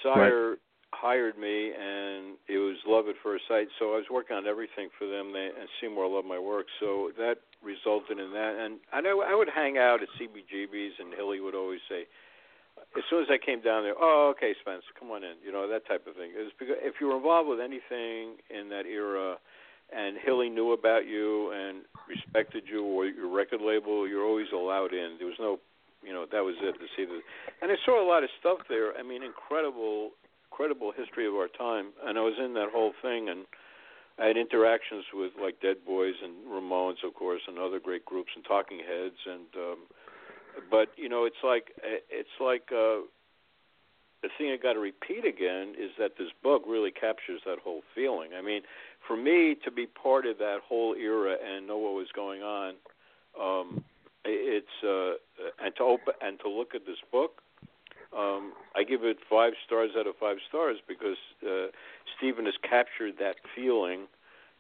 Sire 0.04 0.58
hired 0.94 1.38
me, 1.38 1.72
and 1.74 2.38
it 2.48 2.58
was 2.60 2.78
love 2.86 3.08
at 3.10 3.16
first 3.24 3.44
sight. 3.48 3.68
So 3.80 3.94
I 3.94 3.98
was 3.98 4.06
working 4.12 4.38
on 4.38 4.46
everything 4.48 4.90
for 4.98 5.08
them, 5.08 5.34
they, 5.34 5.48
and 5.60 5.68
Seymour 5.82 6.08
loved 6.08 6.28
my 6.28 6.40
work. 6.40 6.68
So 6.80 7.12
that 7.18 7.40
resulted 7.64 8.20
in 8.20 8.32
that. 8.32 8.56
And 8.64 8.78
I 8.94 9.02
know 9.02 9.22
I 9.22 9.34
would 9.36 9.50
hang 9.50 9.78
out 9.78 10.02
at 10.04 10.10
CBGB's, 10.20 10.94
and 11.00 11.14
Hilly 11.14 11.40
would 11.42 11.56
always 11.56 11.82
say, 11.90 12.06
as 12.98 13.04
soon 13.10 13.22
as 13.22 13.30
I 13.30 13.38
came 13.38 13.62
down 13.62 13.84
there, 13.84 13.96
oh, 14.00 14.34
okay, 14.36 14.56
Spence, 14.62 14.84
come 14.98 15.12
on 15.12 15.24
in, 15.24 15.36
you 15.44 15.52
know 15.52 15.68
that 15.68 15.86
type 15.88 16.08
of 16.08 16.16
thing. 16.16 16.32
It 16.32 16.44
was 16.44 16.56
because 16.58 16.76
if 16.82 16.96
you 17.00 17.08
were 17.08 17.18
involved 17.18 17.50
with 17.50 17.60
anything 17.60 18.40
in 18.50 18.70
that 18.70 18.86
era, 18.86 19.38
and 19.94 20.18
Hilly 20.18 20.50
knew 20.50 20.74
about 20.74 21.06
you 21.06 21.52
and 21.52 21.86
respected 22.10 22.64
you 22.66 22.84
or 22.84 23.06
your 23.06 23.30
record 23.30 23.62
label, 23.62 24.08
you're 24.08 24.26
always 24.26 24.48
allowed 24.54 24.94
in. 24.94 25.18
There 25.20 25.28
was 25.28 25.38
no, 25.40 25.60
you 26.04 26.14
know, 26.14 26.26
that 26.32 26.42
was 26.42 26.56
it 26.62 26.74
to 26.74 26.88
see 26.98 27.06
the. 27.06 27.22
And 27.62 27.72
I 27.72 27.76
saw 27.86 28.02
a 28.02 28.08
lot 28.08 28.24
of 28.24 28.30
stuff 28.40 28.60
there. 28.68 28.98
I 28.98 29.04
mean, 29.04 29.22
incredible, 29.22 30.12
incredible 30.50 30.92
history 30.92 31.28
of 31.28 31.34
our 31.36 31.48
time. 31.48 31.94
And 32.04 32.18
I 32.18 32.22
was 32.22 32.34
in 32.44 32.54
that 32.56 32.70
whole 32.74 32.94
thing, 33.02 33.30
and 33.30 33.46
I 34.18 34.26
had 34.26 34.38
interactions 34.38 35.06
with 35.14 35.34
like 35.42 35.62
Dead 35.62 35.86
Boys 35.86 36.16
and 36.24 36.34
Ramones, 36.50 37.04
of 37.06 37.14
course, 37.14 37.42
and 37.48 37.60
other 37.60 37.80
great 37.80 38.06
groups 38.06 38.32
and 38.36 38.44
Talking 38.44 38.80
Heads, 38.80 39.22
and 39.26 39.50
um, 39.56 39.80
but 40.70 40.90
you 40.98 41.10
know, 41.10 41.26
it's 41.26 41.44
like 41.44 41.72
it's 41.84 42.30
like 42.40 42.70
uh, 42.72 43.06
the 44.22 44.30
thing 44.38 44.52
I 44.52 44.58
got 44.62 44.74
to 44.74 44.80
repeat 44.80 45.26
again 45.26 45.76
is 45.78 45.92
that 46.00 46.14
this 46.18 46.30
book 46.44 46.64
really 46.68 46.92
captures 46.92 47.42
that 47.46 47.60
whole 47.64 47.82
feeling. 47.94 48.32
I 48.38 48.42
mean, 48.42 48.62
for 49.08 49.16
me 49.16 49.56
to 49.64 49.72
be 49.72 49.86
part 49.86 50.26
of 50.26 50.38
that 50.40 50.60
whole 50.68 50.96
era 50.96 51.36
and 51.44 51.68
know 51.68 51.78
what 51.78 51.94
was 51.94 52.08
going 52.16 52.42
on, 52.42 52.74
um, 53.40 53.84
it's 54.24 54.68
uh, 54.84 55.14
and 55.64 55.76
to 55.78 55.84
open 55.84 56.14
and 56.22 56.40
to 56.40 56.50
look 56.50 56.74
at 56.76 56.86
this 56.86 56.98
book. 57.12 57.42
Um, 58.18 58.54
I 58.76 58.84
give 58.84 59.04
it 59.04 59.18
five 59.30 59.54
stars 59.66 59.92
out 59.98 60.08
of 60.08 60.16
five 60.20 60.38
stars 60.48 60.78
because 60.88 61.18
uh, 61.46 61.68
Stephen 62.18 62.46
has 62.46 62.54
captured 62.68 63.16
that 63.20 63.36
feeling 63.56 64.08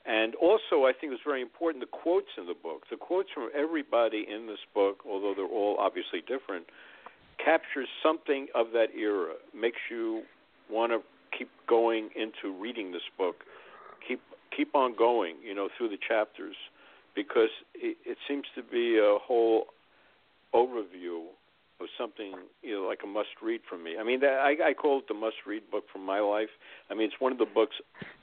and 0.05 0.35
also, 0.35 0.85
I 0.85 0.93
think 0.93 1.13
it's 1.13 1.23
very 1.25 1.41
important 1.41 1.83
the 1.83 1.89
quotes 1.89 2.29
in 2.37 2.45
the 2.45 2.53
book. 2.53 2.83
The 2.91 2.97
quotes 2.97 3.29
from 3.33 3.49
everybody 3.55 4.25
in 4.29 4.45
this 4.45 4.59
book, 4.73 4.99
although 5.09 5.33
they're 5.35 5.45
all 5.45 5.77
obviously 5.79 6.21
different, 6.21 6.67
captures 7.43 7.87
something 8.03 8.47
of 8.53 8.67
that 8.73 8.87
era. 8.95 9.33
Makes 9.53 9.79
you 9.89 10.23
want 10.69 10.91
to 10.91 10.99
keep 11.35 11.49
going 11.67 12.09
into 12.15 12.55
reading 12.55 12.91
this 12.91 13.07
book. 13.17 13.37
Keep 14.07 14.21
keep 14.55 14.75
on 14.75 14.95
going, 14.95 15.37
you 15.43 15.55
know, 15.55 15.69
through 15.75 15.89
the 15.89 15.97
chapters, 15.97 16.55
because 17.15 17.49
it, 17.73 17.97
it 18.05 18.17
seems 18.27 18.45
to 18.55 18.61
be 18.61 18.97
a 18.97 19.17
whole 19.19 19.65
overview 20.53 21.25
of 21.81 21.87
something 21.97 22.33
you 22.61 22.73
know 22.75 22.87
like 22.87 22.99
a 23.03 23.07
must 23.07 23.35
read 23.43 23.61
for 23.69 23.77
me. 23.77 23.95
I 23.99 24.03
mean, 24.03 24.19
that, 24.21 24.39
I 24.39 24.69
I 24.69 24.73
call 24.73 24.99
it 24.99 25.07
the 25.07 25.13
must 25.13 25.35
read 25.45 25.69
book 25.69 25.85
from 25.91 26.05
my 26.05 26.19
life. 26.19 26.49
I 26.89 26.93
mean, 26.93 27.07
it's 27.07 27.19
one 27.19 27.31
of 27.31 27.37
the 27.37 27.45
books 27.45 27.75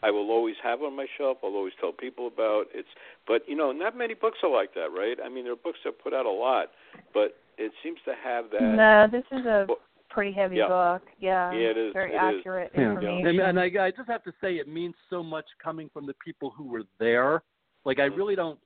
I 0.03 0.11
will 0.11 0.30
always 0.30 0.57
have 0.62 0.82
on 0.82 0.96
my 0.96 1.07
shelf. 1.18 1.38
I'll 1.42 1.50
always 1.50 1.74
tell 1.80 1.92
people 1.92 2.26
about. 2.26 2.66
It's 2.74 2.88
but 3.26 3.42
you 3.46 3.57
know, 3.57 3.72
not 3.72 3.96
many 3.96 4.14
books 4.14 4.38
are 4.42 4.50
like 4.50 4.74
that, 4.74 4.88
right? 4.96 5.18
I 5.22 5.28
mean, 5.28 5.44
there 5.44 5.53
are 5.53 5.64
books 5.64 5.78
that 5.84 6.03
put 6.03 6.14
out 6.14 6.26
a 6.26 6.30
lot, 6.30 6.68
but 7.12 7.36
it 7.59 7.72
seems 7.82 7.98
to 8.07 8.12
have 8.22 8.46
that. 8.53 8.62
No, 8.62 9.07
this 9.11 9.24
is 9.30 9.46
a 9.46 9.66
pretty 10.12 10.32
heavy 10.32 10.57
yeah. 10.57 10.68
book. 10.68 11.03
Yeah, 11.20 11.53
yeah, 11.53 11.70
it 11.70 11.78
is. 11.78 11.92
very 11.92 12.12
it 12.12 12.16
accurate 12.16 12.72
is. 12.74 12.80
information. 12.80 13.40
And, 13.40 13.59
and 13.59 13.61
I, 13.61 13.86
I 13.86 13.90
just 13.90 14.09
have 14.09 14.22
to 14.24 14.32
say, 14.40 14.55
it 14.55 14.68
means 14.68 14.94
so 15.11 15.22
much 15.22 15.46
coming 15.62 15.90
from 15.92 16.07
the 16.07 16.14
people 16.24 16.53
who 16.57 16.64
were 16.64 16.84
there. 16.98 17.42
Like, 17.84 17.98
I 17.98 18.03
mm-hmm. 18.03 18.16
really 18.16 18.36
don't 18.36 18.59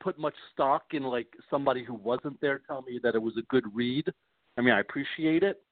put 0.00 0.18
much 0.18 0.34
stock 0.52 0.82
in 0.92 1.02
like 1.04 1.28
somebody 1.50 1.84
who 1.84 1.94
wasn't 1.94 2.40
there 2.40 2.60
tell 2.66 2.82
me 2.82 2.98
that 3.02 3.14
it 3.14 3.22
was 3.22 3.34
a 3.38 3.42
good 3.48 3.64
read. 3.74 4.12
I 4.56 4.60
mean, 4.60 4.74
I 4.74 4.80
appreciate 4.80 5.42
it, 5.42 5.62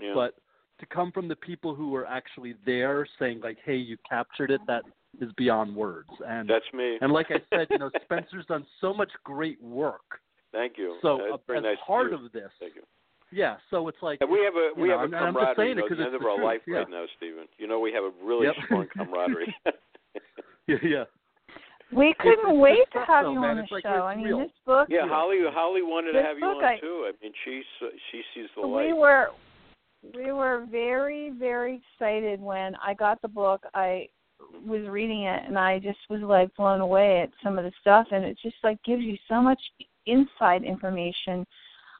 Yeah. 0.00 0.12
but 0.14 0.34
to 0.80 0.86
come 0.86 1.12
from 1.12 1.28
the 1.28 1.36
people 1.36 1.74
who 1.74 1.90
were 1.90 2.06
actually 2.06 2.54
there 2.66 3.06
saying 3.18 3.40
like, 3.40 3.58
"Hey, 3.64 3.76
you 3.76 3.96
captured 4.08 4.50
it," 4.50 4.60
that 4.66 4.82
is 5.20 5.30
beyond 5.34 5.76
words. 5.76 6.08
And 6.26 6.48
that's 6.48 6.64
me. 6.72 6.98
and 7.00 7.12
like 7.12 7.30
I 7.30 7.40
said, 7.54 7.68
you 7.70 7.78
know, 7.78 7.90
Spencer's 8.04 8.46
done 8.46 8.66
so 8.80 8.92
much 8.92 9.10
great 9.24 9.62
work. 9.62 10.20
Thank 10.52 10.76
you. 10.78 10.96
So 11.02 11.20
uh, 11.34 11.54
as 11.54 11.62
nice 11.62 11.76
part 11.86 12.12
of 12.12 12.32
this, 12.32 12.50
Thank 12.58 12.74
you. 12.76 12.82
yeah. 13.30 13.56
So 13.70 13.88
it's 13.88 14.02
like 14.02 14.20
And 14.22 14.30
we 14.30 14.40
have 14.40 14.54
a 14.56 14.70
we 14.80 14.88
know, 14.88 14.98
have 14.98 15.12
a 15.12 15.16
and 15.16 15.16
I'm 15.16 15.34
just 15.34 15.56
camaraderie 15.56 15.68
you 15.68 15.74
know, 15.76 15.84
at 15.84 15.88
the 15.90 15.94
it's 15.94 16.06
end 16.06 16.14
of 16.14 16.22
our 16.22 16.36
truth, 16.36 16.44
life 16.44 16.60
yeah. 16.66 16.76
right 16.78 16.90
now, 16.90 17.04
Stephen. 17.16 17.46
You 17.58 17.66
know, 17.68 17.78
we 17.78 17.92
have 17.92 18.04
a 18.04 18.10
really 18.24 18.46
Yep. 18.46 18.56
strong 18.64 18.86
camaraderie. 18.96 19.54
yeah, 20.66 20.76
yeah. 20.82 21.04
We 21.94 22.14
couldn't 22.18 22.50
it's 22.50 22.58
wait 22.58 22.78
good 22.92 23.00
to 23.00 23.06
have 23.06 23.24
though, 23.24 23.32
you 23.32 23.40
man. 23.40 23.58
on 23.58 23.66
the 23.68 23.74
like 23.74 23.82
show. 23.82 24.02
I 24.04 24.16
mean, 24.16 24.24
real. 24.26 24.38
this 24.40 24.50
book. 24.66 24.88
yeah, 24.90 25.06
Holly 25.06 25.38
Holly 25.44 25.82
wanted 25.82 26.12
to 26.12 26.22
have 26.22 26.36
you 26.38 26.44
book 26.44 26.56
on 26.58 26.64
I- 26.64 26.78
too. 26.80 27.08
I 27.08 27.12
mean, 27.22 27.32
she's 27.44 27.64
uh, 27.82 27.86
she 28.10 28.22
sees 28.34 28.48
the 28.56 28.62
light. 28.66 28.86
we 28.86 28.92
were 28.92 29.28
we 30.14 30.32
were 30.32 30.66
very 30.70 31.30
very 31.30 31.80
excited 31.82 32.40
when 32.40 32.74
I 32.84 32.94
got 32.94 33.20
the 33.22 33.28
book. 33.28 33.62
I 33.74 34.08
was 34.66 34.86
reading 34.88 35.22
it 35.24 35.42
and 35.46 35.58
I 35.58 35.78
just 35.78 35.98
was 36.10 36.20
like 36.22 36.54
blown 36.56 36.80
away 36.80 37.20
at 37.22 37.30
some 37.42 37.58
of 37.58 37.64
the 37.64 37.72
stuff 37.80 38.06
and 38.10 38.24
it 38.24 38.36
just 38.42 38.56
like 38.64 38.82
gives 38.84 39.02
you 39.02 39.16
so 39.28 39.40
much 39.40 39.60
inside 40.06 40.64
information 40.64 41.46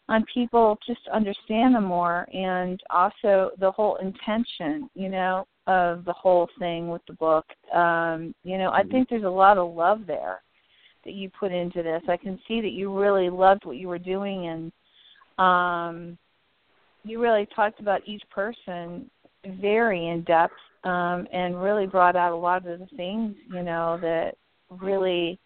on 0.08 0.24
people 0.34 0.76
just 0.84 1.04
to 1.04 1.14
understand 1.14 1.74
them 1.74 1.84
more 1.84 2.26
and 2.34 2.80
also 2.90 3.50
the 3.60 3.70
whole 3.70 3.96
intention, 3.96 4.90
you 4.94 5.08
know, 5.08 5.46
of 5.66 6.04
the 6.04 6.12
whole 6.12 6.48
thing 6.58 6.88
with 6.88 7.02
the 7.06 7.14
book. 7.14 7.46
Um, 7.72 8.34
you 8.42 8.58
know, 8.58 8.70
I 8.72 8.82
Mhm. 8.82 8.90
think 8.90 9.08
there's 9.08 9.22
a 9.24 9.30
lot 9.30 9.58
of 9.58 9.74
love 9.74 10.06
there 10.06 10.42
that 11.04 11.14
you 11.14 11.30
put 11.30 11.52
into 11.52 11.82
this. 11.82 12.02
I 12.08 12.16
can 12.16 12.38
see 12.46 12.60
that 12.60 12.72
you 12.72 12.96
really 12.98 13.28
loved 13.30 13.64
what 13.64 13.76
you 13.76 13.88
were 13.88 13.98
doing 13.98 14.46
and 14.46 14.72
um 15.38 16.18
you 17.04 17.20
really 17.20 17.46
talked 17.46 17.80
about 17.80 18.06
each 18.06 18.22
person 18.30 19.10
very 19.60 20.08
in 20.08 20.22
depth 20.22 20.54
um 20.84 21.26
and 21.32 21.60
really 21.60 21.86
brought 21.86 22.16
out 22.16 22.32
a 22.32 22.36
lot 22.36 22.66
of 22.66 22.78
the 22.78 22.86
things, 22.96 23.34
you 23.48 23.62
know, 23.62 23.98
that 24.00 24.36
really 24.70 25.38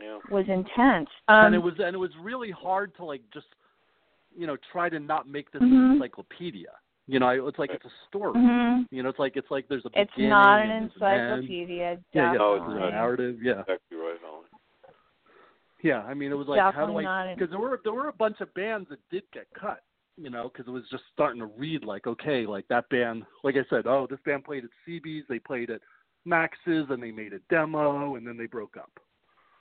yeah. 0.00 0.18
was 0.28 0.44
intense. 0.48 1.08
Um 1.28 1.46
and 1.46 1.54
it 1.54 1.58
was 1.58 1.74
and 1.78 1.94
it 1.94 1.98
was 1.98 2.10
really 2.20 2.50
hard 2.50 2.94
to 2.96 3.04
like 3.04 3.22
just 3.32 3.46
you 4.36 4.46
know 4.46 4.56
try 4.72 4.88
to 4.88 4.98
not 4.98 5.28
make 5.28 5.50
this 5.52 5.62
Mhm. 5.62 5.72
an 5.72 5.92
encyclopedia. 5.92 6.72
You 7.12 7.18
know, 7.20 7.28
it's 7.46 7.58
like 7.58 7.70
it's 7.74 7.84
a 7.84 7.90
story. 8.08 8.32
mhm. 8.32 8.86
You 8.90 9.02
know, 9.02 9.10
it's 9.10 9.18
like 9.18 9.36
it's 9.36 9.50
like 9.50 9.68
there's 9.68 9.84
a 9.84 9.90
It's 9.94 10.10
beginning 10.12 10.30
not 10.30 10.60
an 10.62 10.70
and 10.70 10.90
there's 10.98 11.02
end. 11.20 11.20
encyclopedia. 11.42 11.98
Yeah, 12.14 12.32
yeah, 12.32 12.38
No, 12.38 12.54
it's 12.54 12.64
there's 12.66 12.76
a 12.76 12.80
not. 12.80 12.90
narrative. 12.92 13.36
Yeah, 13.42 13.60
Exactly 13.60 13.98
right, 13.98 14.16
Holly. 14.24 14.46
yeah. 15.82 16.02
I 16.04 16.14
mean, 16.14 16.32
it 16.32 16.36
was 16.36 16.46
like 16.48 16.58
how 16.60 16.70
Definitely 16.70 17.02
do 17.02 17.08
not 17.08 17.28
I? 17.28 17.34
Because 17.34 17.50
there 17.50 17.58
were 17.58 17.80
there 17.84 17.92
were 17.92 18.08
a 18.08 18.12
bunch 18.14 18.40
of 18.40 18.52
bands 18.54 18.88
that 18.88 18.98
did 19.10 19.24
get 19.32 19.46
cut. 19.58 19.82
You 20.16 20.30
know, 20.30 20.50
because 20.52 20.66
it 20.68 20.70
was 20.70 20.84
just 20.90 21.04
starting 21.12 21.40
to 21.40 21.46
read 21.46 21.84
like 21.84 22.06
okay, 22.06 22.46
like 22.46 22.66
that 22.68 22.88
band. 22.88 23.24
Like 23.44 23.56
I 23.56 23.64
said, 23.68 23.86
oh, 23.86 24.06
this 24.08 24.20
band 24.24 24.44
played 24.44 24.64
at 24.64 24.70
CB's, 24.88 25.26
they 25.28 25.38
played 25.38 25.68
at 25.70 25.80
Max's, 26.24 26.86
and 26.88 27.02
they 27.02 27.10
made 27.10 27.32
a 27.34 27.40
demo, 27.50 28.14
and 28.16 28.26
then 28.26 28.36
they 28.38 28.46
broke 28.46 28.76
up. 28.78 28.90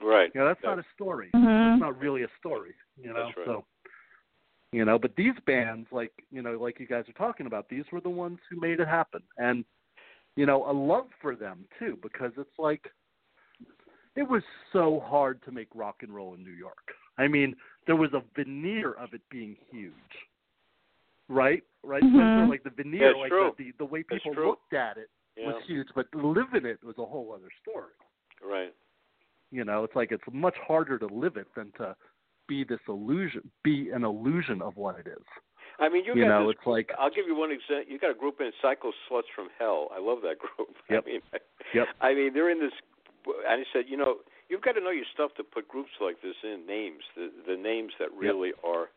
Right. 0.02 0.32
You 0.34 0.39
know, 0.41 0.47
that's 0.47 0.60
Yeah. 0.64 0.70
not 0.72 0.80
a 0.80 0.86
story. 0.93 1.30
Mhm. 1.36 1.74
It's 1.74 1.82
not 1.82 1.99
really 1.99 2.24
a 2.24 2.30
story. 2.39 2.76
You 2.97 3.14
know, 3.14 3.26
That's 3.26 3.38
right. 3.38 3.45
so 3.45 3.66
you 4.72 4.86
know, 4.86 4.98
but 4.98 5.16
these 5.16 5.34
bands, 5.46 5.88
like 5.92 6.12
you 6.32 6.42
know, 6.42 6.54
like 6.54 6.80
you 6.80 6.88
guys 6.88 7.06
are 7.10 7.14
talking 7.14 7.46
about, 7.46 7.68
these 7.70 7.86
were 7.92 8.02
the 8.02 8.10
ones 8.10 8.40
who 8.50 8.60
made 8.60 8.80
it 8.80 8.88
happen, 8.88 9.22
and 9.38 9.66
you 10.36 10.46
know, 10.46 10.70
a 10.70 10.72
love 10.72 11.08
for 11.22 11.36
them 11.36 11.66
too, 11.78 11.98
because 12.02 12.32
it's 12.38 12.58
like 12.58 12.86
it 14.16 14.24
was 14.24 14.44
so 14.74 15.02
hard 15.06 15.42
to 15.44 15.52
make 15.52 15.68
rock 15.76 15.98
and 16.02 16.14
roll 16.14 16.34
in 16.34 16.44
New 16.44 16.52
York. 16.52 16.92
I 17.18 17.28
mean, 17.28 17.56
there 17.86 17.96
was 17.96 18.14
a 18.14 18.24
veneer 18.36 18.94
of 18.94 19.14
it 19.14 19.22
being 19.30 19.56
huge, 19.70 19.94
right? 21.28 21.64
Right, 21.84 22.04
Mhm. 22.04 22.14
Spencer? 22.14 22.48
Like 22.48 22.64
the 22.64 22.70
veneer, 22.70 23.08
That's 23.10 23.20
like 23.20 23.30
true. 23.30 23.56
The, 23.58 23.72
the 23.72 23.78
the 23.80 23.86
way 23.86 24.04
people 24.04 24.34
looked 24.36 24.74
at 24.74 24.98
it 24.98 25.10
Yeah. 25.36 25.48
was 25.48 25.64
huge, 25.66 25.88
but 25.96 26.08
living 26.14 26.66
it 26.66 26.84
was 26.84 26.98
a 26.98 27.06
whole 27.06 27.34
other 27.34 27.50
story. 27.62 27.94
Right. 28.42 28.74
You 29.52 29.66
know, 29.66 29.84
it's 29.84 29.96
like 29.96 30.12
it's 30.12 30.24
much 30.32 30.56
harder 30.66 30.98
to 30.98 31.08
live 31.08 31.36
it 31.36 31.48
than 31.56 31.72
to 31.74 31.96
be 32.52 32.66
this 32.66 32.84
illusion, 32.89 33.49
be 33.64 33.91
an 33.95 34.04
illusion 34.04 34.62
of 34.62 34.76
what 34.76 34.99
it 34.99 35.08
is. 35.08 35.24
I 35.80 35.88
mean, 35.88 36.04
you, 36.04 36.14
You 36.16 36.26
know, 36.28 36.47
this 36.47 36.58
it's 36.58 36.68
like- 36.68 36.91
I'll 36.99 37.10
give 37.10 37.26
you 37.28 37.34
one 37.36 37.49
example. 37.52 37.86
You 37.91 37.97
got 37.97 38.12
a 38.12 38.20
group 38.24 38.41
in 38.41 38.52
Cycle 38.62 38.91
Sluts 39.08 39.30
from 39.34 39.47
Hell. 39.58 39.88
I 39.95 39.99
love 39.99 40.20
that 40.24 40.38
group. 40.38 40.76
Yep. 40.89 41.04
I 41.06 41.10
mean, 41.10 41.22
Yep. 41.74 41.88
I 42.02 42.14
mean, 42.14 42.34
they're 42.34 42.49
in 42.49 42.60
this. 42.60 42.74
And 43.26 43.62
I 43.62 43.66
said, 43.72 43.86
you 43.88 43.95
know, 43.95 44.18
you've 44.49 44.62
got 44.62 44.74
to 44.74 44.82
know 44.82 44.89
your 44.91 45.06
stuff 45.14 45.32
to 45.38 45.43
put 45.45 45.68
groups 45.70 45.91
like 46.02 46.22
this 46.22 46.36
in 46.43 46.66
names. 46.68 47.04
The 47.16 47.32
the 47.47 47.56
names 47.56 47.93
that 47.99 48.10
really 48.14 48.52
are. 48.66 48.89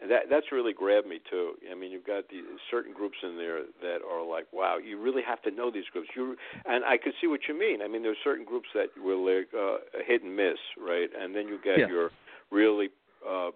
And 0.00 0.10
that 0.10 0.22
that's 0.30 0.50
really 0.50 0.72
grabbed 0.72 1.06
me 1.06 1.20
too. 1.30 1.52
I 1.70 1.74
mean, 1.74 1.92
you've 1.92 2.06
got 2.06 2.28
the 2.28 2.40
certain 2.70 2.92
groups 2.94 3.18
in 3.22 3.36
there 3.36 3.60
that 3.82 3.98
are 4.02 4.24
like, 4.26 4.46
wow, 4.52 4.78
you 4.78 4.98
really 4.98 5.22
have 5.22 5.40
to 5.42 5.50
know 5.52 5.70
these 5.70 5.88
groups. 5.92 6.08
You 6.16 6.36
and 6.64 6.84
I 6.84 6.96
could 6.96 7.12
see 7.20 7.28
what 7.28 7.42
you 7.48 7.54
mean. 7.66 7.78
I 7.82 7.86
mean, 7.88 8.02
there's 8.02 8.16
certain 8.24 8.44
groups 8.46 8.68
that 8.74 8.88
were 8.98 9.14
like 9.30 9.50
uh, 9.54 9.76
hit 10.06 10.22
and 10.24 10.34
miss, 10.34 10.58
right? 10.80 11.10
And 11.20 11.34
then 11.36 11.46
you 11.46 11.58
get 11.62 11.78
Yeah. 11.78 11.88
your 11.88 12.10
really 12.50 12.88
uh, 13.28 13.50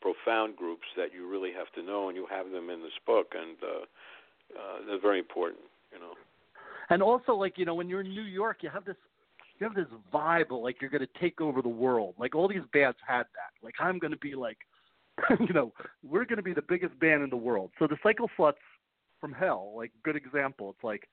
profound 0.00 0.56
groups 0.56 0.86
that 0.96 1.12
you 1.14 1.28
really 1.28 1.52
have 1.52 1.70
to 1.74 1.82
know, 1.82 2.08
and 2.08 2.16
you 2.16 2.26
have 2.30 2.50
them 2.50 2.70
in 2.70 2.80
this 2.82 2.92
book, 3.06 3.32
and 3.34 3.56
uh, 3.62 4.58
uh, 4.58 4.86
they're 4.86 5.00
very 5.00 5.18
important. 5.18 5.60
You 5.92 6.00
know. 6.00 6.12
And 6.90 7.02
also, 7.02 7.34
like 7.34 7.58
you 7.58 7.64
know, 7.64 7.74
when 7.74 7.88
you're 7.88 8.00
in 8.00 8.08
New 8.10 8.22
York, 8.22 8.58
you 8.62 8.70
have 8.70 8.84
this, 8.84 8.96
you 9.58 9.66
have 9.66 9.76
this 9.76 9.86
vibe 10.12 10.50
of 10.50 10.62
like 10.62 10.80
you're 10.80 10.90
going 10.90 11.06
to 11.06 11.20
take 11.20 11.40
over 11.40 11.62
the 11.62 11.68
world. 11.68 12.14
Like 12.18 12.34
all 12.34 12.48
these 12.48 12.66
bands 12.72 12.98
had 13.06 13.22
that. 13.22 13.52
Like 13.62 13.74
I'm 13.78 13.98
going 13.98 14.12
to 14.12 14.18
be 14.18 14.34
like, 14.34 14.58
you 15.40 15.52
know, 15.52 15.72
we're 16.02 16.24
going 16.24 16.38
to 16.38 16.42
be 16.42 16.54
the 16.54 16.62
biggest 16.62 16.98
band 16.98 17.22
in 17.22 17.30
the 17.30 17.36
world. 17.36 17.70
So 17.78 17.86
the 17.86 17.96
Cycle 18.02 18.30
Sluts 18.38 18.54
from 19.20 19.32
Hell, 19.32 19.72
like 19.76 19.92
good 20.02 20.16
example. 20.16 20.70
It's 20.70 20.84
like 20.84 21.08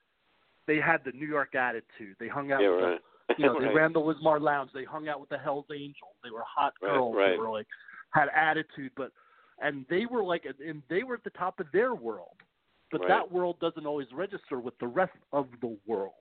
they 0.65 0.77
had 0.77 1.01
the 1.05 1.11
New 1.11 1.27
York 1.27 1.55
attitude. 1.55 2.15
They 2.19 2.27
hung 2.27 2.51
out 2.51 2.61
Yeah, 2.61 2.69
with 2.69 2.83
right. 2.83 3.01
You 3.37 3.45
know, 3.45 3.55
they 3.59 3.67
ran 3.67 3.93
the 3.93 3.99
Lismar 3.99 4.39
Lounge. 4.39 4.71
They 4.73 4.83
hung 4.83 5.07
out 5.07 5.19
with 5.19 5.29
the 5.29 5.37
Hell's 5.37 5.65
Angels. 5.71 6.15
They 6.23 6.29
were 6.31 6.43
hot 6.45 6.73
girls. 6.79 7.15
right. 7.15 7.31
They 7.31 7.37
were 7.37 7.49
like 7.49 7.67
had 8.11 8.27
attitude, 8.35 8.91
but 8.95 9.11
and 9.61 9.85
they 9.89 10.05
were 10.05 10.23
like, 10.23 10.45
and 10.45 10.81
they 10.89 11.03
were 11.03 11.15
at 11.15 11.23
the 11.23 11.31
top 11.31 11.59
of 11.59 11.67
their 11.73 11.93
world. 11.95 12.35
But 12.91 13.01
Right. 13.01 13.09
that 13.09 13.31
world 13.31 13.59
doesn't 13.59 13.85
always 13.85 14.07
register 14.13 14.59
with 14.59 14.77
the 14.79 14.87
rest 14.87 15.17
of 15.33 15.47
the 15.61 15.77
world 15.85 16.13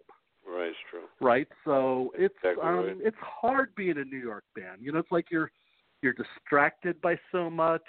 Right, 0.44 0.70
it's 0.70 0.78
true. 0.90 1.04
right? 1.20 1.46
So 1.64 2.12
it's 2.16 2.34
Exactly 2.38 2.62
um 2.64 2.86
right. 2.86 2.96
it's 3.00 3.16
hard 3.18 3.72
being 3.76 3.98
a 3.98 4.04
New 4.04 4.18
York 4.18 4.44
band. 4.56 4.80
You 4.82 4.90
know, 4.92 4.98
it's 4.98 5.12
like 5.12 5.30
you're 5.30 5.50
you're 6.02 6.12
distracted 6.14 7.00
by 7.00 7.18
so 7.30 7.48
much. 7.50 7.84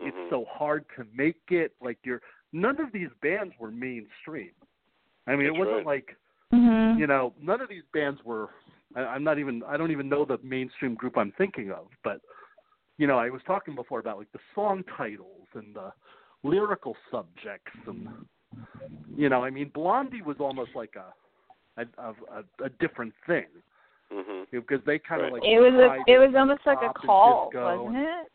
Mhm. 0.00 0.08
It's 0.08 0.30
so 0.30 0.44
hard 0.48 0.84
to 0.96 1.04
make 1.12 1.40
it. 1.50 1.74
Like 1.80 1.98
you're 2.04 2.22
none 2.52 2.80
of 2.80 2.92
these 2.92 3.10
bands 3.22 3.54
were 3.58 3.70
mainstream. 3.72 4.52
I 5.26 5.34
mean, 5.34 5.46
That's 5.48 5.56
it 5.56 5.58
wasn't 5.58 5.76
right. 5.78 5.86
like 5.86 6.16
Mhm. 6.52 6.98
you 6.98 7.06
know 7.06 7.34
none 7.40 7.60
of 7.60 7.68
these 7.68 7.82
bands 7.92 8.20
were. 8.24 8.48
I, 8.96 9.00
I'm 9.00 9.22
not 9.22 9.38
even. 9.38 9.62
I 9.66 9.76
don't 9.76 9.90
even 9.90 10.08
know 10.08 10.24
the 10.24 10.38
mainstream 10.42 10.94
group 10.94 11.18
I'm 11.18 11.32
thinking 11.36 11.70
of. 11.70 11.88
But 12.02 12.20
you 12.96 13.06
know, 13.06 13.18
I 13.18 13.30
was 13.30 13.42
talking 13.46 13.74
before 13.74 14.00
about 14.00 14.18
like 14.18 14.32
the 14.32 14.40
song 14.54 14.82
titles 14.96 15.46
and 15.54 15.74
the 15.74 15.92
lyrical 16.42 16.96
subjects 17.10 17.72
and 17.86 18.08
you 19.16 19.28
know, 19.28 19.42
I 19.44 19.50
mean, 19.50 19.70
Blondie 19.74 20.22
was 20.22 20.36
almost 20.40 20.70
like 20.74 20.94
a 20.96 21.82
a 21.82 22.14
a, 22.32 22.64
a 22.64 22.68
different 22.80 23.12
thing 23.26 23.46
Mhm. 24.12 24.46
because 24.50 24.80
they 24.86 24.98
kind 24.98 25.22
of 25.22 25.32
Right. 25.32 25.42
like 25.42 25.44
It 25.44 25.60
was 25.60 25.74
a 25.74 26.10
it 26.10 26.18
was 26.18 26.34
almost 26.34 26.64
like 26.66 26.78
a 26.78 26.92
pop 26.92 26.96
and 27.02 27.08
cult, 27.08 27.54
wasn't 27.54 27.96
it? 27.96 28.28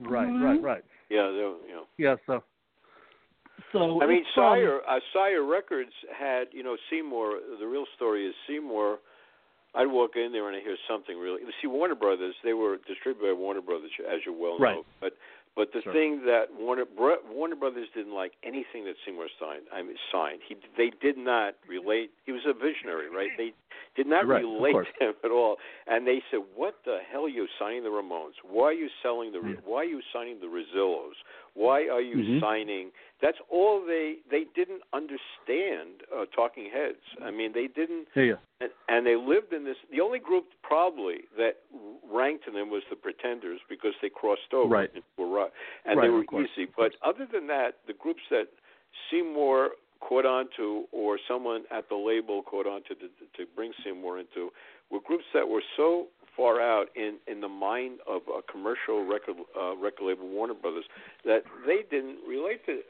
right, 0.00 0.28
Mhm. 0.28 0.42
right, 0.42 0.62
right. 0.62 0.84
Yeah, 1.08 1.30
they're, 1.30 1.56
you 1.68 1.74
know. 1.74 1.86
Yeah, 1.98 2.16
so 2.26 2.42
so 3.72 4.02
I 4.02 4.06
mean, 4.06 4.18
um, 4.18 4.24
Sire 4.34 4.80
uh, 4.88 5.00
Sire 5.12 5.42
Records 5.44 5.92
had, 6.16 6.48
you 6.52 6.62
know, 6.62 6.76
Seymour. 6.90 7.40
The 7.60 7.66
real 7.66 7.84
story 7.96 8.26
is 8.26 8.34
Seymour. 8.46 8.98
I'd 9.74 9.86
walk 9.88 10.12
in 10.16 10.32
there 10.32 10.48
and 10.48 10.56
I 10.56 10.60
hear 10.60 10.76
something 10.88 11.18
really. 11.18 11.42
See, 11.60 11.66
Warner 11.68 11.94
Brothers, 11.94 12.34
they 12.42 12.54
were 12.54 12.78
distributed 12.88 13.20
by 13.28 13.32
Warner 13.38 13.60
Brothers, 13.60 13.90
as 14.10 14.20
you 14.24 14.32
well 14.32 14.58
know. 14.58 14.64
Right. 14.64 14.84
But 15.00 15.12
But 15.54 15.72
the 15.72 15.80
Sure. 15.82 15.92
thing 15.92 16.24
that 16.26 16.46
Warner 16.58 16.84
Warner 16.96 17.56
Brothers 17.56 17.88
didn't 17.94 18.14
like 18.14 18.32
anything 18.42 18.84
that 18.84 18.94
Seymour 19.04 19.28
signed. 19.40 19.64
I 19.72 19.82
mean, 19.82 19.96
signed. 20.12 20.40
He 20.48 20.56
they 20.76 20.90
did 21.00 21.18
not 21.18 21.54
relate. 21.68 22.10
He 22.24 22.32
was 22.32 22.42
a 22.46 22.52
visionary, 22.54 23.08
right? 23.10 23.30
They 23.36 23.52
did 23.96 24.06
not 24.06 24.26
Right, 24.26 24.42
relate 24.42 24.72
to 24.74 24.92
him 25.08 25.14
at 25.24 25.30
all. 25.30 25.56
And 25.86 26.06
they 26.06 26.22
said, 26.30 26.40
"What 26.54 26.76
the 26.84 26.98
hell 27.10 27.24
are 27.24 27.28
you 27.28 27.46
signing 27.58 27.82
the 27.84 27.90
Ramones? 27.90 28.36
Why 28.44 28.64
are 28.64 28.72
you 28.72 28.88
selling 29.02 29.32
the? 29.32 29.38
Mm. 29.38 29.60
Why 29.64 29.78
are 29.80 29.84
you 29.96 30.00
signing 30.12 30.40
the 30.40 30.46
Rezillos? 30.46 31.16
Why 31.56 31.88
are 31.88 32.02
you 32.02 32.16
Mhm. 32.16 32.40
signing?" 32.40 32.92
That's 33.20 33.40
all 33.48 33.80
they 33.80 34.18
they 34.28 34.44
didn't 34.44 34.82
understand. 34.92 36.04
Uh, 36.14 36.26
Talking 36.26 36.70
Heads. 36.70 37.02
I 37.22 37.30
mean, 37.30 37.52
they 37.52 37.66
didn't 37.66 38.08
Yeah, 38.14 38.36
and, 38.60 38.70
and 38.88 39.06
they 39.06 39.16
lived 39.16 39.52
in 39.52 39.64
this. 39.64 39.78
The 39.90 40.00
only 40.02 40.18
group 40.18 40.52
probably 40.62 41.24
that 41.36 41.56
ranked 42.04 42.46
in 42.46 42.52
them 42.54 42.68
was 42.68 42.82
the 42.90 42.96
Pretenders 42.96 43.60
because 43.68 43.94
they 44.02 44.10
crossed 44.10 44.52
over 44.52 44.68
Right. 44.68 44.90
into 44.94 45.06
a 45.18 45.24
rock, 45.24 45.52
and 45.86 45.98
Right, 45.98 46.04
they 46.04 46.10
were 46.10 46.44
easy. 46.44 46.66
But 46.76 46.94
other 47.02 47.24
than 47.24 47.46
that, 47.46 47.86
the 47.86 47.94
groups 47.94 48.22
that 48.28 48.48
Seymour 49.10 49.76
caught 50.00 50.26
on 50.26 50.48
to, 50.56 50.86
or 50.92 51.18
someone 51.26 51.64
at 51.70 51.88
the 51.88 51.96
label 51.96 52.42
caught 52.42 52.66
on 52.66 52.82
to, 52.82 52.94
to, 52.94 53.08
to 53.08 53.46
bring 53.56 53.72
Seymour 53.82 54.18
into, 54.18 54.52
were 54.90 55.00
groups 55.00 55.24
that 55.32 55.48
were 55.48 55.62
so 55.76 56.08
far 56.36 56.60
out 56.60 56.88
in 56.94 57.16
in 57.26 57.40
the 57.40 57.48
mind 57.48 57.98
of 58.06 58.22
a 58.28 58.42
commercial 58.50 59.04
record 59.06 59.36
uh, 59.58 59.76
record 59.76 60.04
label 60.06 60.28
Warner 60.28 60.54
Brothers 60.54 60.84
that 61.24 61.42
they 61.66 61.80
didn't 61.90 62.18
relate 62.28 62.64
to 62.66 62.80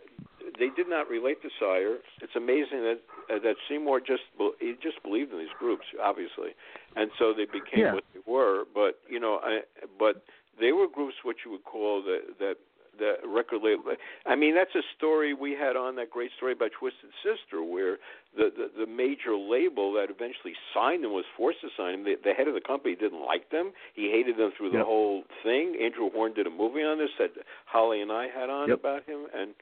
they 0.59 0.69
did 0.77 0.89
not 0.89 1.09
relate 1.09 1.43
to 1.43 1.49
Sire. 1.59 1.97
It's 2.23 2.37
amazing 2.37 2.83
that 2.83 3.01
uh, 3.31 3.39
that 3.41 3.57
Seymour 3.69 4.01
just 4.01 4.23
he 4.61 4.75
just 4.83 5.03
believed 5.03 5.33
in 5.33 5.39
these 5.39 5.57
groups, 5.59 5.85
obviously, 6.03 6.51
and 6.95 7.11
so 7.19 7.33
they 7.37 7.45
became 7.47 7.85
Yeah. 7.85 7.95
what 7.95 8.05
they 8.15 8.21
were. 8.27 8.65
But 8.75 8.99
you 9.09 9.21
know, 9.21 9.41
I, 9.43 9.61
but 9.99 10.25
they 10.61 10.73
were 10.73 10.87
groups 10.89 11.17
what 11.23 11.37
you 11.45 11.51
would 11.53 11.65
call 11.65 12.03
the 12.03 12.21
that 12.39 12.57
the 12.99 13.15
record 13.27 13.61
label. 13.63 13.83
I 14.27 14.35
mean, 14.37 14.55
that's 14.55 14.75
a 14.75 14.83
story 14.97 15.35
we 15.35 15.53
had 15.53 15.77
on 15.77 15.97
that 15.97 16.11
great 16.11 16.31
story 16.37 16.53
about 16.53 16.71
Twisted 16.79 17.11
Sister, 17.23 17.63
where 17.63 17.99
the 18.37 18.51
the, 18.57 18.85
the 18.85 18.87
major 18.87 19.37
label 19.37 19.93
that 19.95 20.11
eventually 20.11 20.55
signed 20.75 21.05
them 21.05 21.13
was 21.13 21.25
forced 21.37 21.61
to 21.63 21.69
sign 21.77 21.93
them. 21.93 22.05
The, 22.05 22.17
the 22.23 22.33
head 22.35 22.49
of 22.49 22.55
the 22.55 22.61
company 22.61 22.95
didn't 22.95 23.25
like 23.25 23.51
them. 23.51 23.73
He 23.95 24.11
hated 24.11 24.37
them 24.37 24.53
through 24.57 24.71
the 24.71 24.79
Yep. 24.79 24.87
whole 24.87 25.25
thing. 25.43 25.77
Andrew 25.81 26.11
Horn 26.11 26.33
did 26.35 26.47
a 26.47 26.51
movie 26.51 26.83
on 26.83 26.99
this 26.99 27.11
that 27.19 27.33
Holly 27.67 28.01
and 28.03 28.13
I 28.13 28.29
had 28.29 28.51
on 28.51 28.69
Yep. 28.69 28.79
about 28.81 29.05
him, 29.05 29.27
and 29.35 29.55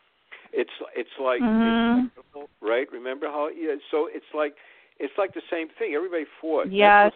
it's 0.53 0.73
it's 0.97 1.17
like 1.21 1.41
Mhm. 1.43 2.11
it's 2.17 2.51
right. 2.61 2.91
Remember 2.93 3.27
how? 3.29 3.49
Yeah. 3.49 3.77
So 3.91 4.07
it's 4.13 4.33
like 4.35 4.57
it's 4.99 5.17
like 5.19 5.35
the 5.35 5.43
same 5.51 5.69
thing. 5.79 5.95
Everybody 5.95 6.25
fought. 6.41 6.71
Yes. 6.71 7.13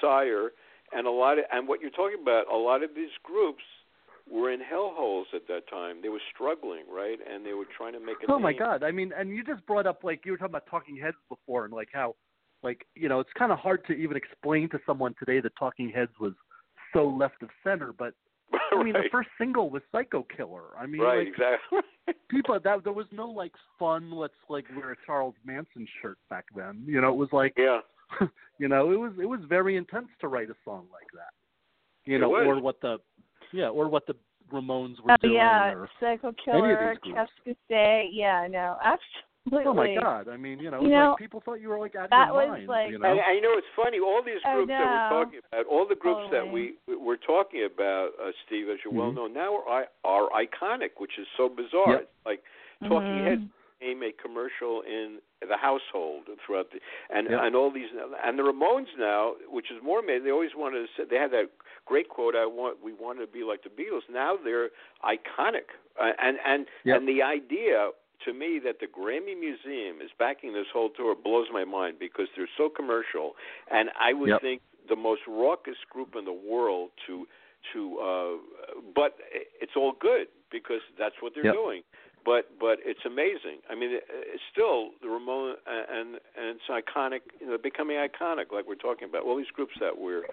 Sire 0.00 0.52
and 0.92 1.06
a 1.06 1.10
lot 1.10 1.38
of 1.38 1.44
and 1.52 1.66
what 1.66 1.80
you're 1.80 1.90
talking 1.90 2.18
about. 2.20 2.46
A 2.52 2.56
lot 2.56 2.82
of 2.82 2.94
these 2.94 3.10
groups 3.22 3.62
were 4.32 4.50
in 4.50 4.60
hellholes 4.60 5.24
at 5.34 5.46
that 5.48 5.68
time. 5.68 6.00
They 6.02 6.08
were 6.08 6.20
struggling, 6.34 6.84
right, 6.90 7.18
and 7.30 7.44
they 7.44 7.52
were 7.52 7.66
trying 7.76 7.92
to 7.92 8.00
make 8.00 8.16
a 8.26 8.32
Oh 8.32 8.38
my. 8.38 8.52
God! 8.52 8.82
I 8.82 8.90
mean, 8.90 9.12
and 9.16 9.30
you 9.30 9.44
just 9.44 9.64
brought 9.66 9.86
up 9.86 10.02
like 10.02 10.22
you 10.24 10.32
were 10.32 10.38
talking 10.38 10.52
about 10.52 10.66
Talking 10.70 10.96
Heads 10.96 11.16
before, 11.28 11.64
and 11.66 11.74
like 11.74 11.88
how, 11.92 12.16
like 12.62 12.86
you 12.94 13.08
know, 13.08 13.20
it's 13.20 13.30
kind 13.38 13.52
of 13.52 13.58
hard 13.58 13.84
to 13.86 13.92
even 13.92 14.16
explain 14.16 14.68
to 14.70 14.78
someone 14.86 15.14
today 15.18 15.40
that 15.40 15.52
Talking 15.58 15.90
Heads 15.90 16.12
was 16.18 16.32
so 16.94 17.06
left 17.08 17.42
of 17.42 17.50
center. 17.62 17.92
But 17.92 18.14
I 18.72 18.82
mean, 18.82 18.94
the 18.94 19.04
first 19.12 19.28
single 19.38 19.68
was 19.70 19.82
Psycho 19.92 20.26
Killer. 20.34 20.76
I 20.78 20.86
mean, 20.86 21.02
right, 21.02 21.18
like, 21.18 21.28
exactly. 21.28 21.80
people 22.30 22.58
that 22.58 22.84
there 22.84 22.92
was 22.92 23.06
no 23.12 23.28
like 23.28 23.52
fun. 23.78 24.10
Let's 24.10 24.34
like 24.48 24.64
wear 24.74 24.92
a 24.92 24.96
Charles 25.06 25.34
Manson 25.44 25.86
shirt 26.00 26.18
back 26.30 26.46
then. 26.56 26.82
You 26.86 27.00
know, 27.02 27.08
it 27.10 27.16
was 27.16 27.28
like 27.32 27.52
yeah, 27.58 27.80
you 28.58 28.68
know, 28.68 28.92
it 28.92 28.96
was 28.98 29.12
it 29.20 29.26
was 29.26 29.40
very 29.48 29.76
intense 29.76 30.08
to 30.20 30.28
write 30.28 30.48
a 30.48 30.56
song 30.64 30.86
like 30.90 31.08
that. 31.14 31.32
You 32.10 32.16
It 32.16 32.20
know, 32.20 32.30
was. 32.30 32.46
or 32.46 32.60
what 32.60 32.80
the 32.80 32.98
yeah, 33.52 33.68
or 33.68 33.88
what 33.88 34.06
the 34.06 34.14
Ramones 34.52 35.00
were 35.02 35.12
Oh 35.12 35.16
doing. 35.22 35.34
yeah, 35.34 35.72
or, 35.72 35.88
Psycho 36.00 36.32
Killer, 36.44 36.94
these 37.02 37.12
groups. 37.14 37.30
Cascade. 37.46 38.10
Yeah, 38.12 38.46
no, 38.50 38.76
absolutely. 38.84 39.64
oh 39.66 39.74
my 39.74 39.94
God! 39.94 40.28
I 40.28 40.36
mean, 40.36 40.58
you 40.58 40.70
know, 40.70 40.78
it 40.80 40.82
You 40.84 40.90
know, 40.90 41.10
like 41.10 41.18
people 41.18 41.40
thought 41.44 41.60
you 41.60 41.68
were 41.70 41.78
like 41.78 41.96
out 41.96 42.04
of 42.04 42.10
that 42.10 42.26
your 42.28 42.36
was 42.36 42.48
mind. 42.48 42.68
like- 42.68 42.90
you 42.90 42.98
know? 42.98 43.10
And, 43.10 43.18
and 43.20 43.34
you 43.36 43.42
know, 43.42 43.56
it's 43.56 43.66
funny. 43.74 43.98
All 43.98 44.22
these 44.24 44.42
groups 44.44 44.68
that 44.68 44.78
we're 45.10 45.24
talking 45.24 45.40
about, 45.52 45.66
all 45.66 45.86
the 45.88 45.94
groups 45.96 46.28
that 46.32 46.46
we 46.46 46.74
we're 46.86 47.16
talking 47.16 47.64
about, 47.72 48.10
uh, 48.22 48.30
Steve, 48.46 48.68
as 48.68 48.78
you 48.84 48.90
well 48.92 49.10
Mhm. 49.10 49.14
know, 49.16 49.26
now 49.26 49.56
are 49.66 49.86
are 50.04 50.28
iconic, 50.30 50.90
which 50.98 51.18
is 51.18 51.26
so 51.36 51.48
bizarre. 51.48 52.04
Yep. 52.04 52.10
Like 52.26 52.42
Talking 52.82 52.98
Mhm. 52.98 53.24
Heads 53.24 53.42
became 53.82 54.02
a 54.02 54.12
commercial 54.12 54.82
in 54.82 55.18
the 55.48 55.56
household 55.56 56.24
throughout 56.46 56.70
the 56.70 56.78
and 57.14 57.28
Yep. 57.30 57.40
and 57.42 57.56
all 57.56 57.70
these 57.70 57.88
and 58.24 58.38
the 58.38 58.42
Ramones 58.42 58.86
now, 58.98 59.34
which 59.48 59.70
is 59.70 59.82
more 59.82 60.00
amazing. 60.00 60.24
They 60.24 60.30
always 60.30 60.54
wanted 60.56 60.80
to 60.82 60.86
say 60.96 61.04
they 61.08 61.16
had 61.16 61.30
that 61.32 61.50
great 61.86 62.08
quote. 62.08 62.34
I 62.36 62.46
want 62.46 62.82
we 62.82 62.92
wanted 62.92 63.20
to 63.26 63.32
be 63.32 63.42
like 63.44 63.62
the 63.62 63.70
Beatles. 63.70 64.02
Now 64.10 64.36
they're 64.42 64.70
iconic, 65.04 65.68
uh, 66.00 66.12
and 66.20 66.38
and 66.46 66.66
Yep. 66.84 66.96
and 66.98 67.08
the 67.08 67.22
idea 67.22 67.90
to 68.24 68.32
me 68.32 68.60
that 68.64 68.78
the 68.78 68.86
Grammy 68.86 69.38
Museum 69.38 70.00
is 70.00 70.10
backing 70.16 70.52
this 70.52 70.68
whole 70.72 70.90
tour 70.90 71.14
blows 71.16 71.48
my 71.52 71.64
mind 71.64 71.98
because 71.98 72.28
they're 72.36 72.48
so 72.56 72.68
commercial, 72.68 73.34
and 73.70 73.90
I 73.98 74.12
would 74.12 74.30
Yep. 74.30 74.40
think 74.40 74.62
the 74.88 74.96
most 74.96 75.22
raucous 75.26 75.78
group 75.90 76.14
in 76.16 76.24
the 76.24 76.32
world 76.32 76.90
to 77.06 77.26
to 77.72 77.98
uh 78.00 78.36
but 78.94 79.16
it's 79.60 79.76
all 79.76 79.92
good 80.00 80.26
because 80.50 80.80
that's 80.98 81.14
what 81.20 81.32
they're 81.34 81.44
Yep. 81.44 81.54
doing 81.54 81.82
but 82.24 82.50
but 82.60 82.78
it's 82.84 83.04
amazing. 83.04 83.60
I 83.70 83.74
mean, 83.74 83.90
it, 83.92 84.04
it's 84.08 84.42
still 84.52 84.90
the 85.02 85.08
Ramon 85.08 85.56
and 85.66 86.14
and 86.36 86.56
it's 86.56 86.68
iconic, 86.70 87.20
you 87.40 87.48
know, 87.48 87.58
becoming 87.62 87.96
iconic, 87.96 88.52
like 88.52 88.66
we're 88.66 88.74
talking 88.76 89.08
about. 89.08 89.22
All 89.24 89.36
these 89.36 89.50
groups 89.54 89.72
that 89.80 89.96
we're, 89.96 90.24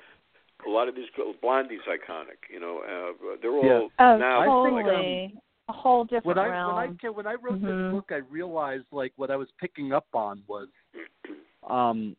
a 0.66 0.70
lot 0.70 0.88
of 0.88 0.96
these 0.96 1.10
groups, 1.16 1.38
Blondie's 1.42 1.80
iconic. 1.88 2.46
You 2.52 2.60
know, 2.60 2.80
uh, 2.80 3.36
they're 3.42 3.52
all 3.52 3.66
Yeah. 3.66 3.88
Oh, 4.00 4.18
now. 4.18 4.42
I 4.42 4.46
think, 4.70 4.86
totally. 4.86 5.42
a 5.70 5.74
whole 5.74 6.04
different 6.04 6.26
when 6.26 6.40
I 6.40 6.48
realm. 6.48 6.76
when 6.76 6.98
I 7.04 7.10
when 7.10 7.28
I 7.28 7.34
wrote 7.36 7.62
Mhm. 7.62 7.92
this 7.92 7.94
book, 7.94 8.12
I 8.12 8.22
realized 8.32 8.86
like 8.92 9.14
what 9.18 9.30
I 9.32 9.36
was 9.36 9.50
picking 9.60 9.94
up 9.94 10.08
on 10.14 10.44
was, 10.48 10.68
um, 11.70 12.16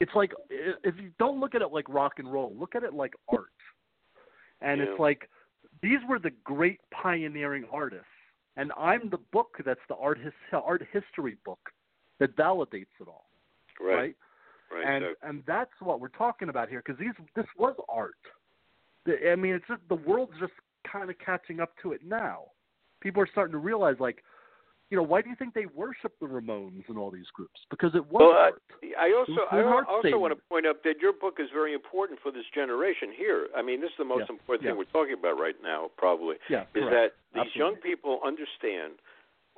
it's 0.00 0.14
like 0.14 0.32
if 0.50 0.96
you 0.98 1.10
don't 1.18 1.40
look 1.40 1.54
at 1.54 1.62
it 1.62 1.72
like 1.72 1.88
rock 1.88 2.14
and 2.18 2.32
roll, 2.32 2.54
look 2.58 2.74
at 2.74 2.82
it 2.84 2.94
like 2.94 3.14
art, 3.28 3.46
and 4.60 4.80
Yeah. 4.80 4.86
it's 4.88 5.00
like 5.00 5.28
these 5.82 5.98
were 6.08 6.18
the 6.18 6.30
great 6.44 6.80
pioneering 6.90 7.64
artists, 7.72 8.06
and 8.58 8.72
I'm 8.76 9.08
the 9.08 9.18
book 9.32 9.56
that's 9.64 9.80
the 9.88 9.94
art 9.94 10.18
his, 10.18 10.32
art 10.52 10.86
history 10.92 11.38
book 11.46 11.60
that 12.18 12.36
validates 12.36 12.92
it 13.00 13.06
all, 13.08 13.26
right, 13.80 13.94
right? 13.94 14.16
right. 14.70 14.86
and 14.86 15.04
so- 15.04 15.28
and 15.28 15.42
that's 15.46 15.70
what 15.80 16.00
we're 16.00 16.08
talking 16.08 16.50
about 16.50 16.68
here 16.68 16.82
because 16.84 17.00
these 17.00 17.14
this 17.34 17.46
was 17.56 17.74
art. 17.88 18.14
I 19.06 19.36
mean, 19.36 19.54
it's 19.54 19.66
just 19.66 19.80
the 19.88 19.94
world's 19.94 20.38
just 20.38 20.52
kind 20.90 21.08
of 21.08 21.16
catching 21.18 21.60
up 21.60 21.72
to 21.82 21.92
it 21.92 22.02
now. 22.04 22.42
People 23.00 23.22
are 23.22 23.28
starting 23.30 23.52
to 23.52 23.58
realize, 23.58 23.96
like, 24.00 24.22
you 24.90 24.96
know, 24.96 25.02
why 25.02 25.20
do 25.20 25.28
you 25.28 25.36
think 25.36 25.52
they 25.52 25.66
worship 25.74 26.12
the 26.20 26.26
Ramones 26.26 26.88
and 26.88 26.96
all 26.96 27.10
these 27.10 27.28
groups? 27.34 27.60
Because 27.70 27.94
it 27.94 28.04
was 28.06 28.20
Well, 28.20 28.32
I- 28.32 28.50
art. 28.56 28.62
I 28.98 29.12
also 29.12 29.32
I 29.50 29.62
also 29.84 30.00
statement. 30.00 30.20
want 30.22 30.32
to 30.34 30.40
point 30.48 30.66
out 30.66 30.82
that 30.84 31.00
your 31.00 31.12
book 31.12 31.38
is 31.40 31.50
very 31.50 31.74
important 31.74 32.18
for 32.20 32.30
this 32.32 32.46
generation 32.54 33.12
here. 33.12 33.48
I 33.54 33.60
mean, 33.62 33.80
this 33.80 33.90
is 33.90 33.96
the 33.98 34.04
most 34.04 34.30
important 34.30 34.66
thing 34.66 34.76
we're 34.78 34.84
talking 34.84 35.14
about 35.14 35.38
right 35.38 35.56
now, 35.62 35.90
probably. 35.98 36.36
Yeah, 36.48 36.62
is 36.74 36.82
correct. 36.84 36.90
that 36.90 37.12
these 37.34 37.52
Absolutely. 37.52 37.60
young 37.60 37.76
people 37.82 38.20
understand 38.24 38.94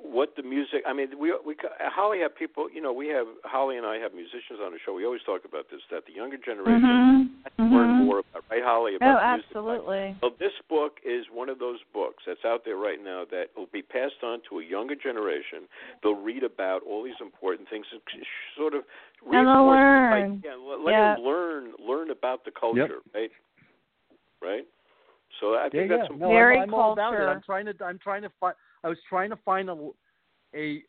what 0.01 0.35
the 0.35 0.41
music. 0.43 0.81
I 0.87 0.93
mean, 0.93 1.09
we 1.19 1.33
we 1.45 1.55
Holly 1.93 2.19
have 2.19 2.35
people. 2.35 2.67
You 2.73 2.81
know, 2.81 2.91
we 2.91 3.07
have 3.09 3.27
Holly 3.45 3.77
and 3.77 3.85
I 3.85 3.97
have 3.97 4.13
musicians 4.13 4.57
on 4.63 4.73
the 4.73 4.79
show. 4.83 4.93
We 4.93 5.05
always 5.05 5.21
talk 5.23 5.45
about 5.45 5.69
this 5.69 5.81
that 5.91 6.05
the 6.05 6.13
younger 6.13 6.37
generation 6.37 6.89
Mhm. 6.89 7.43
has 7.45 7.53
to 7.57 7.63
learn 7.63 8.05
more 8.05 8.19
about, 8.19 8.43
right, 8.49 8.63
Holly? 8.63 8.93
Oh, 8.93 8.97
About 8.97 9.29
music. 9.29 9.45
absolutely. 9.55 10.15
Well, 10.21 10.31
this 10.39 10.53
book 10.69 10.99
is 11.05 11.29
one 11.29 11.49
of 11.49 11.59
those 11.59 11.79
books 11.93 12.23
that's 12.25 12.43
out 12.45 12.65
there 12.65 12.77
right 12.77 13.01
now 13.01 13.25
that 13.25 13.55
will 13.55 13.67
be 13.71 13.81
passed 13.81 14.23
on 14.23 14.41
to 14.49 14.59
a 14.59 14.63
younger 14.63 14.95
generation. 14.95 15.67
They'll 16.01 16.15
read 16.15 16.43
about 16.43 16.81
all 16.83 17.03
these 17.03 17.19
important 17.21 17.69
things 17.69 17.85
and 17.91 18.01
sort 18.57 18.73
of 18.73 18.83
And 19.25 19.47
they'll 19.47 19.65
learn. 19.67 20.13
idea- 20.13 20.57
let, 20.57 20.79
let 20.81 20.91
Yeah. 20.91 21.15
them 21.15 21.23
learn 21.23 21.73
learn 21.77 22.09
about 22.09 22.43
the 22.43 22.51
culture, 22.51 23.01
right? 23.13 23.31
Right. 24.41 24.65
So 25.39 25.55
I 25.55 25.65
Yeah, 25.65 25.69
think 25.69 25.91
yeah. 25.91 25.97
that's 25.97 26.09
No, 26.19 26.27
Very 26.29 26.57
I'm, 26.57 26.63
I'm 26.63 26.73
all 26.73 26.93
about 26.93 27.13
it. 27.13 27.17
culture. 27.17 27.29
I'm 27.29 27.41
trying 27.41 27.65
to. 27.67 27.85
I'm 27.85 27.99
trying 27.99 28.23
to 28.23 28.29
find. 28.39 28.55
I 28.83 28.87
was 28.89 28.97
trying 29.09 29.29
to 29.29 29.35
find 29.37 29.69
a, 29.69 29.73
a, 30.55 30.83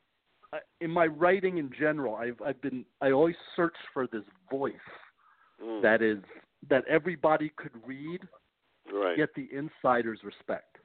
a 0.52 0.58
in 0.80 0.90
my 0.90 1.06
writing 1.06 1.58
in 1.58 1.70
general. 1.78 2.14
I've 2.16 2.40
I've 2.44 2.60
been. 2.62 2.84
I 3.00 3.10
always 3.10 3.36
search 3.56 3.74
for 3.92 4.06
this 4.06 4.22
voice 4.50 4.72
mm, 5.62 5.82
that 5.82 6.02
is 6.02 6.18
that 6.70 6.84
everybody 6.88 7.50
could 7.56 7.72
read, 7.86 8.20
right. 8.92 9.16
yet 9.18 9.30
the 9.36 9.48
insiders 9.52 10.20
respect. 10.24 10.76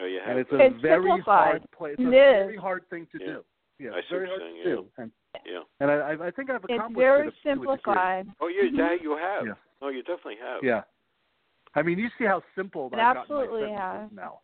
Oh, 0.00 0.04
you 0.06 0.18
have 0.20 0.30
and 0.30 0.38
it's 0.40 0.52
a. 0.52 0.58
It's 0.60 0.82
very 0.82 1.08
simplified. 1.08 1.24
hard 1.24 1.70
play. 1.76 1.90
It's 1.92 2.00
a 2.00 2.06
It 2.06 2.10
very 2.10 2.56
hard 2.56 2.88
thing 2.90 3.06
to 3.12 3.18
Yeah. 3.20 3.26
do. 3.34 3.44
Yeah, 3.80 3.90
I 3.90 3.98
it's 3.98 4.08
see 4.08 4.14
very 4.14 4.28
hard 4.28 4.40
you're 4.40 4.50
to 4.50 4.62
saying, 4.64 4.76
do, 4.76 5.02
and 5.02 5.10
yeah. 5.44 5.60
and 5.80 5.90
I 5.90 5.94
I- 5.94 6.26
I 6.28 6.30
think 6.30 6.48
I've 6.50 6.62
It's 6.64 6.72
accomplished 6.74 6.96
very 6.96 7.28
it 7.28 7.30
to 7.30 7.36
a- 7.38 7.42
to 7.42 7.50
a 7.50 7.54
degree. 7.54 7.66
simplified. 7.74 8.26
Oh, 8.40 8.46
you 8.48 8.70
Mhm. 8.70 8.76
that 8.76 9.02
you 9.02 9.16
have. 9.16 9.46
Yeah. 9.46 9.54
Oh, 9.82 9.88
you 9.88 10.02
definitely 10.02 10.36
have. 10.36 10.62
Yeah, 10.62 10.82
I 11.74 11.82
mean, 11.82 11.98
you 11.98 12.08
see 12.16 12.24
how 12.24 12.42
simple 12.54 12.86
It 12.86 12.90
that 12.92 13.00
I've 13.00 13.16
gotten 13.16 13.20
absolutely 13.22 13.62
my 13.72 13.76
sentences 13.76 14.16
now. 14.16 14.40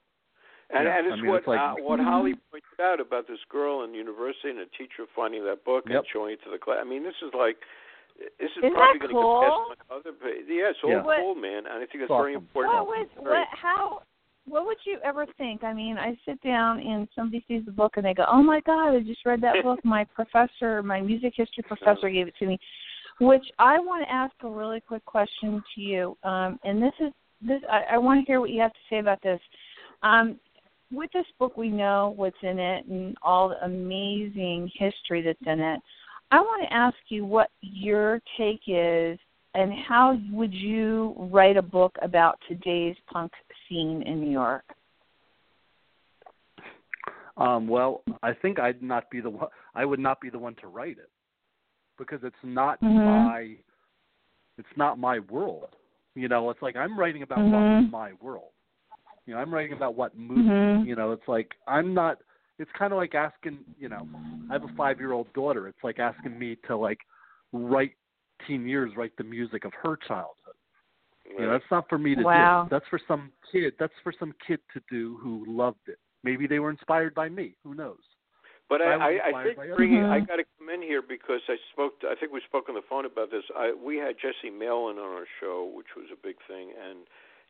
And, 0.72 0.84
Yeah, 0.86 0.98
and 0.98 1.06
it's 1.08 1.14
I 1.14 1.16
mean, 1.16 1.30
what 1.30 1.38
it's 1.38 1.48
like- 1.48 1.58
uh, 1.60 1.74
what. 1.82 1.98
Holly 2.00 2.34
pointed 2.50 2.80
out 2.80 3.00
about 3.00 3.26
this 3.26 3.40
girl 3.48 3.82
in 3.82 3.92
university 3.94 4.50
and 4.50 4.60
a 4.60 4.66
teacher 4.66 5.06
finding 5.16 5.44
that 5.44 5.64
book 5.64 5.84
Yep. 5.88 5.96
and 5.98 6.06
showing 6.12 6.32
it 6.34 6.42
to 6.44 6.50
the 6.50 6.58
class. 6.58 6.78
I 6.80 6.84
mean, 6.84 7.02
this 7.02 7.16
is 7.22 7.34
like 7.34 7.56
this 8.38 8.50
is 8.52 8.58
Isn't 8.58 8.74
probably 8.74 8.98
going 8.98 9.08
to 9.08 9.14
cool? 9.14 9.40
get 9.40 9.48
passed 9.48 9.90
on 9.90 9.96
other. 9.98 10.12
pa- 10.12 10.44
Yeah, 10.46 10.70
it's 10.70 10.78
all 10.84 10.90
Yeah. 10.90 11.02
cool, 11.02 11.34
man. 11.34 11.64
And 11.66 11.68
I 11.82 11.86
think 11.86 12.04
that's 12.04 12.10
It's 12.10 12.20
very 12.20 12.34
important. 12.34 12.74
What 12.74 12.86
was 12.86 13.08
what? 13.16 13.48
How 13.48 14.02
what 14.46 14.66
would 14.66 14.78
you 14.84 14.98
ever 15.02 15.26
think? 15.38 15.62
I 15.64 15.72
mean, 15.72 15.96
I 15.98 16.16
sit 16.24 16.40
down 16.42 16.80
and 16.80 17.08
somebody 17.14 17.44
sees 17.48 17.64
the 17.64 17.72
book 17.72 17.96
and 17.96 18.04
they 18.04 18.14
go, 18.14 18.24
"Oh 18.28 18.42
my 18.42 18.60
God, 18.60 18.94
I 18.94 19.00
just 19.00 19.24
read 19.24 19.40
that 19.42 19.62
book. 19.64 19.84
My 19.84 20.04
professor, 20.04 20.82
my 20.82 21.00
music 21.00 21.34
history 21.36 21.62
professor, 21.62 22.10
gave 22.10 22.28
it 22.28 22.36
to 22.36 22.46
me." 22.46 22.58
Which 23.20 23.44
I 23.58 23.78
want 23.78 24.02
to 24.04 24.10
ask 24.12 24.34
a 24.42 24.48
really 24.48 24.80
quick 24.80 25.04
question 25.04 25.62
to 25.74 25.80
you, 25.80 26.16
um, 26.22 26.58
and 26.64 26.82
this 26.82 26.94
is 27.00 27.12
this. 27.40 27.62
I, 27.70 27.82
I 27.94 27.98
want 27.98 28.20
to 28.20 28.26
hear 28.26 28.40
what 28.40 28.50
you 28.50 28.60
have 28.60 28.72
to 28.72 28.78
say 28.88 28.98
about 28.98 29.20
this. 29.22 29.40
Um, 30.02 30.40
with 30.92 31.10
this 31.12 31.26
book, 31.38 31.56
we 31.56 31.68
know 31.68 32.12
what's 32.16 32.36
in 32.42 32.58
it 32.58 32.86
and 32.86 33.16
all 33.22 33.50
the 33.50 33.64
amazing 33.64 34.70
history 34.74 35.22
that's 35.22 35.38
in 35.46 35.60
it. 35.60 35.80
I 36.30 36.40
want 36.40 36.62
to 36.62 36.72
ask 36.72 36.96
you 37.08 37.24
what 37.24 37.50
your 37.60 38.20
take 38.38 38.60
is 38.66 39.18
and 39.54 39.72
how 39.88 40.18
would 40.30 40.52
you 40.52 41.14
write 41.16 41.56
a 41.56 41.62
book 41.62 41.96
about 42.02 42.38
today's 42.48 42.96
punk 43.12 43.32
scene 43.68 44.02
in 44.02 44.20
New 44.20 44.30
York? 44.30 44.62
Um, 47.36 47.66
well, 47.66 48.02
I 48.22 48.32
think 48.32 48.60
I'd 48.60 48.82
not 48.82 49.10
be 49.10 49.20
the 49.20 49.30
one. 49.30 49.48
I 49.74 49.84
would 49.84 49.98
not 49.98 50.20
be 50.20 50.30
the 50.30 50.38
one 50.38 50.54
to 50.56 50.66
write 50.66 50.98
it 50.98 51.10
because 51.98 52.20
it's 52.22 52.36
not 52.44 52.80
mm-hmm. 52.80 52.96
my. 52.96 53.56
It's 54.58 54.68
not 54.76 54.98
my 54.98 55.20
world. 55.20 55.74
You 56.14 56.28
know, 56.28 56.50
it's 56.50 56.60
like 56.60 56.76
I'm 56.76 56.98
writing 56.98 57.22
about 57.22 57.38
mm-hmm. 57.38 57.90
my 57.90 58.12
world. 58.20 58.50
You 59.26 59.34
know, 59.34 59.40
I'm 59.40 59.52
writing 59.52 59.72
about 59.72 59.94
what 59.94 60.16
movie. 60.16 60.42
Mm-hmm. 60.42 60.88
You 60.88 60.96
know, 60.96 61.12
it's 61.12 61.28
like 61.28 61.52
I'm 61.66 61.94
not. 61.94 62.18
It's 62.58 62.70
kind 62.78 62.92
of 62.92 62.98
like 62.98 63.14
asking. 63.14 63.58
You 63.78 63.88
know, 63.88 64.08
I 64.50 64.54
have 64.54 64.64
a 64.64 64.74
five-year-old 64.76 65.32
daughter. 65.32 65.68
It's 65.68 65.82
like 65.82 65.98
asking 65.98 66.38
me 66.38 66.56
to 66.66 66.76
like 66.76 66.98
write 67.52 67.92
teen 68.46 68.66
years 68.66 68.92
write 68.96 69.12
the 69.18 69.24
music 69.24 69.64
of 69.64 69.72
her 69.82 69.96
childhood. 70.08 70.54
You 71.26 71.42
know, 71.42 71.52
that's 71.52 71.64
not 71.70 71.88
for 71.88 71.98
me 71.98 72.14
to 72.16 72.22
wow. 72.22 72.64
do. 72.64 72.74
That's 72.74 72.86
for 72.90 73.00
some 73.06 73.30
kid. 73.52 73.74
That's 73.78 73.92
for 74.02 74.12
some 74.18 74.34
kid 74.46 74.58
to 74.74 74.80
do 74.90 75.18
who 75.22 75.44
loved 75.46 75.86
it. 75.86 75.98
Maybe 76.24 76.46
they 76.46 76.58
were 76.58 76.70
inspired 76.70 77.14
by 77.14 77.28
me. 77.28 77.54
Who 77.62 77.74
knows? 77.74 77.98
But 78.68 78.82
I, 78.82 78.94
I, 78.94 79.40
I 79.40 79.44
think 79.44 79.58
bringing. 79.76 80.04
I 80.04 80.20
got 80.20 80.36
to 80.36 80.44
come 80.58 80.70
in 80.70 80.82
here 80.82 81.02
because 81.02 81.40
I 81.48 81.56
spoke. 81.72 82.00
To, 82.00 82.08
I 82.08 82.14
think 82.14 82.32
we 82.32 82.40
spoke 82.46 82.68
on 82.68 82.74
the 82.74 82.86
phone 82.88 83.04
about 83.04 83.30
this. 83.30 83.42
I, 83.56 83.74
we 83.74 83.96
had 83.96 84.14
Jesse 84.14 84.50
Malin 84.50 84.98
on 84.98 85.10
our 85.10 85.26
show, 85.40 85.70
which 85.74 85.88
was 85.96 86.06
a 86.12 86.16
big 86.16 86.36
thing, 86.46 86.70
and 86.78 87.06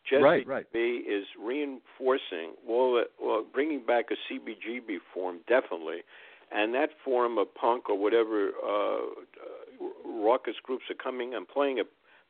Jesse 0.08 0.22
right, 0.22 0.46
right. 0.46 0.66
B 0.72 1.04
is 1.06 1.24
reinforcing 1.40 2.54
well, 2.66 3.04
well, 3.22 3.44
bringing 3.52 3.84
back 3.84 4.06
a 4.10 4.32
CBGB 4.32 4.98
form 5.12 5.38
definitely, 5.48 6.02
and 6.50 6.74
that 6.74 6.90
form 7.04 7.38
of 7.38 7.54
punk 7.54 7.88
or 7.88 7.98
whatever 7.98 8.50
uh, 8.66 9.00
raucous 10.04 10.56
groups 10.62 10.84
are 10.90 11.00
coming 11.02 11.34
and 11.34 11.46
playing 11.46 11.78
at 11.78 11.86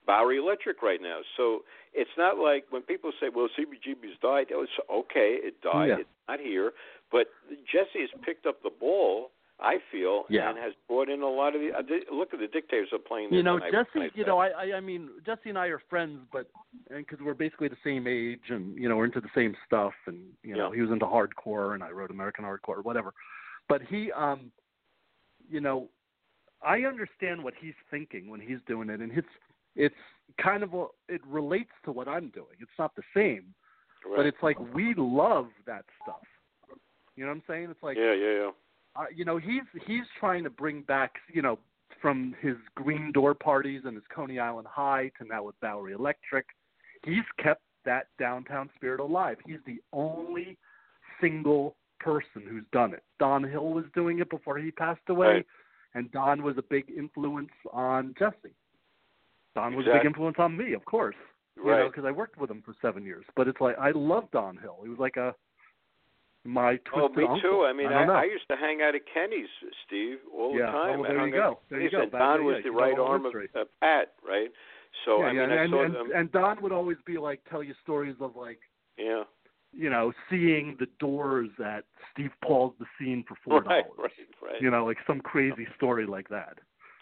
Bowery 0.07 0.39
Electric 0.39 0.83
right 0.83 1.01
now. 1.01 1.21
So 1.37 1.61
it's 1.95 2.11
not 2.19 2.39
like 2.39 2.65
when 2.71 2.83
people 2.83 3.13
say, 3.21 3.29
"Well, 3.35 3.49
CBGB's 3.57 4.19
died." 4.21 4.47
It 4.51 4.57
was 4.57 4.69
okay, 4.91 5.39
it 5.41 5.61
died. 5.61 5.89
Yeah. 5.89 5.97
It's 6.01 6.11
not 6.29 6.41
here, 6.41 6.73
but 7.13 7.29
Jesse 7.71 8.01
has 8.01 8.11
picked 8.25 8.47
up 8.47 8.63
the 8.63 8.71
ball. 8.71 9.31
I 9.63 9.77
feel, 9.93 10.25
yeah. 10.29 10.49
and 10.49 10.59
has 10.59 10.73
brought 10.89 11.09
in 11.09 11.23
a 11.23 11.29
lot 11.29 11.55
of 11.55 11.61
the. 11.61 11.71
Uh, 11.77 12.15
look 12.15 12.33
at 12.33 12.41
the 12.41 12.47
dictators 12.47 12.89
are 12.93 12.99
playing. 12.99 13.33
You 13.33 13.43
know, 13.43 13.59
Jesse. 13.59 14.11
You 14.15 14.25
know, 14.25 14.39
I, 14.39 14.77
I, 14.77 14.81
mean, 14.81 15.11
Jesse 15.27 15.51
and 15.51 15.59
I 15.59 15.67
are 15.67 15.83
friends, 15.91 16.21
but 16.33 16.51
and 16.91 17.07
because 17.07 17.19
we're 17.25 17.35
basically 17.35 17.69
the 17.69 17.77
same 17.85 18.07
age, 18.07 18.41
and 18.49 18.77
you 18.77 18.89
know, 18.89 18.97
we're 18.97 19.05
into 19.05 19.21
the 19.21 19.29
same 19.35 19.55
stuff, 19.67 19.93
and 20.07 20.19
you 20.43 20.57
know, 20.57 20.71
yeah. 20.71 20.77
he 20.77 20.83
was 20.83 20.91
into 20.91 21.05
hardcore, 21.05 21.75
and 21.75 21.83
I 21.83 21.91
wrote 21.91 22.11
American 22.11 22.45
hardcore, 22.45 22.79
or 22.79 22.83
whatever. 22.83 23.13
But 23.69 23.83
he, 23.83 24.11
um, 24.13 24.51
you 25.49 25.61
know, 25.61 25.89
I 26.67 26.81
understand 26.81 27.45
what 27.45 27.55
he's 27.61 27.75
thinking 27.91 28.31
when 28.31 28.41
he's 28.41 28.59
doing 28.67 28.89
it, 28.89 29.01
and 29.01 29.13
it's 29.13 29.29
it's 29.77 29.95
kind 30.43 30.63
of 30.63 30.75
a, 30.75 30.87
it 31.09 31.21
relates 31.27 31.71
to 31.85 31.93
what 31.93 32.09
I'm 32.09 32.31
doing. 32.31 32.57
It's 32.61 32.71
not 32.79 32.97
the 32.97 33.03
same, 33.15 33.55
right. 34.07 34.17
but 34.17 34.27
it's 34.27 34.43
like 34.43 34.59
we 34.75 34.95
love 34.97 35.49
that 35.67 35.85
stuff. 36.03 36.23
You 37.17 37.25
know 37.25 37.31
what 37.31 37.37
I'm 37.37 37.43
saying? 37.47 37.69
It's 37.71 37.83
like 37.83 37.97
yeah, 37.99 38.15
yeah, 38.15 38.33
yeah. 38.33 38.51
Uh, 38.97 39.05
you 39.15 39.25
know, 39.25 39.39
he's 39.39 39.63
he's 39.87 40.05
trying 40.19 40.45
to 40.45 40.51
bring 40.51 40.83
back, 40.83 41.13
you 41.33 41.43
know, 41.43 41.59
from 42.01 42.35
his 42.41 42.57
Green 42.75 43.13
Door 43.13 43.35
parties 43.35 43.83
and 43.85 43.95
his 43.95 44.05
Coney 44.15 44.39
Island 44.39 44.69
High 44.71 45.11
to 45.19 45.27
now 45.27 45.45
with 45.45 45.59
Bowery 45.61 45.93
Electric. 45.93 46.47
He's 47.05 47.25
kept 47.43 47.63
that 47.85 48.07
downtown 48.19 48.69
spirit 48.75 49.01
alive. 49.01 49.37
He's 49.47 49.61
the 49.67 49.81
only 49.93 50.59
single 51.21 51.77
person 51.99 52.43
who's 52.49 52.65
done 52.73 52.93
it. 52.93 53.03
Don 53.19 53.45
Hill 53.45 53.69
was 53.69 53.85
doing 53.95 54.19
it 54.19 54.29
before 54.31 54.59
he 54.59 54.71
passed 54.71 55.01
away. 55.09 55.27
Right 55.27 55.47
and 55.95 56.11
Don 56.13 56.43
was 56.43 56.57
a 56.59 56.63
big 56.63 56.85
influence 56.97 57.51
on 57.73 58.15
Jesse. 58.19 58.55
Don 59.55 59.75
was 59.75 59.85
exactly. 59.85 59.93
a 59.93 60.03
big 60.03 60.07
influence 60.07 60.37
on 60.39 60.57
me, 60.57 60.73
of 60.75 60.85
course. 60.85 61.17
You 61.57 61.69
right. 61.69 61.81
know, 61.81 61.89
because 61.89 62.05
I 62.05 62.13
worked 62.13 62.39
with 62.39 62.51
him 62.51 62.63
for 62.65 62.75
seven 62.81 63.05
years. 63.05 63.25
But 63.37 63.49
it's 63.49 63.61
like 63.61 63.77
I 63.79 63.91
love 63.91 64.25
Don 64.33 64.57
Hill. 64.57 64.79
He 64.83 64.89
was 64.89 64.99
like 64.99 65.17
a 65.17 65.35
my 66.45 66.79
Oh, 66.95 67.09
me 67.09 67.25
uncle. 67.25 67.41
too. 67.41 67.65
I 67.69 67.73
mean, 67.73 67.89
I, 67.93 68.05
I, 68.05 68.21
I 68.23 68.25
used 68.25 68.45
to 68.51 68.57
hang 68.57 68.81
out 68.83 68.95
at 68.95 69.03
Kenny's, 69.13 69.49
Steve, 69.87 70.19
all 70.35 70.57
yeah. 70.59 70.67
the 70.67 70.73
time. 70.73 70.99
Oh, 70.99 71.03
well, 71.03 71.11
there 71.11 71.27
you 71.27 71.33
go. 71.33 71.59
There 71.69 71.81
you 71.81 71.91
go. 71.91 72.07
Back 72.07 72.21
Don 72.21 72.45
was 72.45 72.57
yeah, 72.65 72.71
the 72.71 72.77
right 72.77 72.99
arm 72.99 73.27
of 73.27 73.33
history. 73.33 73.49
uh, 73.55 73.65
Pat, 73.81 74.15
right? 74.27 74.49
So 75.05 75.21
yeah, 75.21 75.25
I 75.27 75.33
mean, 75.33 75.51
yeah, 75.51 75.55
I 75.57 75.63
and, 75.65 75.71
saw 75.71 75.85
and, 75.85 75.95
them. 75.95 76.09
and 76.15 76.33
Don 76.33 76.63
would 76.63 76.73
always 76.73 76.97
be 77.07 77.19
like 77.19 77.41
tell 77.51 77.63
you 77.63 77.75
stories 77.83 78.17
of 78.21 78.35
like 78.37 78.59
yeah. 78.99 79.23
you 79.73 79.89
know 79.91 80.13
seeing 80.29 80.77
the 80.81 80.87
Doors 80.99 81.51
at 81.65 81.85
Steve 82.13 82.31
Paul's 82.43 82.75
The 82.81 82.87
Scene 82.99 83.25
for 83.29 83.37
four 83.45 83.61
Right, 83.65 83.85
dollars. 83.85 84.11
right, 84.43 84.51
right. 84.53 84.63
You 84.63 84.71
know, 84.71 84.85
like 84.87 84.99
some 85.07 85.21
crazy 85.21 85.67
story 85.77 86.07
like 86.07 86.29
that. 86.31 86.59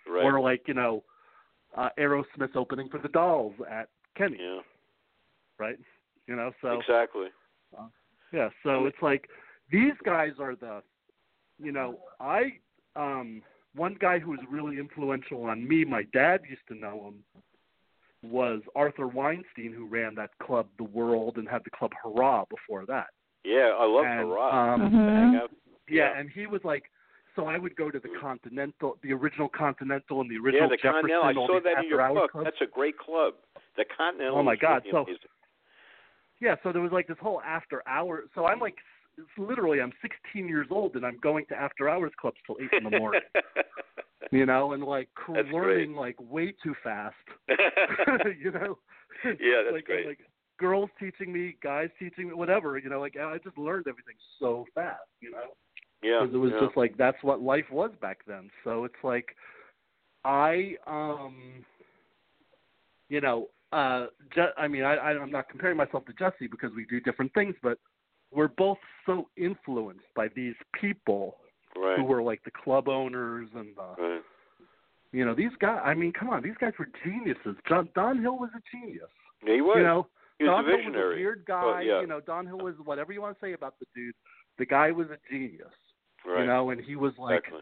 right. 0.06 0.24
Or 0.24 0.40
like 0.40 0.62
you 0.66 0.74
know, 0.74 1.02
uh, 1.76 1.88
Aerosmith 1.98 2.56
opening 2.56 2.88
for 2.90 2.98
the 2.98 3.08
Dolls 3.08 3.54
at 3.70 3.88
Kenny, 4.16 4.38
yeah. 4.40 4.60
right? 5.58 5.78
You 6.26 6.36
know, 6.36 6.50
so 6.60 6.78
exactly. 6.80 7.28
Yeah, 8.32 8.48
so 8.62 8.86
it's 8.86 9.00
like 9.02 9.28
these 9.70 9.92
guys 10.04 10.32
are 10.40 10.54
the, 10.56 10.82
you 11.62 11.72
know, 11.72 11.98
I 12.20 12.58
um 12.96 13.42
one 13.74 13.96
guy 14.00 14.18
who 14.18 14.30
was 14.32 14.40
really 14.50 14.78
influential 14.78 15.44
on 15.44 15.66
me. 15.68 15.84
My 15.84 16.02
dad 16.12 16.40
used 16.48 16.66
to 16.68 16.74
know 16.74 17.08
him. 17.08 17.24
Was 18.28 18.60
Arthur 18.74 19.06
Weinstein 19.06 19.72
who 19.72 19.86
ran 19.86 20.16
that 20.16 20.30
club, 20.42 20.66
The 20.76 20.84
World, 20.84 21.36
and 21.36 21.48
had 21.48 21.62
the 21.64 21.70
club 21.70 21.92
Hurrah 22.02 22.46
before 22.50 22.84
that. 22.86 23.06
Yeah, 23.44 23.70
I 23.78 23.84
love 23.86 24.06
and, 24.06 24.20
Hurrah. 24.28 24.74
Um, 24.74 24.80
Mhm. 24.90 25.32
Yeah, 25.32 25.46
Yeah. 25.88 26.18
and 26.18 26.28
he 26.28 26.48
was 26.48 26.64
like, 26.64 26.90
so 27.36 27.46
I 27.46 27.58
would 27.58 27.76
go 27.76 27.90
to 27.92 28.00
the 28.00 28.08
Continental, 28.20 28.98
the 29.02 29.12
original 29.12 29.48
Continental, 29.48 30.20
and 30.20 30.28
the 30.28 30.36
original 30.38 30.64
Yeah, 30.64 30.70
the 30.70 30.76
Jefferson. 30.78 31.10
Continental. 31.10 31.44
I 31.44 31.46
saw 31.46 31.60
that 31.60 31.84
in 31.84 31.88
your 31.88 32.08
book. 32.12 32.32
clubs. 32.32 32.44
That's 32.46 32.60
a 32.60 32.66
great 32.66 32.98
club. 32.98 33.34
The 33.76 33.84
Continental. 33.84 34.38
Oh, 34.38 34.42
my 34.42 34.56
God, 34.56 34.82
really 34.84 34.90
so- 34.90 35.02
amazing. 35.04 35.28
Yeah, 36.40 36.54
so 36.62 36.72
there 36.72 36.82
was 36.82 36.92
like 36.92 37.08
this 37.08 37.16
whole 37.20 37.40
after 37.42 37.86
hour. 37.88 38.24
So 38.34 38.46
I'm 38.46 38.60
like, 38.60 38.76
it's 39.16 39.28
literally, 39.36 39.80
I'm 39.80 39.92
16 40.00 40.48
years 40.48 40.68
old 40.70 40.94
and 40.94 41.04
I'm 41.04 41.18
going 41.20 41.44
to 41.48 41.56
after 41.56 41.88
hours 41.88 42.12
clubs 42.20 42.36
till 42.46 42.56
eight 42.60 42.70
in 42.76 42.88
the 42.88 42.98
morning. 42.98 43.20
you 44.30 44.46
know, 44.46 44.72
and 44.72 44.84
like 44.84 45.08
cr- 45.14 45.38
learning 45.52 45.94
like 45.94 46.16
way 46.20 46.54
too 46.62 46.74
fast. 46.82 47.16
you 47.48 48.52
know. 48.52 48.78
Yeah, 49.24 49.62
that's 49.64 49.74
like, 49.74 49.84
great. 49.84 50.06
Like 50.06 50.18
girls 50.58 50.90
teaching 51.00 51.32
me, 51.32 51.56
guys 51.62 51.88
teaching 51.98 52.28
me, 52.28 52.34
whatever. 52.34 52.78
You 52.78 52.90
know, 52.90 53.00
like 53.00 53.16
I 53.16 53.38
just 53.42 53.58
learned 53.58 53.86
everything 53.88 54.14
so 54.38 54.66
fast. 54.74 55.00
You 55.20 55.32
know. 55.32 55.38
yeah, 56.02 56.20
Because 56.20 56.34
it 56.34 56.38
was 56.38 56.52
yeah. 56.54 56.66
just 56.66 56.76
like 56.76 56.96
that's 56.96 57.22
what 57.22 57.40
life 57.40 57.70
was 57.72 57.90
back 58.00 58.18
then. 58.26 58.50
So 58.64 58.84
it's 58.84 58.94
like 59.02 59.34
I 60.24 60.74
um 60.86 61.64
you 63.08 63.20
know, 63.20 63.48
uh 63.72 64.06
Je- 64.34 64.54
I 64.56 64.68
mean 64.68 64.84
I 64.84 64.96
I'm 64.96 65.30
not 65.30 65.48
comparing 65.48 65.76
myself 65.76 66.04
to 66.06 66.12
Jesse 66.14 66.46
because 66.46 66.70
we 66.74 66.84
do 66.86 67.00
different 67.00 67.32
things, 67.34 67.54
but 67.62 67.78
we're 68.32 68.48
both 68.48 68.78
so 69.06 69.28
influenced 69.36 70.04
by 70.14 70.28
these 70.34 70.54
people 70.78 71.36
right. 71.76 71.98
who 71.98 72.04
were 72.04 72.22
like 72.22 72.42
the 72.44 72.50
club 72.50 72.88
owners 72.88 73.48
and 73.54 73.68
the 73.76 74.02
right. 74.02 74.20
you 75.12 75.24
know, 75.24 75.34
these 75.34 75.52
guys 75.60 75.80
I 75.84 75.94
mean, 75.94 76.12
come 76.12 76.30
on, 76.30 76.42
these 76.42 76.56
guys 76.60 76.72
were 76.78 76.88
geniuses. 77.04 77.56
John 77.68 77.88
Don 77.94 78.20
Hill 78.20 78.38
was 78.38 78.50
a 78.56 78.60
genius. 78.76 79.08
Yeah, 79.46 79.54
he 79.54 79.60
was. 79.60 79.76
You 79.78 79.82
know, 79.84 80.06
he 80.38 80.44
was 80.44 80.50
Don 80.50 80.64
a 80.64 80.68
Hill 80.68 80.92
was 80.92 81.14
a 81.14 81.16
weird 81.16 81.44
guy, 81.46 81.64
Well, 81.64 81.82
yeah. 81.82 82.00
you 82.00 82.06
know, 82.06 82.20
Don 82.20 82.46
Hill 82.46 82.58
was 82.58 82.74
whatever 82.84 83.12
you 83.12 83.20
want 83.22 83.38
to 83.38 83.44
say 83.44 83.52
about 83.52 83.74
the 83.80 83.86
dude. 83.94 84.14
The 84.58 84.66
guy 84.66 84.90
was 84.90 85.08
a 85.08 85.18
genius. 85.30 85.68
right. 86.26 86.40
You 86.40 86.46
know, 86.46 86.70
and 86.70 86.80
he 86.80 86.96
was 86.96 87.12
like 87.18 87.38
exactly. 87.38 87.60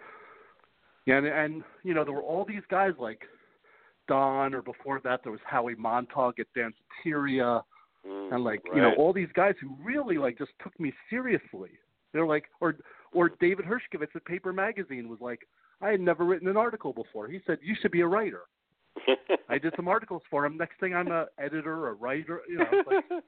yeah, 1.06 1.18
and, 1.18 1.26
and 1.26 1.64
you 1.82 1.94
know 1.94 2.04
there 2.04 2.14
were 2.14 2.22
all 2.22 2.44
these 2.44 2.62
guys 2.70 2.92
like 2.98 3.20
Don, 4.08 4.54
or 4.54 4.62
before 4.62 5.00
that 5.04 5.22
there 5.22 5.32
was 5.32 5.40
Howie 5.44 5.74
Montaug 5.74 6.38
at 6.38 6.46
Danceteria, 6.56 7.62
Mm, 8.06 8.32
and 8.34 8.44
like 8.44 8.62
right. 8.66 8.76
you 8.76 8.82
know 8.82 8.92
all 8.96 9.12
these 9.12 9.32
guys 9.34 9.54
who 9.60 9.74
really 9.82 10.16
like 10.16 10.38
just 10.38 10.52
took 10.62 10.78
me 10.78 10.92
seriously. 11.10 11.70
They're 12.12 12.26
like, 12.26 12.44
or 12.60 12.76
or 13.12 13.30
David 13.40 13.64
Hershkovits 13.66 14.14
at 14.14 14.24
Paper 14.24 14.52
Magazine 14.52 15.08
was 15.08 15.18
like, 15.20 15.40
I 15.80 15.88
had 15.88 16.00
never 16.00 16.24
written 16.24 16.46
an 16.46 16.56
article 16.56 16.92
before. 16.92 17.26
He 17.26 17.40
said 17.48 17.58
you 17.62 17.74
should 17.82 17.90
be 17.90 18.02
a 18.02 18.06
writer. 18.06 18.42
I 19.48 19.58
did 19.58 19.72
some 19.74 19.88
articles 19.88 20.22
for 20.30 20.46
him. 20.46 20.56
Next 20.56 20.78
thing 20.78 20.94
I'm 20.94 21.08
a 21.08 21.26
editor, 21.38 21.88
a 21.88 21.94
writer. 21.94 22.42
You 22.48 22.58
know, 22.58 22.66
it's 22.70 22.86
like, 22.86 23.04
it's 23.10 23.24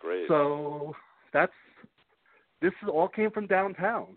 great. 0.00 0.26
so 0.26 0.94
that's 1.32 1.52
this 2.60 2.72
is, 2.82 2.88
all 2.92 3.06
came 3.08 3.30
from 3.30 3.46
downtown. 3.46 4.16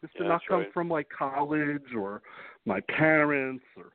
This 0.00 0.10
did 0.16 0.22
Yeah, 0.24 0.28
not 0.28 0.42
come 0.48 0.60
right. 0.60 0.72
from 0.72 0.88
like 0.88 1.08
college 1.08 1.82
or 1.96 2.22
my 2.66 2.78
parents 2.88 3.64
or 3.76 3.86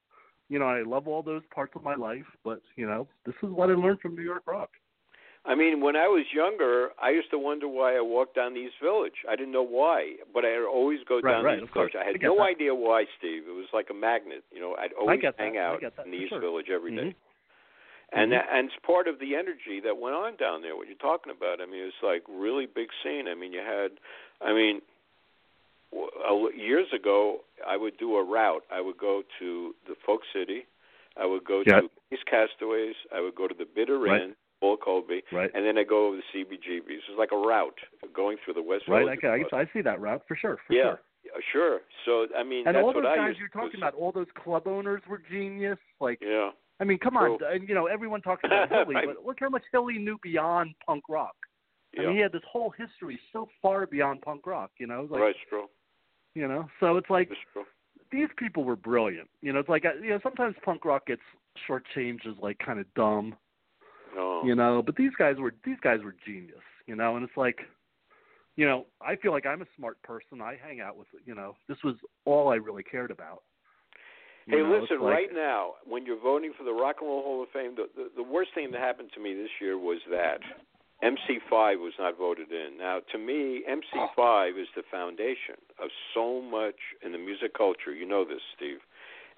you 0.50 0.60
know, 0.60 0.66
I 0.66 0.82
love 0.82 1.08
all 1.08 1.22
those 1.24 1.43
parts 1.54 1.74
of 1.76 1.84
my 1.84 1.95
life, 1.95 2.26
but 2.43 2.62
you 2.76 2.86
know, 2.88 3.08
this 3.26 3.36
is 3.43 3.50
what 3.50 3.70
I 3.70 3.74
learned 3.74 4.02
from 4.02 4.16
New 4.16 4.24
York 4.24 4.43
Rock. 4.45 4.72
I 5.45 5.56
mean, 5.56 5.80
when 5.80 5.95
I 5.95 6.08
was 6.08 6.26
younger, 6.34 6.89
I 7.02 7.12
used 7.12 7.32
to 7.32 7.39
wonder 7.39 7.68
why 7.68 7.95
I 7.95 8.02
walked 8.02 8.36
down 8.36 8.54
the 8.54 8.60
East 8.60 8.76
Village. 8.84 9.24
I 9.28 9.38
didn't 9.38 9.54
know 9.54 9.64
why, 9.64 10.16
but 10.34 10.43
I'd 10.43 10.68
always 10.70 11.00
go 11.08 11.22
Right, 11.24 11.32
down 11.32 11.43
right, 11.45 11.64
East 11.64 11.72
course. 11.72 11.93
Village. 11.93 11.95
I 11.95 12.10
I 12.10 12.12
had 12.12 12.20
get 12.20 12.28
no 12.28 12.36
that. 12.38 12.43
idea 12.43 12.76
why, 12.76 13.06
Steve. 13.18 13.43
It 13.47 13.56
was 13.56 13.68
like 13.74 13.88
a 13.89 13.93
magnet. 13.93 14.43
You 14.52 14.60
know, 14.60 14.76
I'd 14.76 14.91
always 14.93 15.22
that. 15.22 15.36
hang 15.38 15.58
out 15.58 15.82
in 15.82 16.12
the 16.12 16.18
East 16.18 16.30
sure. 16.30 16.41
Village 16.41 16.70
every 16.70 16.93
day. 16.93 17.16
Mhm. 17.16 17.16
And 18.12 18.32
Mhm. 18.32 18.36
that, 18.36 18.50
and 18.52 18.68
it's 18.70 18.80
part 18.84 19.08
of 19.08 19.20
the 19.20 19.36
energy 19.36 19.80
that 19.80 19.97
went 19.97 20.16
on 20.16 20.36
down 20.36 20.62
there. 20.62 20.76
What 20.76 20.88
you're 20.88 20.97
talking 20.97 21.32
about? 21.32 21.62
I 21.62 21.66
mean, 21.68 21.84
it's 21.84 22.04
like 22.04 22.24
really 22.28 22.66
big 22.66 22.89
scene. 23.02 23.28
I 23.28 23.34
mean, 23.36 23.54
you 23.54 23.62
had, 23.62 24.00
I 24.41 24.52
mean, 24.52 24.82
years 26.55 26.87
ago, 26.93 27.39
I 27.67 27.77
would 27.77 27.97
do 27.97 28.15
a 28.17 28.23
route. 28.23 28.63
I 28.71 28.81
would 28.81 28.97
go 28.97 29.23
to 29.39 29.75
the 29.87 29.95
Folk 30.05 30.21
City. 30.33 30.65
I 31.17 31.25
would 31.25 31.43
go 31.43 31.63
Yeah. 31.65 31.81
to 31.81 31.89
East 32.11 32.25
Castaways. 32.25 32.95
I 33.13 33.19
would 33.21 33.35
go 33.35 33.47
to 33.47 33.53
the 33.53 33.65
Bitter 33.65 33.97
Right. 33.99 34.21
End, 34.21 34.35
Paul 34.61 34.77
Colby, 34.77 35.23
Right. 35.31 35.49
and 35.53 35.65
then 35.65 35.77
I 35.77 35.83
go 35.83 36.07
over 36.07 36.17
the 36.17 36.23
CBGBs. 36.33 37.09
It's 37.09 37.17
like 37.17 37.31
a 37.31 37.37
route 37.37 37.79
going 38.13 38.37
through 38.37 38.53
the 38.55 38.61
West 38.61 38.87
Right. 38.87 38.99
Village. 39.19 39.23
I, 39.51 39.57
I, 39.57 39.61
I 39.61 39.65
see 39.73 39.81
that 39.81 39.99
route 39.99 40.25
for 40.27 40.35
sure. 40.35 40.57
For 40.67 40.73
yeah, 40.73 40.81
sure. 40.83 40.99
Uh, 41.35 41.39
sure. 41.51 41.81
So 42.05 42.27
I 42.37 42.43
mean, 42.43 42.65
And 42.67 42.75
that's 42.75 42.83
all 42.83 42.93
those 42.93 43.05
I 43.05 43.15
guys 43.15 43.37
you're 43.39 43.49
talking 43.49 43.79
about, 43.79 43.93
all 43.95 44.11
those 44.11 44.31
club 44.35 44.67
owners 44.67 45.01
were 45.07 45.17
genius. 45.29 45.79
Like, 45.99 46.19
Yeah. 46.21 46.51
I 46.81 46.85
mean, 46.85 46.97
come 46.97 47.17
on, 47.17 47.37
True. 47.39 47.47
and 47.47 47.67
you 47.67 47.75
know, 47.75 47.87
everyone 47.87 48.21
talks 48.21 48.41
about 48.45 48.69
Hilly, 48.69 48.95
but 49.05 49.25
look 49.25 49.37
how 49.39 49.49
much 49.49 49.63
Hilly 49.71 49.97
knew 49.97 50.17
beyond 50.23 50.75
punk 50.85 51.03
rock. 51.09 51.35
I 51.97 52.01
Yeah. 52.01 52.07
mean, 52.07 52.15
he 52.17 52.21
had 52.21 52.31
this 52.31 52.43
whole 52.43 52.69
history 52.69 53.19
so 53.33 53.49
far 53.61 53.85
beyond 53.87 54.21
punk 54.21 54.45
rock. 54.47 54.71
You 54.77 54.87
know, 54.87 55.07
like, 55.09 55.21
right. 55.21 55.35
True. 55.49 55.67
You 56.36 56.47
know, 56.47 56.67
so 56.80 56.97
it's 56.97 57.09
like 57.09 57.30
these 58.11 58.27
people 58.38 58.63
were 58.63 58.75
brilliant. 58.75 59.30
You 59.41 59.53
know, 59.53 59.59
it's 59.59 59.69
like 59.69 59.86
uh, 59.86 59.93
you 60.01 60.09
know, 60.11 60.19
sometimes 60.23 60.55
punk 60.63 60.86
rock 60.86 61.05
gets 61.07 61.21
shortchanged 61.67 62.27
as 62.27 62.36
like 62.41 62.57
kind 62.59 62.80
of 62.80 62.86
dumb. 62.95 63.36
No. 64.15 64.43
you 64.43 64.55
know 64.55 64.82
but 64.84 64.95
these 64.95 65.11
guys 65.19 65.36
were 65.38 65.53
these 65.63 65.77
guys 65.84 65.99
were 66.03 66.15
genius 66.25 66.65
you 66.88 66.95
know 66.95 67.15
and 67.15 67.23
it's 67.23 67.38
like 67.38 67.59
you 68.55 68.65
know 68.65 68.88
i 69.03 69.15
feel 69.15 69.32
like 69.32 69.45
i'm 69.45 69.61
a 69.61 69.67
smart 69.77 70.01
person 70.01 70.41
i 70.41 70.57
hang 70.59 70.82
out 70.82 70.97
with 70.97 71.05
you 71.25 71.36
know 71.36 71.55
this 71.67 71.77
was 71.84 71.93
all 72.25 72.49
i 72.49 72.55
really 72.55 72.82
cared 72.82 73.11
about 73.11 73.43
You 74.47 74.57
Hey, 74.57 74.63
know, 74.63 74.80
listen, 74.82 74.99
like- 74.99 75.13
right 75.13 75.30
now, 75.32 75.73
when 75.86 76.07
you're 76.07 76.19
voting 76.19 76.53
for 76.57 76.63
the 76.63 76.73
Rock 76.73 76.95
and 77.01 77.07
Roll 77.09 77.21
Hall 77.21 77.43
of 77.43 77.49
Fame, 77.53 77.75
the, 77.75 77.86
the 77.95 78.09
the 78.15 78.23
worst 78.23 78.49
thing 78.55 78.71
that 78.71 78.82
happened 78.82 79.11
to 79.13 79.21
me 79.21 79.36
this 79.36 79.51
year 79.61 79.77
was 79.77 79.99
that 80.09 80.39
MC5 81.04 81.80
was 81.80 81.93
not 81.97 82.18
voted 82.18 82.52
in. 82.52 82.78
Now, 82.78 83.00
to 83.12 83.18
me, 83.18 83.64
MC5 83.70 84.62
is 84.62 84.68
the 84.76 84.84
foundation 84.91 85.56
of 85.82 85.89
so 86.14 86.41
much 86.41 86.76
in 87.06 87.14
the 87.14 87.18
music 87.18 87.54
culture. 87.58 87.93
You 87.93 88.06
know 88.06 88.26
this, 88.26 88.41
Steve. 88.56 88.80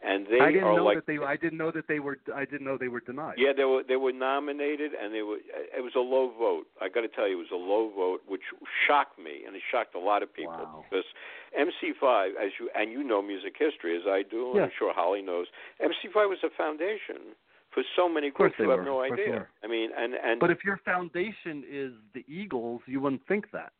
And 0.03 0.25
they 0.25 0.39
i 0.41 0.47
didn't 0.51 0.63
are 0.63 0.75
know 0.77 0.83
like 0.83 0.97
that 0.97 1.05
they 1.05 1.19
i 1.19 1.37
didn't 1.37 1.59
know 1.59 1.69
that 1.69 1.87
they 1.87 1.99
were 1.99 2.17
i 2.33 2.43
didn't 2.43 2.65
know 2.65 2.75
they 2.75 2.87
were 2.87 3.01
denied 3.01 3.35
yeah, 3.37 3.53
they 3.55 3.65
were 3.65 3.83
they 3.87 3.97
were 3.97 4.11
nominated, 4.11 4.93
and 4.99 5.13
they 5.13 5.21
were. 5.21 5.35
Uh, 5.53 5.77
it 5.77 5.83
was 5.85 5.93
a 5.95 5.99
low 6.01 6.33
vote. 6.33 6.65
I 6.81 6.89
got 6.89 7.01
to 7.01 7.07
tell 7.07 7.27
you, 7.29 7.37
it 7.37 7.45
was 7.45 7.53
a 7.53 7.63
low 7.73 7.91
vote, 7.95 8.21
which 8.27 8.41
shocked 8.87 9.19
me, 9.19 9.45
and 9.45 9.55
it 9.55 9.61
shocked 9.69 9.93
a 9.93 9.99
lot 9.99 10.23
of 10.23 10.33
people 10.33 10.57
Wow. 10.57 10.83
because 10.89 11.05
MC5, 11.53 12.29
as 12.43 12.49
you 12.59 12.71
and 12.73 12.91
you 12.91 13.03
know 13.03 13.21
music 13.21 13.53
history 13.59 13.95
as 13.95 14.07
I 14.07 14.23
do, 14.23 14.47
and 14.47 14.55
Yeah. 14.57 14.63
I'm 14.63 14.71
sure 14.75 14.91
Holly 14.91 15.21
knows. 15.21 15.45
MC5 15.79 16.27
was 16.33 16.41
a 16.41 16.49
foundation 16.49 17.37
for 17.73 17.83
so 17.95 18.09
many 18.09 18.31
groups 18.31 18.55
who 18.57 18.69
have 18.69 18.79
were, 18.79 18.85
no 18.85 19.01
idea. 19.01 19.47
I 19.63 19.67
mean, 19.67 19.89
and 19.97 20.13
and 20.13 20.39
but 20.39 20.51
if 20.51 20.63
your 20.63 20.79
foundation 20.83 21.63
is 21.69 21.93
the 22.13 22.25
eagles 22.27 22.81
you 22.85 22.99
wouldn't 22.99 23.25
think 23.27 23.51
that 23.51 23.73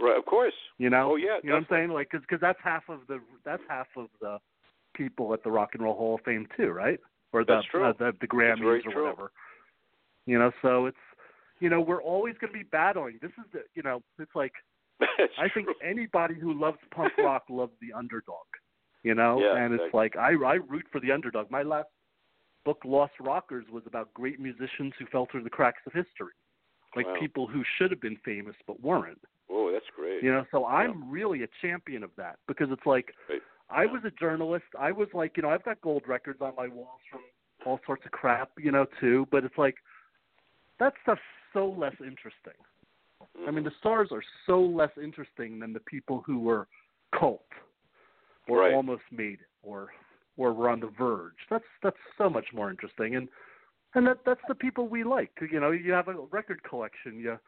right, 0.00 0.16
of 0.16 0.24
course, 0.24 0.54
you 0.78 0.90
know 0.90 1.12
Oh, 1.12 1.16
yeah, 1.16 1.38
you 1.42 1.50
know 1.50 1.56
what 1.56 1.60
i'm 1.62 1.66
saying 1.70 1.90
like 1.90 2.10
because 2.10 2.24
cause 2.26 2.38
that's 2.40 2.58
half 2.62 2.84
of 2.88 3.00
the 3.08 3.20
that's 3.44 3.62
half 3.68 3.88
of 3.96 4.08
the 4.20 4.38
people 4.94 5.32
at 5.34 5.42
the 5.42 5.50
rock 5.50 5.70
and 5.74 5.82
roll 5.82 5.96
hall 5.96 6.14
of 6.16 6.20
fame 6.24 6.46
too 6.56 6.70
right 6.70 7.00
or 7.32 7.44
the 7.44 7.54
That's 7.54 7.66
true. 7.66 7.84
Uh, 7.84 7.92
the, 7.98 8.12
the 8.20 8.28
grammys 8.28 8.62
or 8.62 8.92
true. 8.92 9.04
whatever 9.04 9.32
you 10.26 10.38
know 10.38 10.52
so 10.62 10.86
it's 10.86 10.96
you 11.60 11.68
know 11.68 11.80
we're 11.80 12.02
always 12.02 12.34
going 12.40 12.52
to 12.52 12.58
be 12.58 12.64
battling 12.64 13.18
this 13.20 13.32
is 13.38 13.44
the 13.52 13.60
you 13.74 13.82
know 13.82 14.02
it's 14.18 14.34
like 14.34 14.52
It's 15.18 15.32
I 15.38 15.48
think 15.48 15.68
anybody 15.82 16.34
who 16.34 16.58
loves 16.58 16.78
punk 16.94 17.12
rock 17.18 17.44
loves 17.48 17.72
the 17.80 17.96
underdog, 17.96 18.46
you 19.02 19.14
know. 19.14 19.38
Yeah, 19.42 19.56
and 19.56 19.74
it's 19.74 19.82
exactly. 19.82 19.98
like 19.98 20.16
I 20.16 20.30
I 20.44 20.54
root 20.54 20.86
for 20.92 21.00
the 21.00 21.12
underdog. 21.12 21.50
My 21.50 21.62
last 21.62 21.88
book, 22.64 22.82
Lost 22.84 23.14
Rockers, 23.20 23.66
was 23.70 23.82
about 23.86 24.12
great 24.14 24.40
musicians 24.40 24.92
who 24.98 25.06
fell 25.06 25.26
through 25.30 25.42
the 25.44 25.50
cracks 25.50 25.82
of 25.86 25.92
history, 25.92 26.34
like 26.96 27.06
Wow. 27.06 27.16
people 27.18 27.46
who 27.46 27.62
should 27.76 27.90
have 27.90 28.00
been 28.00 28.16
famous 28.24 28.56
but 28.66 28.80
weren't. 28.80 29.20
Oh, 29.50 29.70
that's 29.72 29.88
great. 29.94 30.22
You 30.22 30.32
know, 30.32 30.46
so 30.50 30.64
I'm 30.66 31.10
really 31.10 31.42
a 31.42 31.48
champion 31.60 32.02
of 32.02 32.10
that 32.16 32.38
because 32.46 32.70
it's 32.70 32.86
like 32.86 33.14
Right. 33.28 33.42
I 33.70 33.86
was 33.86 34.04
a 34.04 34.10
journalist. 34.10 34.66
I 34.78 34.92
was 34.92 35.08
like, 35.14 35.36
you 35.36 35.42
know, 35.42 35.50
I've 35.50 35.64
got 35.64 35.80
gold 35.80 36.06
records 36.06 36.40
on 36.40 36.54
my 36.56 36.68
walls 36.68 37.00
from 37.10 37.20
all 37.64 37.80
sorts 37.86 38.04
of 38.04 38.12
crap, 38.12 38.50
you 38.58 38.70
know, 38.72 38.86
too. 39.00 39.26
But 39.30 39.44
it's 39.44 39.58
like 39.58 39.76
that 40.78 40.94
stuff's 41.02 41.20
so 41.52 41.68
less 41.70 41.94
interesting. 42.00 42.54
I 43.20 43.50
mean, 43.50 43.56
mm-hmm. 43.56 43.64
the 43.64 43.72
stars 43.78 44.08
are 44.12 44.22
so 44.46 44.60
less 44.60 44.90
interesting 45.02 45.58
than 45.58 45.72
the 45.72 45.80
people 45.80 46.22
who 46.26 46.38
were 46.40 46.68
cult 47.18 47.46
or 48.48 48.60
Right. 48.60 48.74
almost 48.74 49.02
made 49.10 49.40
it 49.40 49.48
or 49.62 49.92
or 50.36 50.52
were 50.52 50.68
on 50.68 50.80
the 50.80 50.90
verge. 50.98 51.36
That's 51.50 51.64
that's 51.82 51.96
so 52.18 52.28
much 52.28 52.46
more 52.54 52.70
interesting, 52.70 53.16
and 53.16 53.28
and 53.94 54.06
that 54.06 54.18
that's 54.26 54.40
the 54.48 54.54
people 54.54 54.88
we 54.88 55.04
like. 55.04 55.30
You 55.50 55.60
know, 55.60 55.70
you 55.70 55.92
have 55.92 56.08
a 56.08 56.14
record 56.30 56.62
collection. 56.62 57.18
You 57.18 57.38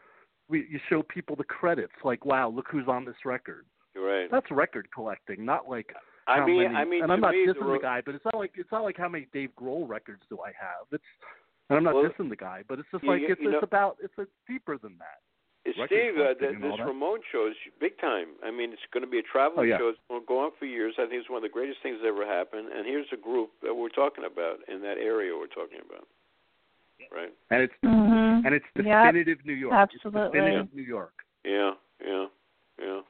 we 0.49 0.67
you 0.71 0.79
show 0.89 1.03
people 1.03 1.37
the 1.37 1.45
credits. 1.45 1.93
Like, 2.05 2.25
wow, 2.25 2.49
look 2.49 2.67
who's 2.71 2.89
on 2.89 3.05
this 3.05 3.17
record. 3.25 3.67
Right. 3.97 4.31
That's 4.31 4.47
record 4.51 4.89
collecting, 4.95 5.45
not 5.45 5.69
like 5.69 5.95
I 6.29 6.45
mean, 6.45 6.65
many, 6.65 6.75
I 6.75 6.85
mean, 6.85 7.03
and 7.03 7.13
I'm 7.13 7.21
not 7.21 7.33
me, 7.33 7.47
dissing 7.47 7.67
the, 7.67 7.73
the, 7.73 7.79
guy, 7.81 8.03
but 8.05 8.15
it's 8.15 8.25
not 8.25 8.37
like 8.37 8.53
it's 8.57 8.71
not 8.73 8.83
like 8.83 8.97
how 8.97 9.09
many 9.09 9.27
Dave 9.33 9.51
Grohl 9.59 9.89
records 9.89 10.23
do 10.29 10.39
I 10.41 10.49
have. 10.49 10.87
It's 10.93 11.05
and 11.71 11.79
I'm 11.79 11.85
not 11.85 11.95
Well, 11.95 12.05
dissing 12.05 12.29
the 12.29 12.37
guy, 12.37 12.63
but 12.69 12.79
it's 12.79 12.89
just 12.93 13.05
like 13.05 13.23
you- 13.23 13.29
it's 13.31 13.41
you 13.41 13.51
know- 13.51 13.59
it's 13.59 13.65
about 13.65 13.97
it's 14.03 14.13
it's 14.19 14.31
deeper 14.47 14.77
than 14.79 14.99
that. 14.99 15.21
Record 15.75 15.91
Steve, 15.91 16.15
uh, 16.15 16.35
collecting 16.39 16.49
th- 16.49 16.63
this 16.63 16.79
that. 16.79 16.87
Ramon 16.87 17.19
show 17.33 17.49
is 17.51 17.57
big 17.83 17.99
time. 17.99 18.39
I 18.47 18.51
mean, 18.55 18.71
it's 18.73 18.87
going 18.95 19.03
to 19.03 19.11
be 19.11 19.19
a 19.19 19.27
traveling 19.27 19.67
Oh, 19.67 19.69
yeah. 19.75 19.79
show. 19.79 19.89
It's 19.91 19.99
going 20.07 20.23
to 20.23 20.27
go 20.27 20.39
on 20.47 20.53
for 20.59 20.67
years. 20.67 20.95
I 20.99 21.11
think 21.11 21.19
it's 21.21 21.31
one 21.31 21.39
of 21.39 21.43
the 21.43 21.49
greatest 21.53 21.83
things 21.83 21.99
that 22.03 22.07
ever 22.09 22.25
happened. 22.27 22.69
And 22.71 22.87
here's 22.87 23.11
a 23.13 23.17
group 23.19 23.51
that 23.67 23.75
we're 23.75 23.91
talking 23.91 24.25
about 24.25 24.63
in 24.69 24.81
that 24.83 24.99
area 25.03 25.35
we're 25.35 25.51
talking 25.51 25.83
about. 25.83 26.07
Right? 27.11 27.33
And 27.51 27.63
it's 27.67 27.75
Mhm. 27.85 28.47
and 28.47 28.55
it's 28.55 28.65
Yep. 28.77 28.85
definitive 28.85 29.45
New 29.45 29.53
York. 29.55 29.75
Absolutely. 29.75 30.21
It's 30.23 30.33
definitive 30.33 30.75
New 30.75 30.83
York. 30.83 31.15
Yeah, 31.45 31.75
yeah, 32.05 32.27
yeah. 32.79 33.01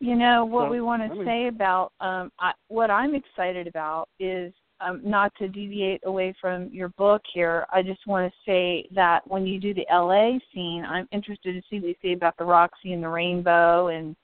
You 0.00 0.14
know 0.14 0.44
what 0.44 0.66
So, 0.66 0.70
we 0.70 0.80
want 0.80 1.02
I 1.02 1.08
to 1.08 1.14
mean- 1.16 1.24
say 1.26 1.46
about 1.48 1.92
um 2.00 2.30
I, 2.38 2.52
what 2.68 2.90
I'm 2.90 3.14
excited 3.14 3.66
about 3.66 4.08
is 4.20 4.54
um 4.80 5.00
not 5.04 5.32
to 5.36 5.48
deviate 5.48 6.00
away 6.04 6.34
from 6.40 6.68
your 6.72 6.88
book 6.90 7.22
here. 7.32 7.66
I 7.72 7.82
just 7.82 8.06
want 8.06 8.32
to 8.32 8.38
say 8.50 8.88
that 8.94 9.26
when 9.28 9.46
you 9.46 9.58
do 9.60 9.74
the 9.74 9.86
LA 9.90 10.38
scene, 10.52 10.84
I'm 10.84 11.08
interested 11.12 11.54
to 11.54 11.62
see 11.68 11.80
what 11.80 11.88
you 11.88 11.94
say 12.02 12.12
about 12.12 12.36
the 12.38 12.44
Roxy 12.44 12.92
and 12.92 13.02
the 13.02 13.08
Rainbow 13.08 13.88
and 13.88 14.14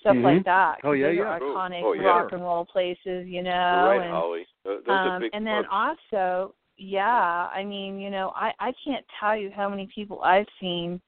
stuff 0.00 0.16
Mhm. 0.16 0.22
like 0.22 0.44
that. 0.44 0.80
Oh, 0.84 0.92
yeah, 0.92 1.08
those 1.08 1.16
yeah. 1.16 1.22
are 1.24 1.42
Oh, 1.42 1.54
iconic 1.54 1.82
oh, 1.84 1.92
yeah. 1.94 2.02
rock 2.02 2.32
and 2.32 2.42
roll 2.42 2.64
places, 2.64 3.26
you 3.26 3.42
know. 3.42 3.50
You're 3.50 3.88
right, 3.98 4.00
and, 4.02 4.10
Holly. 4.14 4.46
Th- 4.64 4.84
Those 4.84 4.88
um, 4.88 5.12
are 5.12 5.20
big 5.20 5.30
and 5.34 5.46
then 5.46 5.64
clubs. 5.64 5.96
also, 6.12 6.54
yeah, 6.76 7.48
I 7.52 7.64
mean, 7.64 7.98
you 7.98 8.10
know, 8.10 8.32
I 8.36 8.52
I 8.60 8.72
can't 8.84 9.04
tell 9.18 9.36
you 9.36 9.50
how 9.50 9.68
many 9.68 9.86
people 9.94 10.22
I've 10.22 10.46
seen 10.60 11.00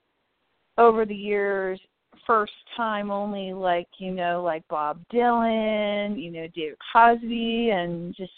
over 0.79 1.05
the 1.05 1.15
years 1.15 1.81
first 2.27 2.53
time 2.77 3.11
only 3.11 3.53
like, 3.53 3.89
you 3.99 4.11
know, 4.13 4.43
like 4.43 4.67
Bob 4.69 5.01
Dylan, 5.13 6.21
you 6.21 6.31
know, 6.31 6.47
David 6.55 6.79
Crosby 6.79 7.71
and 7.71 8.15
just 8.15 8.33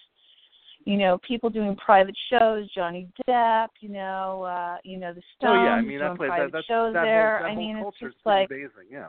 you 0.91 0.97
know, 0.99 1.19
people 1.27 1.49
doing 1.51 1.77
private 1.77 2.17
shows, 2.31 2.69
Johnny 2.75 3.09
Depp, 3.29 3.69
you 3.81 3.89
know, 3.91 4.43
uh, 4.43 4.77
you 4.83 4.99
know, 4.99 5.13
the 5.15 5.23
Stones 5.39 5.59
oh 5.61 5.65
yeah, 5.65 5.71
I 5.71 5.81
mean 5.81 5.99
doing 5.99 6.01
that's 6.01 6.19
like 6.21 6.29
private 6.31 6.53
that, 6.53 6.65
shows 6.69 6.93
that 6.95 7.03
there. 7.05 7.39
whole 7.39 7.47
I 7.47 7.55
mean, 7.55 7.77
it's 7.77 7.99
just 8.01 8.17
like 8.25 8.49
amazing, 8.51 8.91
yeah. 8.91 9.07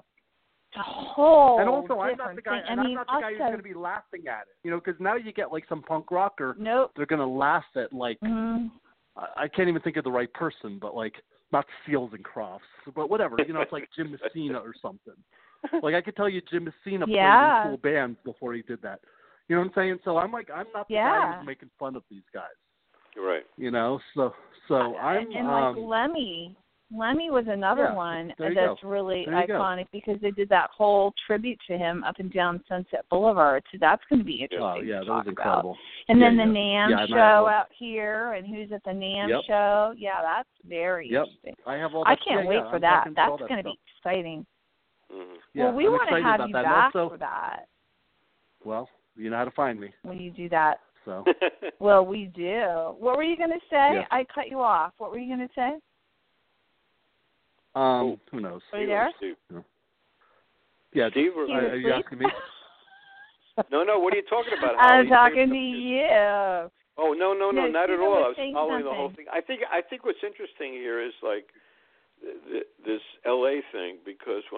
a 0.78 0.84
whole 0.84 1.60
and 1.60 1.68
also, 1.68 2.00
I'm 2.00 2.18
not 2.18 2.36
the 2.36 2.42
guy, 2.42 2.60
thing. 2.60 2.64
and 2.70 2.80
I 2.80 2.84
I'm 2.84 2.88
mean, 2.88 2.96
not 2.96 3.08
the 3.08 3.20
guy 3.22 3.32
who's 3.32 3.40
going 3.40 3.58
to 3.58 3.64
be 3.64 3.74
laughing 3.74 4.28
at 4.28 4.42
it, 4.42 4.56
you 4.64 4.70
know, 4.72 4.80
because 4.84 5.00
now 5.00 5.16
you 5.16 5.32
get 5.34 5.52
like 5.52 5.64
some 5.68 5.82
punk 5.82 6.12
rocker, 6.12 6.56
nope. 6.60 6.92
they're 6.96 7.06
going 7.08 7.20
to 7.20 7.26
laugh 7.26 7.66
at 7.76 7.92
like 7.92 8.20
Mhm. 8.22 8.70
I 9.18 9.44
I 9.44 9.48
can't 9.48 9.68
even 9.68 9.82
think 9.82 9.98
of 9.98 10.04
the 10.04 10.12
right 10.12 10.32
person, 10.34 10.78
but 10.80 10.96
like 10.96 11.16
not 11.52 11.66
Seals 11.86 12.12
and 12.14 12.24
Crofts, 12.24 12.64
but 12.96 13.10
whatever, 13.10 13.36
you 13.46 13.54
know, 13.54 13.62
it's 13.62 13.74
like 13.74 13.90
Jim 13.96 14.12
Messina 14.12 14.60
or 14.60 14.74
something. 14.82 15.16
Like 15.84 15.94
I 15.94 16.02
could 16.02 16.16
tell 16.16 16.28
you, 16.30 16.42
Jim 16.50 16.64
Messina 16.64 17.06
Yeah. 17.08 17.64
played 17.64 17.66
in 17.66 17.70
cool 17.70 17.78
bands 17.92 18.18
before 18.24 18.54
he 18.56 18.62
did 18.64 18.82
that. 18.82 19.00
You 19.52 19.58
know 19.58 19.64
what 19.64 19.78
I'm 19.78 19.84
saying? 19.84 19.99
So 20.06 20.18
I'm 20.18 20.32
like, 20.32 20.47
I'm 20.49 20.68
not 20.74 20.88
the 20.88 20.93
guy 20.93 21.36
who's 21.39 21.45
making 21.45 21.70
fun 21.78 21.97
of 21.97 22.04
these 22.10 22.22
guys. 22.34 22.45
You're 23.14 23.28
right. 23.28 23.43
You 23.58 23.70
know, 23.70 23.99
so 24.16 24.34
so 24.70 24.95
I'm 24.95 25.30
and 25.36 25.45
um, 25.45 25.76
like 25.76 25.86
Lemmy. 25.86 26.56
Lemmy 26.89 27.30
was 27.30 27.43
another 27.49 27.89
Yeah, 27.89 27.93
one 27.93 28.34
that's 28.39 28.56
go. 28.56 28.78
really 28.82 29.26
There 29.26 29.41
you 29.41 29.47
go. 29.47 29.60
iconic 29.60 29.88
because 29.91 30.16
they 30.22 30.32
did 30.32 30.47
that 30.47 30.70
whole 30.74 31.14
tribute 31.28 31.60
to 31.68 31.78
him 31.78 32.02
up 32.06 32.16
and 32.20 32.32
down 32.32 32.64
Sunset 32.70 33.04
Boulevard. 33.10 33.62
So 33.74 33.78
that's 33.82 34.02
going 34.10 34.20
to 34.20 34.26
be 34.26 34.36
interesting. 34.41 34.62
oh 34.64 34.80
yeah, 34.80 34.99
to 34.99 35.06
that 35.06 35.12
was 35.12 35.24
talk 35.26 35.28
incredible. 35.28 35.72
About. 35.72 35.78
And 36.08 36.22
Yeah, 36.22 36.28
then 36.30 36.38
the 36.38 36.43
yeah. 36.43 36.88
NAMM 36.88 37.10
Yeah, 37.10 37.16
show 37.18 37.47
out 37.49 37.68
here, 37.78 38.32
and 38.32 38.47
who's 38.47 38.72
at 38.72 38.86
the 38.86 38.91
NAMM 38.91 39.28
Yep. 39.28 39.41
show? 39.47 39.93
Yeah, 39.97 40.22
that's 40.22 40.49
very 40.64 41.10
Yep. 41.10 41.26
interesting. 41.28 41.56
I 41.68 41.76
have 41.76 41.93
all. 41.93 42.06
I 42.08 42.16
can't 42.16 42.43
yeah, 42.43 42.47
wait 42.47 42.56
yeah, 42.56 42.70
for 42.70 42.76
I'm 42.76 42.82
that. 42.82 42.97
talking 42.99 43.16
to 43.16 43.22
all 43.22 43.30
That's 43.32 43.41
that 43.41 43.47
going 43.49 43.64
to 43.66 43.70
be 43.70 43.80
stuff. 44.02 44.14
exciting. 44.14 44.45
hmm 45.12 45.34
Yeah, 45.54 45.66
well, 45.66 45.74
we 45.74 45.88
I'm 45.88 45.91
want 45.91 46.10
to 46.10 46.24
have 46.24 46.47
you 46.47 46.54
back 46.54 46.66
and 46.66 46.95
also, 46.95 47.10
for 47.10 47.18
that 47.18 47.66
well, 48.64 48.89
you 49.16 49.30
know 49.30 49.38
how 49.38 49.45
to 49.45 49.51
find 49.51 49.80
me. 49.80 49.93
when 50.03 50.20
you 50.20 50.32
do 50.32 50.49
that. 50.49 50.80
So, 51.05 51.24
well, 51.80 52.05
we 52.05 52.26
do. 52.36 52.93
What 52.99 53.18
were 53.18 53.24
you 53.24 53.36
going 53.38 53.49
to 53.49 53.59
say? 53.70 53.93
Yeah. 53.95 54.05
I 54.12 54.26
cut 54.34 54.49
you 54.49 54.62
off. 54.62 54.93
What 54.97 55.12
were 55.12 55.18
you 55.20 55.36
going 55.36 55.47
to 55.47 55.53
say? 55.55 55.72
um, 57.74 58.18
who 58.30 58.41
knows? 58.41 58.62
Are 58.74 58.80
you 58.82 58.88
there? 58.88 59.12
Steve. 59.18 59.36
Yeah, 60.93 61.09
Steve 61.12 61.32
are, 61.38 61.43
are 61.45 61.76
you 61.76 61.89
asleep? 61.89 62.05
asking 62.05 62.20
me? 62.20 62.26
No, 63.70 63.84
no. 63.84 63.99
What 63.99 64.14
are 64.14 64.18
you 64.18 64.24
talking 64.30 64.53
about? 64.57 64.80
I'm 64.80 65.07
Holly? 65.07 65.09
talking 65.09 65.49
to 65.49 65.53
Say 65.53 65.59
you. 65.59 66.72
Oh 66.97 67.14
no, 67.18 67.34
no, 67.34 67.51
no, 67.51 67.66
No, 67.66 67.68
not 67.68 67.89
at 67.89 67.99
all. 67.99 68.12
was 68.12 68.24
I 68.24 68.28
was 68.30 68.36
saying 68.38 68.53
following 68.53 68.84
the 68.86 68.91
whole 68.93 69.12
thing. 69.16 69.26
I 69.32 69.41
think 69.41 69.62
I 69.72 69.82
think 69.82 70.05
what's 70.05 70.24
interesting 70.24 70.74
here 70.74 71.01
is 71.01 71.14
like 71.24 71.49
th- 72.22 72.38
th- 72.51 72.70
this 72.86 73.01
LA 73.26 73.59
thing 73.72 73.72
because 73.74 73.81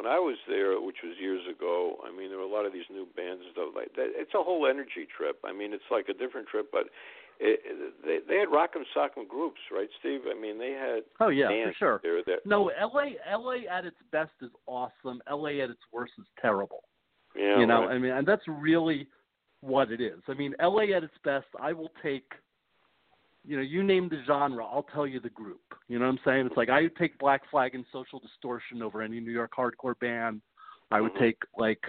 when 0.04 0.12
I 0.12 0.20
was 0.20 0.36
there, 0.48 0.80
which 0.82 0.98
was 1.04 1.16
years 1.20 1.42
ago, 1.50 1.96
I 2.06 2.12
mean 2.16 2.30
there 2.30 2.38
were 2.38 2.44
a 2.44 2.52
lot 2.52 2.66
of 2.66 2.74
these 2.74 2.88
new 2.92 3.08
bands 3.16 3.42
and 3.44 3.52
stuff 3.54 3.70
like 3.76 3.94
that. 3.96 4.12
It's 4.20 4.34
a 4.36 4.44
whole 4.44 4.68
energy 4.68 5.08
trip. 5.16 5.40
I 5.46 5.54
mean 5.54 5.74
it's 5.74 5.88
like 5.90 6.10
a 6.10 6.14
different 6.14 6.48
trip, 6.48 6.68
but 6.72 6.92
it, 7.40 7.60
it, 7.64 7.94
they 8.06 8.20
they 8.28 8.40
had 8.40 8.50
rock'em 8.50 8.84
sock'em 8.96 9.28
groups, 9.28 9.60
right, 9.72 9.88
Steve? 10.00 10.22
I 10.30 10.40
mean 10.40 10.60
they 10.60 10.72
had 10.72 11.04
Oh 11.22 11.30
yeah, 11.30 11.48
for 11.48 11.74
sure. 11.80 12.00
there 12.04 12.22
that 12.26 12.46
No, 12.46 12.70
LA, 12.82 13.16
LA 13.32 13.64
at 13.72 13.86
its 13.86 13.98
best 14.12 14.32
is 14.42 14.52
awesome. 14.68 15.22
LA 15.32 15.64
at 15.64 15.70
its 15.70 15.82
worst 15.94 16.14
is 16.20 16.26
terrible. 16.42 16.84
yeah, 17.36 17.60
you 17.60 17.66
know, 17.66 17.86
right. 17.86 17.96
I 17.96 17.98
mean, 17.98 18.12
and 18.12 18.28
that's 18.28 18.48
really 18.48 19.08
what 19.62 19.92
it 19.92 20.02
is. 20.02 20.20
I 20.28 20.34
mean, 20.34 20.54
LA 20.62 20.96
at 20.96 21.04
its 21.04 21.18
best, 21.24 21.48
I 21.62 21.72
will 21.72 21.92
take. 22.04 22.30
You 23.46 23.58
know, 23.58 23.62
you 23.64 23.84
name 23.84 24.08
the 24.10 24.22
genre, 24.26 24.66
I'll 24.66 24.86
tell 24.94 25.06
you 25.06 25.20
the 25.20 25.30
group. 25.30 25.62
You 25.90 26.00
know 26.00 26.06
what 26.06 26.12
I'm 26.14 26.20
saying? 26.26 26.46
It's 26.48 26.58
like 26.58 26.70
I 26.70 26.84
would 26.84 26.96
take 26.96 27.18
Black 27.20 27.42
Flag 27.52 27.76
and 27.76 27.86
Social 27.92 28.20
Distortion 28.20 28.82
over 28.82 29.02
any 29.02 29.20
New 29.20 29.32
York 29.32 29.52
hardcore 29.58 30.00
band. 30.00 30.42
I 30.92 31.02
would 31.02 31.14
Mhm. 31.14 31.20
take 31.20 31.38
like 31.58 31.84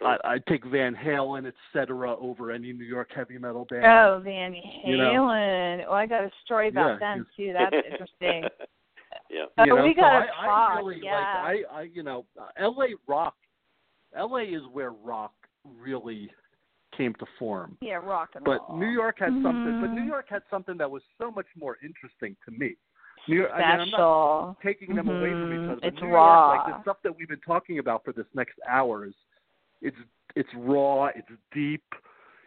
I, 0.00 0.16
I'd 0.24 0.46
take 0.46 0.64
Van 0.64 0.94
Halen, 0.94 1.46
et 1.46 1.54
cetera, 1.72 2.16
over 2.16 2.50
any 2.50 2.72
New 2.72 2.84
York 2.84 3.12
heavy 3.12 3.38
metal 3.38 3.66
band. 3.66 3.84
Oh, 3.84 4.20
Van 4.22 4.52
Halen. 4.52 4.86
You 4.86 4.96
know. 4.96 5.84
Oh, 5.88 5.92
I 5.92 6.06
got 6.06 6.24
a 6.24 6.30
story 6.44 6.68
about 6.68 7.00
Yeah, 7.00 7.14
them 7.16 7.26
too. 7.36 7.52
That's 7.52 7.76
interesting. 7.90 8.48
yeah. 9.28 9.44
Oh, 9.58 9.64
you 9.64 9.76
know, 9.76 9.82
we 9.84 9.94
so 9.94 10.00
gotta 10.00 10.26
I, 10.40 10.46
talk. 10.46 10.70
I 10.72 10.76
really 10.76 11.00
yeah. 11.02 11.14
like 11.14 11.26
I, 11.26 11.78
I 11.78 11.82
you 11.82 12.02
know, 12.02 12.24
uh, 12.40 12.48
LA 12.60 12.86
rock 13.06 13.34
LA 14.16 14.38
is 14.38 14.62
where 14.72 14.90
rock 14.92 15.32
really 15.64 16.30
came 16.96 17.14
to 17.14 17.26
form. 17.38 17.76
yeah, 17.80 17.94
rock 17.94 18.30
and 18.34 18.44
But 18.44 18.60
roll. 18.60 18.66
But 18.70 18.76
New 18.78 18.90
York 18.90 19.18
had 19.18 19.32
something 19.42 19.80
but 19.80 19.90
New 19.90 20.02
Mhm. 20.02 20.06
York 20.08 20.28
had 20.28 20.42
something 20.50 20.76
that 20.78 20.90
was 20.90 21.02
so 21.18 21.30
much 21.30 21.46
more 21.56 21.78
interesting 21.82 22.36
to 22.44 22.50
me. 22.50 22.76
New 23.28 23.36
York 23.36 23.52
I 23.52 23.58
mean, 23.58 23.64
I'm 23.64 23.78
not 23.78 23.86
special. 23.88 24.56
taking 24.62 24.94
them 24.96 25.08
away 25.08 25.30
from 25.32 25.52
each 25.52 25.58
Mhm. 25.60 25.70
other. 25.70 25.86
It's 25.86 26.00
New 26.00 26.08
raw. 26.08 26.54
York, 26.54 26.66
like 26.66 26.76
the 26.76 26.82
stuff 26.82 27.02
that 27.02 27.16
we've 27.16 27.28
been 27.28 27.40
talking 27.40 27.78
about 27.78 28.04
for 28.04 28.12
this 28.12 28.26
next 28.34 28.58
hour 28.68 29.04
is 29.06 29.14
it's 29.80 29.96
it's 30.34 30.52
raw, 30.54 31.06
it's 31.14 31.28
deep, 31.52 31.84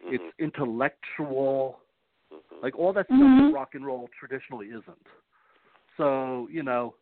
Mhm. 0.04 0.14
it's 0.14 0.38
intellectual, 0.38 1.80
Mhm. 2.32 2.62
like 2.62 2.76
all 2.78 2.92
that 2.92 3.06
stuff 3.06 3.18
that 3.20 3.52
rock 3.54 3.74
and 3.74 3.86
roll 3.86 4.08
traditionally 4.18 4.70
isn't. 4.70 5.06
So, 5.96 6.48
you 6.50 6.62
know, 6.62 6.94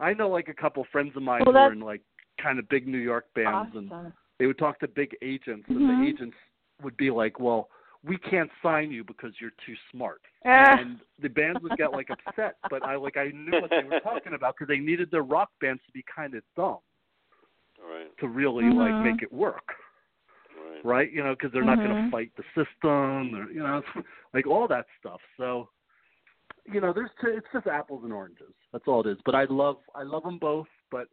I 0.00 0.14
know 0.14 0.28
like 0.28 0.48
a 0.48 0.54
couple 0.54 0.84
friends 0.84 1.14
of 1.16 1.22
mine 1.22 1.42
Well, 1.44 1.54
who 1.54 1.58
are 1.60 1.72
in 1.72 1.80
like 1.80 2.02
kind 2.38 2.58
of 2.58 2.68
big 2.68 2.86
New 2.86 2.98
York 2.98 3.32
bands 3.34 3.74
and 3.76 3.90
Awesome. 3.92 4.12
They 4.38 4.46
would 4.46 4.58
talk 4.58 4.78
to 4.80 4.88
big 4.88 5.16
agents 5.22 5.66
and 5.68 5.78
Mhm. 5.78 6.00
the 6.02 6.06
agents 6.08 6.36
would 6.82 6.96
be 6.96 7.10
like, 7.10 7.38
Well, 7.40 7.70
we 8.02 8.18
can't 8.18 8.50
sign 8.62 8.90
you 8.90 9.02
because 9.04 9.32
you're 9.40 9.54
too 9.64 9.74
smart. 9.90 10.20
Ah. 10.44 10.76
And 10.78 11.00
the 11.20 11.28
bands 11.28 11.62
would 11.62 11.76
get 11.78 11.92
like 11.92 12.10
upset, 12.10 12.56
but 12.68 12.84
I 12.84 12.96
like 12.96 13.16
I 13.16 13.28
knew 13.28 13.60
what 13.60 13.70
they 13.70 13.82
were 13.84 14.00
talking 14.00 14.34
about 14.34 14.54
because 14.56 14.68
they 14.68 14.78
needed 14.80 15.10
their 15.10 15.22
rock 15.22 15.50
bands 15.60 15.82
to 15.86 15.92
be 15.92 16.02
kind 16.02 16.34
of 16.34 16.42
dumb 16.54 16.78
Right. 17.82 18.16
to 18.18 18.28
really 18.28 18.64
Mhm. 18.64 18.74
like 18.76 19.02
make 19.02 19.22
it 19.22 19.32
work 19.32 19.74
Right. 20.56 20.84
right? 20.84 21.10
You 21.12 21.22
know, 21.22 21.34
because 21.34 21.50
they're 21.52 21.64
not 21.64 21.78
going 21.78 22.04
to 22.04 22.10
fight 22.10 22.30
the 22.36 22.44
system, 22.54 23.34
or 23.34 23.50
you 23.50 23.62
know, 23.62 23.78
it's 23.78 23.88
like 24.34 24.46
all 24.46 24.66
that 24.68 24.86
stuff. 24.98 25.20
So, 25.36 25.70
you 26.66 26.80
know, 26.80 26.92
there's 26.92 27.10
t- 27.20 27.28
it's 27.28 27.46
just 27.52 27.66
apples 27.66 28.04
and 28.04 28.12
oranges. 28.12 28.52
That's 28.72 28.86
all 28.86 29.00
it 29.00 29.06
is. 29.06 29.18
But 29.24 29.34
I 29.34 29.44
love 29.44 29.78
I 29.94 30.02
love 30.02 30.24
them 30.24 30.38
both. 30.38 30.68
But 30.90 31.08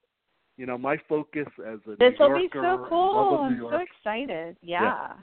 you 0.61 0.67
know, 0.67 0.77
my 0.77 0.95
focus 1.09 1.47
as 1.67 1.79
a 1.87 1.95
This 1.97 2.13
will 2.19 2.37
be 2.37 2.47
so 2.53 2.85
cool. 2.87 3.39
I'm 3.41 3.59
so 3.59 3.79
excited. 3.79 4.55
Yeah. 4.61 5.13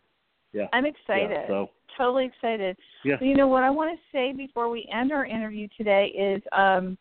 yeah, 0.52 0.66
I'm 0.72 0.84
yeah. 0.84 0.90
excited. 0.90 1.44
So 1.46 1.70
Totally 1.96 2.26
excited. 2.26 2.76
yeah, 3.04 3.14
You 3.20 3.36
know 3.36 3.46
what 3.46 3.62
I 3.62 3.70
want 3.70 3.96
to 3.96 4.00
say 4.10 4.32
before 4.32 4.68
we 4.68 4.88
end 4.92 5.12
our 5.12 5.24
interview 5.24 5.68
today 5.76 6.06
is 6.06 6.42
um 6.50 6.98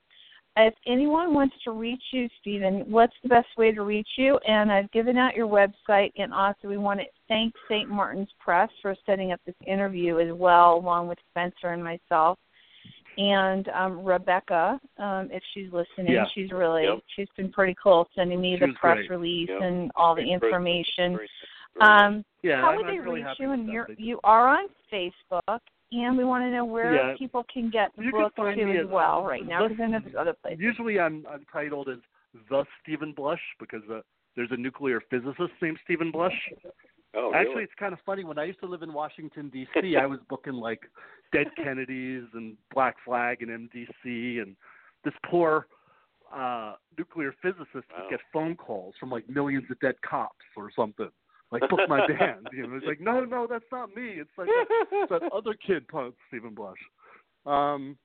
if 0.56 0.74
anyone 0.88 1.34
wants 1.34 1.56
to 1.64 1.72
reach 1.72 2.02
you, 2.12 2.28
Steven, 2.42 2.84
what's 2.88 3.14
the 3.24 3.30
best 3.30 3.48
way 3.58 3.72
to 3.72 3.82
reach 3.82 4.08
you? 4.18 4.40
And 4.48 4.72
I've 4.72 4.92
given 4.92 5.18
out 5.18 5.36
your 5.36 5.48
website, 5.48 6.12
and 6.18 6.34
also 6.34 6.68
we 6.68 6.78
want 6.78 7.00
to 7.00 7.06
thank 7.28 7.54
St. 7.70 7.88
Martin's 7.88 8.30
Press 8.40 8.70
for 8.82 8.96
setting 9.06 9.32
up 9.32 9.40
this 9.46 9.56
interview 9.68 10.20
as 10.20 10.34
well, 10.34 10.76
along 10.76 11.10
with 11.10 11.20
Spencer 11.30 11.74
and 11.74 11.84
myself. 11.84 12.40
And 13.18 13.68
um, 13.70 14.04
Rebecca, 14.06 14.80
um, 15.00 15.30
if 15.32 15.42
she's 15.54 15.72
listening, 15.72 16.14
Yeah. 16.14 16.26
she's 16.34 16.52
really 16.52 16.84
Yep. 16.84 17.00
she's 17.16 17.28
been 17.36 17.52
pretty 17.52 17.76
cool 17.82 18.08
sending 18.16 18.40
me 18.40 18.58
the 18.58 18.74
press 18.80 18.98
great. 18.98 19.10
release 19.10 19.50
Yep. 19.50 19.62
and 19.62 19.92
all 19.96 20.14
the 20.16 20.22
information. 20.32 21.16
Very- 21.16 21.30
very 21.80 21.90
nice. 21.92 22.02
Um, 22.08 22.26
yeah. 22.44 22.62
how 22.62 22.70
I'm, 22.72 22.78
would 22.78 22.88
they 22.88 23.00
really 23.00 23.24
reach 23.24 23.40
you? 23.40 23.52
And 23.52 23.68
you're 23.68 23.90
you 23.98 24.20
are 24.24 24.48
on 24.48 24.68
Facebook, 24.92 25.60
and 25.92 26.18
we 26.18 26.24
want 26.26 26.44
to 26.44 26.52
know 26.52 26.66
where 26.66 26.94
Yeah. 26.96 27.16
people 27.18 27.44
can 27.52 27.70
get 27.70 27.92
the 27.96 28.04
You 28.04 28.12
book 28.12 28.38
me 28.38 28.78
as 28.78 28.86
at, 28.86 28.90
well 28.90 29.24
right 29.24 29.46
now, 29.46 29.68
because 29.68 29.82
I 29.82 29.88
know 29.88 30.00
there's 30.00 30.16
other 30.16 30.34
places. 30.34 30.60
Usually, 30.62 31.00
I'm 31.00 31.26
I'm 31.28 31.46
titled 31.52 31.90
as 31.90 32.00
the 32.50 32.66
Steven 32.84 33.14
Blush 33.14 33.42
because 33.60 33.82
uh, 33.90 34.02
there's 34.36 34.52
a 34.52 34.58
nuclear 34.58 35.02
physicist 35.10 35.54
named 35.62 35.80
Steven 35.84 36.12
Blush. 36.12 36.38
Oh, 37.18 37.32
Actually, 37.34 37.50
really? 37.50 37.64
it's 37.64 37.74
kind 37.80 37.94
of 37.94 38.00
funny. 38.06 38.24
When 38.24 38.38
I 38.38 38.44
used 38.44 38.60
to 38.60 38.68
live 38.68 38.84
in 38.84 38.94
Washington 38.94 39.50
D.C., 39.50 39.96
I 39.98 40.06
was 40.06 40.20
booking 40.30 40.54
like 40.54 40.82
Dead 41.34 41.48
Kennedys 41.56 42.24
and 42.34 42.56
Black 42.74 42.96
Flag 43.04 43.42
and 43.42 43.70
MDC, 43.70 44.42
and 44.42 44.56
this 45.04 45.14
poor 45.30 45.68
uh 46.36 46.74
nuclear 46.98 47.34
physicist 47.42 47.74
Wow. 47.74 48.02
would 48.02 48.10
get 48.10 48.20
phone 48.34 48.56
calls 48.56 48.94
from 49.00 49.10
like 49.10 49.28
millions 49.30 49.64
of 49.72 49.80
dead 49.80 49.96
cops 50.08 50.46
or 50.58 50.70
something. 50.76 51.10
Like 51.52 51.62
book 51.70 51.80
my 51.88 52.06
band. 52.20 52.48
You 52.52 52.68
know, 52.68 52.76
it's 52.76 52.86
like 52.86 53.00
no, 53.00 53.24
no, 53.24 53.48
that's 53.50 53.66
not 53.72 53.96
me. 53.96 54.16
It's 54.20 54.30
like 54.38 54.48
that, 54.48 54.66
it's 54.92 55.10
that 55.10 55.32
other 55.34 55.54
kid, 55.66 55.88
Punk 55.88 56.16
Steven 56.28 56.54
Blush. 56.54 56.78
Um, 57.46 57.98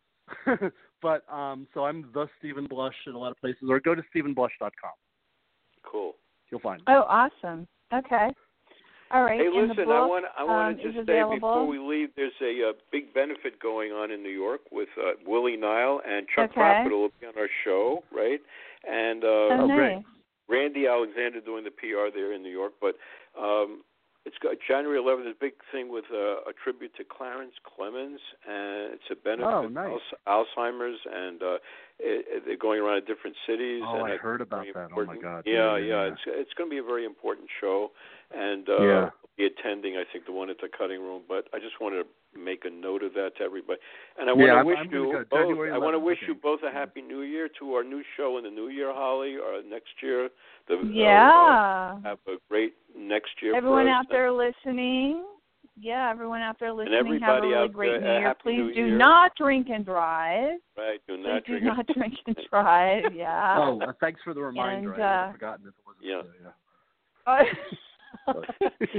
but 1.03 1.25
um, 1.33 1.67
so 1.75 1.85
I'm 1.85 2.09
the 2.15 2.29
Steven 2.39 2.67
Blush 2.67 2.95
in 3.09 3.15
a 3.15 3.19
lot 3.19 3.33
of 3.33 3.39
places, 3.39 3.65
or 3.69 3.81
go 3.81 3.95
to 3.97 4.03
StevenBlush.com. 4.15 4.93
cool. 5.85 6.15
You'll 6.51 6.61
find. 6.61 6.81
Oh, 6.87 7.05
awesome. 7.09 7.67
Okay. 7.93 8.29
All 9.13 9.25
right. 9.25 9.41
Hey, 9.41 9.49
listen, 9.53 9.77
the 9.77 9.83
I 9.83 9.87
book, 10.01 10.09
want 10.11 10.25
I 10.39 10.43
um, 10.43 10.49
want 10.49 10.81
to 10.81 10.89
is 10.89 10.95
just 10.95 11.07
say 11.07 11.13
available. 11.21 11.37
before 11.37 11.67
we 11.67 11.79
leave, 11.79 12.09
there's 12.17 12.33
a 12.41 12.71
uh, 12.71 12.73
big 12.91 13.13
benefit 13.13 13.61
going 13.61 13.93
on 13.93 14.11
in 14.11 14.23
New 14.23 14.31
York 14.31 14.61
with 14.73 14.89
uh, 14.99 15.13
Willie 15.27 15.57
Nile 15.57 16.01
and 16.09 16.27
Chuck 16.35 16.51
Okay. 16.51 16.55
Prophet 16.55 16.91
will 16.93 17.11
be 17.21 17.27
on 17.27 17.35
our 17.37 17.49
show, 17.65 18.03
right? 18.11 18.41
And 18.89 19.23
uh, 19.25 19.27
oh, 19.27 19.49
Oh, 19.61 19.67
nice. 19.67 19.77
great. 19.77 19.99
Randy 20.49 20.87
Alexander 20.87 21.41
doing 21.41 21.65
the 21.65 21.71
PR 21.71 22.09
there 22.15 22.33
in 22.33 22.43
New 22.43 22.51
York, 22.51 22.73
but 22.81 22.97
um, 23.39 23.83
it's 24.25 24.37
got 24.43 24.57
January 24.67 24.99
11th. 24.99 25.25
There's 25.25 25.37
a 25.37 25.41
big 25.41 25.53
thing 25.73 25.91
with 25.91 26.05
uh, 26.13 26.49
a 26.49 26.53
tribute 26.63 26.95
to 26.97 27.05
Clarence 27.05 27.55
Clemons, 27.67 28.19
and 28.49 28.95
it's 28.95 29.09
a 29.11 29.17
benefit 29.17 29.47
Oh, 29.47 29.69
nice. 29.69 29.99
Alzheimer's, 30.29 30.99
and 31.13 31.43
uh, 31.43 31.47
it, 31.55 31.59
it, 31.59 31.61
they're 32.47 32.57
going 32.57 32.81
around 32.81 33.01
to 33.01 33.07
different 33.07 33.37
cities. 33.47 33.83
Oh, 33.87 33.95
and 34.03 34.05
I 34.05 34.11
it's 34.15 34.23
heard 34.23 34.41
about 34.41 34.67
very 34.67 34.73
that. 34.75 34.91
Oh 34.97 35.05
my. 35.05 35.17
God. 35.17 35.43
Yeah, 35.47 35.53
Yeah, 35.53 35.77
yeah, 35.77 35.85
yeah, 35.87 36.05
yeah. 36.07 36.13
it's 36.13 36.21
it's 36.27 36.55
going 36.55 36.69
to 36.69 36.75
be 36.75 36.79
a 36.79 36.83
very 36.83 37.05
important 37.05 37.49
show, 37.61 37.91
and 38.35 38.69
uh, 38.69 38.83
Yeah. 38.83 39.01
I'll 39.05 39.13
be 39.39 39.47
attending. 39.47 39.97
I 39.97 40.05
think 40.13 40.27
the 40.27 40.33
one 40.33 40.51
at 40.51 40.59
the 40.61 40.69
cutting 40.69 41.01
room, 41.01 41.23
but 41.29 41.49
I 41.55 41.59
just 41.59 41.81
wanted 41.81 42.05
to 42.05 42.39
make 42.39 42.65
a 42.65 42.71
note 42.71 43.03
of 43.03 43.13
that 43.15 43.37
to 43.39 43.45
everybody. 43.45 43.79
And 44.19 44.29
I 44.29 44.33
Yeah, 44.35 44.37
want 44.37 44.51
I'm- 44.51 44.65
to 44.65 44.69
wish 44.69 44.79
I'm 44.79 44.85
you 44.93 45.13
go 45.13 45.25
both. 45.25 45.31
January 45.31 45.71
I 45.71 45.79
want 45.79 45.95
to 45.95 45.99
wish 46.01 46.19
I 46.23 46.27
you 46.27 46.35
both 46.35 46.61
a 46.63 46.71
happy 46.71 47.03
New 47.03 47.23
Year 47.23 47.49
to 47.61 47.75
our 47.75 47.85
new 47.85 48.03
show 48.17 48.37
in 48.39 48.45
the 48.45 48.51
New 48.51 48.69
Year, 48.69 48.93
Holly, 48.93 49.37
or 49.37 49.63
next 49.63 50.03
year. 50.03 50.29
The, 50.69 50.75
uh, 50.75 50.79
uh, 50.79 50.83
Yeah. 50.85 52.01
have 52.05 52.19
a 52.27 52.37
great 52.49 52.75
next 52.97 53.41
year. 53.43 53.55
everyone 53.57 53.85
for 53.87 53.91
us. 53.91 53.97
out 53.97 54.09
there 54.11 54.31
listening. 54.33 55.25
Yeah, 55.81 56.11
everyone 56.11 56.43
out 56.43 56.57
there 56.61 56.73
listening. 56.73 57.21
have 57.23 57.39
a 57.39 57.41
really 57.41 57.55
out 57.55 57.73
great 57.73 58.01
there, 58.01 58.15
New 58.15 58.21
Year. 58.21 58.35
Please 58.43 58.59
New 58.59 58.75
do 58.75 58.87
Year. 58.89 58.97
not 58.99 59.33
drink 59.37 59.69
and 59.71 59.85
drive. 59.85 60.59
Right, 60.77 61.01
do 61.09 61.17
Please 61.17 61.25
not 61.27 61.45
do 61.47 61.59
drink. 61.61 61.65
not 61.65 61.87
drink 61.87 62.15
and 62.27 62.37
drive. 62.51 63.05
Yeah. 63.15 63.57
Oh, 63.59 63.81
uh, 63.81 63.93
thanks 64.01 64.21
for 64.23 64.35
the 64.35 64.41
reminder. 64.43 64.93
And, 64.93 65.03
I 65.03 65.07
would 65.07 65.19
uh, 65.21 65.25
have 65.27 65.33
forgotten 65.33 65.67
if 65.67 65.75
it 65.75 65.85
wasn't. 65.87 66.27
Yeah. 67.27 68.33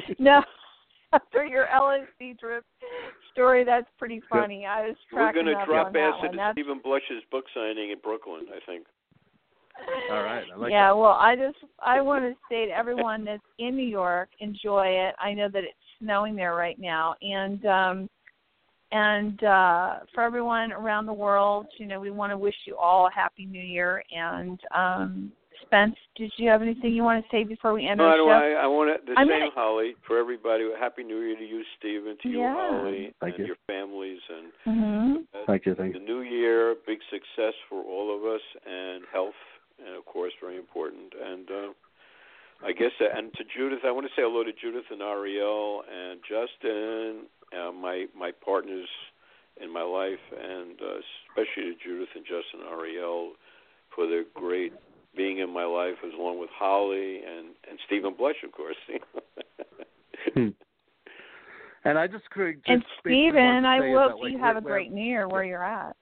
no, 0.19 0.43
after 1.13 1.45
your 1.45 1.67
LSD 1.67 2.39
trip 2.39 2.63
story, 3.31 3.63
that's 3.63 3.87
pretty 3.99 4.15
Yep. 4.15 4.23
funny. 4.29 4.65
I 4.65 4.87
was 4.87 4.95
We're 5.11 5.31
going 5.33 5.45
to 5.45 5.63
drop 5.65 5.93
that 5.93 6.13
acid 6.23 6.39
at 6.39 6.53
Steven 6.53 6.79
Blush's 6.83 7.23
book 7.31 7.45
signing 7.53 7.91
in 7.91 7.99
Brooklyn. 8.01 8.45
I 8.49 8.59
think. 8.65 8.85
All 10.11 10.23
right. 10.23 10.43
I 10.53 10.55
like 10.55 10.71
yeah, 10.71 10.89
that. 10.89 10.97
well, 10.97 11.17
I 11.19 11.35
just 11.35 11.57
I 11.79 11.99
want 12.01 12.23
to 12.23 12.33
say 12.49 12.67
to 12.67 12.71
everyone 12.71 13.25
that's 13.25 13.41
in 13.59 13.75
New 13.75 13.87
York, 13.87 14.29
enjoy 14.39 14.85
it. 14.87 15.15
I 15.19 15.33
know 15.33 15.49
that 15.49 15.63
it's 15.63 15.73
snowing 15.99 16.35
there 16.35 16.55
right 16.55 16.79
now, 16.79 17.15
and 17.21 17.65
um, 17.65 18.09
and 18.91 19.43
uh, 19.43 19.99
for 20.13 20.23
everyone 20.23 20.71
around 20.71 21.05
the 21.07 21.13
world, 21.13 21.65
you 21.79 21.85
know, 21.87 21.99
we 21.99 22.11
want 22.11 22.31
to 22.31 22.37
wish 22.37 22.55
you 22.65 22.77
all 22.77 23.07
a 23.07 23.11
happy 23.11 23.45
New 23.45 23.61
Year, 23.61 24.03
and 24.15 24.59
um, 24.75 25.31
Spence, 25.63 25.95
did 26.15 26.31
you 26.37 26.49
have 26.49 26.61
anything 26.61 26.93
you 26.93 27.03
want 27.03 27.23
to 27.23 27.29
say 27.31 27.43
before 27.43 27.73
we 27.73 27.87
end 27.87 27.97
No, 27.99 28.05
our 28.05 28.11
I, 28.13 28.17
show? 28.17 28.57
I, 28.59 28.63
I 28.63 28.67
want 28.67 28.89
to, 28.99 29.05
the 29.05 29.17
I'm 29.17 29.27
same, 29.27 29.39
gonna- 29.39 29.51
Holly, 29.55 29.95
for 30.05 30.19
everybody. 30.19 30.67
Happy 30.79 31.03
New 31.03 31.21
Year 31.21 31.35
to 31.37 31.43
you, 31.45 31.63
Steven, 31.79 32.17
to 32.21 32.29
you, 32.29 32.43
Holly, 32.43 33.13
Thank 33.19 33.35
and 33.35 33.39
you. 33.39 33.45
your 33.47 33.55
families, 33.67 34.19
and 34.29 34.51
hmm 34.65 35.15
uh, 35.33 35.45
Thank 35.47 35.65
you, 35.65 35.73
thank 35.73 35.93
the 35.93 35.99
you. 35.99 36.05
new 36.05 36.21
year, 36.21 36.75
big 36.85 36.99
success 37.09 37.53
for 37.69 37.81
all 37.83 38.15
of 38.15 38.23
us, 38.25 38.41
and 38.67 39.03
health, 39.11 39.33
and 39.83 39.95
of 39.95 40.05
course, 40.05 40.33
very 40.39 40.57
important. 40.57 41.13
And 41.19 41.49
uh, 41.49 41.73
I 42.61 42.71
guess, 42.71 42.91
uh, 42.99 43.05
and 43.17 43.33
to 43.33 43.43
Judith, 43.55 43.79
I 43.85 43.91
want 43.91 44.05
to 44.05 44.09
say 44.09 44.23
hello 44.23 44.43
to 44.43 44.53
Judith 44.53 44.85
and 44.91 45.01
Ariel 45.01 45.83
and 45.91 46.19
Justin, 46.21 47.25
uh, 47.51 47.71
my 47.71 48.05
my 48.17 48.31
partners 48.31 48.87
in 49.61 49.71
my 49.71 49.81
life, 49.83 50.23
and 50.31 50.79
uh, 50.81 50.99
especially 51.29 51.73
to 51.73 51.75
Judith 51.83 52.09
and 52.15 52.23
Justin 52.23 52.61
and 52.61 52.69
Ariel 52.69 53.33
for 53.95 54.07
their 54.07 54.23
great 54.33 54.73
being 55.15 55.39
in 55.39 55.49
my 55.53 55.65
life, 55.65 55.95
as 56.05 56.13
along 56.17 56.39
with 56.39 56.49
Holly 56.53 57.21
and 57.23 57.47
and 57.69 57.79
Steven 57.85 58.13
Blush, 58.15 58.43
of 58.43 58.51
course. 58.51 58.77
Hmm. 60.33 60.49
And 61.83 61.99
I 61.99 62.07
just 62.07 62.29
could 62.29 62.55
just 62.65 62.69
And 62.69 62.83
Steven, 63.01 63.65
I 63.65 63.77
hope 63.77 64.11
that, 64.11 64.17
like, 64.19 64.31
you 64.31 64.39
have 64.39 64.55
a 64.55 64.61
great 64.61 64.91
New 64.91 65.03
Year 65.03 65.27
where 65.27 65.43
you're 65.43 65.63
at. 65.63 65.95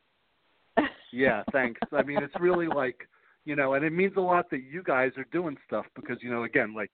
Yeah, 1.11 1.43
thanks. 1.51 1.81
I 1.91 2.03
mean, 2.03 2.23
it's 2.23 2.33
really 2.39 2.67
like, 2.67 3.07
you 3.45 3.55
know, 3.55 3.73
and 3.73 3.83
it 3.85 3.91
means 3.91 4.13
a 4.17 4.21
lot 4.21 4.49
that 4.51 4.63
you 4.63 4.83
guys 4.83 5.11
are 5.17 5.25
doing 5.31 5.57
stuff 5.65 5.85
because, 5.95 6.17
you 6.21 6.29
know, 6.29 6.43
again, 6.43 6.73
like, 6.75 6.91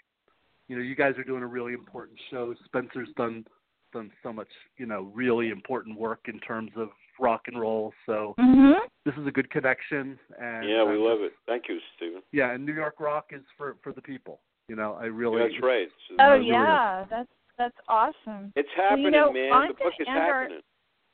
you 0.67 0.75
know, 0.75 0.81
you 0.81 0.95
guys 0.95 1.13
are 1.17 1.23
doing 1.23 1.43
a 1.43 1.47
really 1.47 1.73
important 1.73 2.17
show. 2.29 2.53
Spencer's 2.65 3.09
done 3.17 3.45
done 3.93 4.11
so 4.21 4.33
much, 4.33 4.49
you 4.77 4.85
know, 4.85 5.09
really 5.13 5.49
important 5.49 5.97
work 5.97 6.19
in 6.27 6.39
terms 6.41 6.71
of 6.75 6.89
rock 7.21 7.43
and 7.47 7.59
roll. 7.59 7.93
So 8.05 8.35
hmm 8.37 8.73
this 9.05 9.15
is 9.15 9.25
a 9.25 9.31
good 9.31 9.49
connection. 9.49 10.19
And 10.39 10.67
yeah, 10.69 10.83
we 10.83 10.91
I'm 10.95 10.99
love 10.99 11.19
it. 11.21 11.31
Thank 11.45 11.63
you, 11.69 11.79
Steven. 11.95 12.21
Yeah, 12.33 12.51
and 12.51 12.65
New 12.65 12.73
York 12.73 12.99
rock 12.99 13.27
is 13.31 13.43
for 13.57 13.77
for 13.81 13.93
the 13.93 14.01
people. 14.01 14.41
You 14.67 14.75
know, 14.75 14.97
I 14.99 15.05
really. 15.05 15.41
That's 15.41 15.63
right. 15.63 15.87
So 16.09 16.15
Oh 16.19 16.35
yeah, 16.35 17.05
that's 17.09 17.29
that's 17.57 17.77
awesome. 17.87 18.51
It's 18.57 18.67
Well, 18.77 18.97
you 18.97 19.05
happening, 19.05 19.11
know, 19.11 19.31
man. 19.31 19.53
I'm 19.53 19.67
the 19.69 19.73
book 19.75 19.93
is 19.99 20.07
end 20.09 20.17
our- 20.17 20.41
happening. 20.41 20.61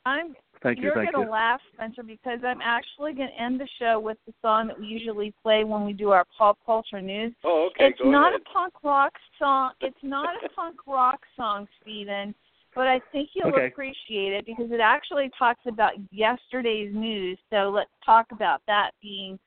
I'm 0.06 0.36
Thank 0.64 0.78
you, 0.78 0.86
You're 0.86 0.94
thank 0.96 1.12
gonna 1.12 1.26
you. 1.26 1.30
laugh, 1.30 1.60
Spencer, 1.74 2.04
because 2.04 2.40
I'm 2.46 2.62
actually 2.62 3.12
gonna 3.12 3.32
end 3.38 3.60
the 3.60 3.68
show 3.80 4.00
with 4.00 4.18
the 4.26 4.34
song 4.42 4.68
that 4.68 4.80
we 4.80 4.88
usually 4.88 5.34
play 5.44 5.66
when 5.66 5.86
we 5.86 5.92
do 5.92 6.12
our 6.12 6.26
pop 6.38 6.58
culture 6.66 7.02
news. 7.02 7.34
Oh, 7.44 7.70
okay. 7.70 7.88
it's 7.88 8.00
go 8.00 8.10
not 8.10 8.30
ahead. 8.32 8.40
a 8.40 8.50
punk 8.54 8.74
rock 8.82 9.12
song. 9.38 9.72
It's 9.82 9.98
not 10.02 10.30
a 10.42 10.48
punk 10.56 10.78
rock 10.88 11.20
song, 11.36 11.68
Steven, 11.82 12.34
but 12.76 12.88
I 12.88 13.02
think 13.12 13.32
you'll 13.34 13.50
Okay. 13.50 13.68
appreciate 13.68 14.32
it 14.32 14.46
because 14.46 14.72
it 14.72 14.80
actually 14.80 15.30
talks 15.38 15.60
about 15.68 15.94
yesterday's 16.12 16.96
news. 16.96 17.38
So 17.50 17.70
let's 17.70 17.92
talk 18.06 18.28
about 18.32 18.62
that 18.68 18.92
being 19.02 19.38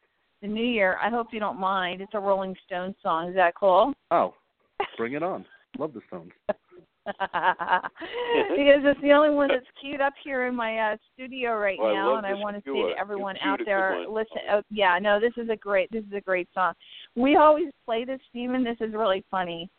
the 0.43 0.49
new 0.49 0.65
year. 0.65 0.99
I 1.03 1.09
hope 1.09 1.29
you 1.33 1.41
don't 1.41 1.59
mind. 1.59 2.03
It's 2.03 2.13
a 2.13 2.21
Rolling 2.21 2.55
Stones 2.67 2.95
song. 3.03 3.31
Is 3.31 3.35
that 3.37 3.55
cool? 3.59 3.95
Oh, 4.11 4.35
bring 4.99 5.15
it 5.15 5.23
on. 5.23 5.47
Love 5.79 5.95
the 5.95 6.03
Stones. 6.09 6.33
because 8.57 8.83
it's 8.85 9.01
the 9.01 9.13
only 9.13 9.31
one 9.31 9.49
that's 9.49 9.67
queued 9.81 10.01
up 10.01 10.15
here 10.23 10.47
in 10.47 10.55
my 10.55 10.79
uh, 10.79 10.97
studio 11.15 11.57
right 11.57 11.79
Well, 11.79 11.95
now, 11.95 12.15
love 12.15 12.25
and 12.25 12.27
I 12.27 12.35
want 12.35 12.57
to 12.57 12.63
say 12.71 12.83
to 12.83 12.99
everyone 12.99 13.37
out 13.43 13.61
there, 13.65 14.05
listen. 14.09 14.39
Oh, 14.51 14.63
yeah, 14.71 14.99
no, 15.01 15.21
this 15.21 15.33
is 15.37 15.49
a 15.49 15.57
great. 15.57 15.91
This 15.93 16.05
is 16.05 16.13
a 16.15 16.21
great 16.21 16.49
song. 16.53 16.75
We 17.15 17.37
always 17.37 17.69
play 17.85 18.05
this, 18.05 18.21
Steven. 18.31 18.65
This 18.65 18.77
is 18.81 18.93
really 18.93 19.25
funny. 19.31 19.71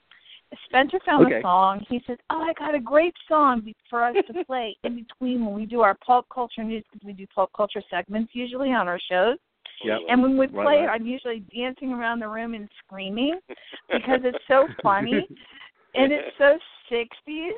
Spencer 0.65 0.99
found 1.05 1.25
Okay. 1.25 1.39
a 1.39 1.41
song. 1.41 1.85
He 1.89 2.01
says, 2.07 2.17
"Oh, 2.29 2.41
I 2.41 2.53
got 2.53 2.73
a 2.73 2.79
great 2.79 3.13
song 3.27 3.69
for 3.89 4.03
us 4.03 4.15
to 4.27 4.43
play 4.45 4.77
in 4.83 4.95
between 4.95 5.45
when 5.45 5.53
we 5.53 5.65
do 5.65 5.81
our 5.81 5.95
pop 5.95 6.25
culture 6.33 6.63
news 6.63 6.85
because 6.89 7.05
we 7.05 7.11
do 7.11 7.27
pop 7.35 7.51
culture 7.51 7.81
segments 7.89 8.33
usually 8.33 8.71
on 8.71 8.87
our 8.87 8.99
shows." 9.09 9.37
Yep. 9.83 9.99
And 10.09 10.21
when 10.21 10.37
we 10.37 10.47
play 10.47 10.61
it, 10.61 10.87
right. 10.87 10.89
I'm 10.89 11.05
usually 11.05 11.43
dancing 11.53 11.91
around 11.91 12.19
the 12.19 12.27
room 12.27 12.53
and 12.53 12.69
screaming 12.83 13.39
because 13.91 14.21
it's 14.23 14.43
so 14.47 14.67
funny 14.81 15.27
and 15.95 16.11
it's 16.11 16.35
so 16.37 16.57
60s. 16.91 17.51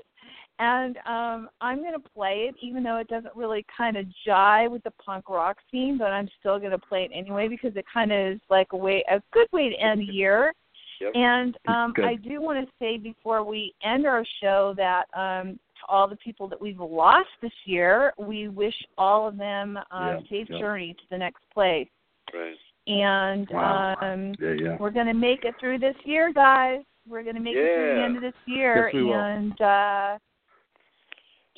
And 0.61 0.97
um 1.05 1.49
I'm 1.61 1.80
going 1.80 1.93
to 1.93 2.09
play 2.13 2.49
it, 2.49 2.55
even 2.61 2.84
though 2.84 2.97
it 2.97 3.07
doesn't 3.07 3.34
really 3.36 3.65
kind 3.75 3.95
of 3.95 4.05
jive 4.27 4.71
with 4.71 4.84
the 4.84 4.91
punk 4.91 5.30
rock 5.30 5.57
scene, 5.71 5.97
but 5.97 6.07
I'm 6.11 6.27
still 6.39 6.59
going 6.59 6.71
to 6.71 6.77
play 6.77 7.05
it 7.05 7.11
anyway 7.15 7.47
because 7.47 7.75
it 7.77 7.86
kind 7.91 8.11
of 8.11 8.34
is 8.34 8.41
like 8.49 8.67
a 8.73 8.77
way, 8.77 9.03
a 9.09 9.21
good 9.32 9.47
way 9.53 9.69
to 9.69 9.75
end 9.75 10.01
the 10.01 10.11
year. 10.11 10.53
Yep. 10.99 11.11
And 11.15 11.57
um. 11.67 11.93
I 12.03 12.15
do 12.15 12.41
want 12.41 12.65
to 12.65 12.71
say 12.77 12.97
before 12.97 13.41
we 13.43 13.73
end 13.84 14.05
our 14.05 14.25
show 14.41 14.73
that 14.75 15.05
um 15.13 15.57
to 15.80 15.86
all 15.88 16.09
the 16.09 16.17
people 16.17 16.49
that 16.49 16.59
we've 16.59 16.80
lost 16.82 17.30
this 17.41 17.53
year, 17.63 18.11
we 18.17 18.49
wish 18.49 18.75
all 18.97 19.30
of 19.30 19.38
them 19.38 19.80
um 19.91 20.25
safe 20.30 20.47
yeah. 20.49 20.59
journey 20.59 20.93
to 20.93 21.03
the 21.09 21.17
next 21.17 21.43
place 21.53 21.88
Right. 22.34 22.57
and 22.88 23.47
Wow. 23.49 23.95
um 24.01 24.34
Yeah, 24.41 24.55
yeah. 24.61 24.77
we're 24.77 24.89
going 24.91 25.07
to 25.07 25.13
make 25.13 25.45
it 25.45 25.55
through 25.57 25.80
this 25.80 25.95
year, 26.03 26.34
guys. 26.34 26.82
We're 27.10 27.24
going 27.24 27.36
to 27.36 27.41
make 27.41 27.55
it 27.55 27.76
through 27.76 27.95
the 27.95 28.03
end 28.03 28.16
of 28.18 28.22
this 28.22 28.34
year, 28.45 28.86
Yes, 28.86 28.93
we 28.93 29.03
will. 29.03 29.16
and 29.16 29.62
uh, 29.62 30.18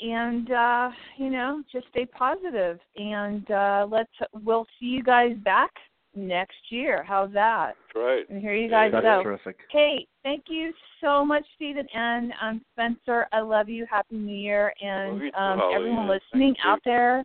and 0.02 0.52
uh, 0.52 0.90
you 1.18 1.30
know, 1.30 1.62
just 1.72 1.88
stay 1.90 2.06
positive, 2.06 2.80
and 2.96 3.50
uh, 3.52 3.88
let's. 3.90 4.12
We'll 4.34 4.66
see 4.80 4.88
you 4.88 5.04
guys 5.04 5.36
back 5.44 5.72
next 6.16 6.58
year. 6.70 7.04
How's 7.08 7.32
that? 7.34 7.74
That's 7.94 8.04
right. 8.04 8.30
And 8.30 8.42
here 8.42 8.54
you 8.56 8.70
guys 8.70 8.92
That's 8.92 9.04
go. 9.04 9.24
terrific. 9.24 9.58
Hey, 9.70 10.08
thank 10.24 10.46
you 10.48 10.74
so 11.02 11.24
much, 11.26 11.46
Steven 11.56 11.88
and 11.94 12.34
um, 12.42 12.62
Spencer. 12.74 13.28
I 13.32 13.42
love 13.42 13.70
you. 13.70 13.86
Happy 13.90 14.16
New 14.16 14.36
Year, 14.36 14.74
and 14.82 15.14
Love 15.14 15.22
you 15.22 15.32
too, 15.32 15.38
um, 15.38 15.62
everyone 15.74 16.08
listening 16.10 16.56
out 16.66 16.80
there. 16.86 17.24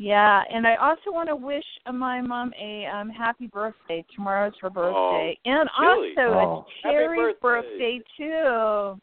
Yep. 0.00 0.06
Yeah, 0.08 0.42
and 0.50 0.66
I 0.66 0.76
also 0.76 1.12
want 1.12 1.28
to 1.28 1.36
wish 1.36 1.64
uh, 1.84 1.92
my 1.92 2.22
mom 2.22 2.52
a 2.58 2.86
um, 2.86 3.10
happy 3.10 3.48
birthday. 3.48 4.02
Tomorrow's 4.14 4.54
her 4.62 4.70
birthday, 4.70 5.38
and 5.44 5.68
really? 5.78 6.14
also 6.16 6.38
Oh. 6.38 6.64
it's 6.66 6.70
Happy 6.82 6.94
Terry's 6.94 7.36
birthday. 7.42 8.00
too. 8.16 9.00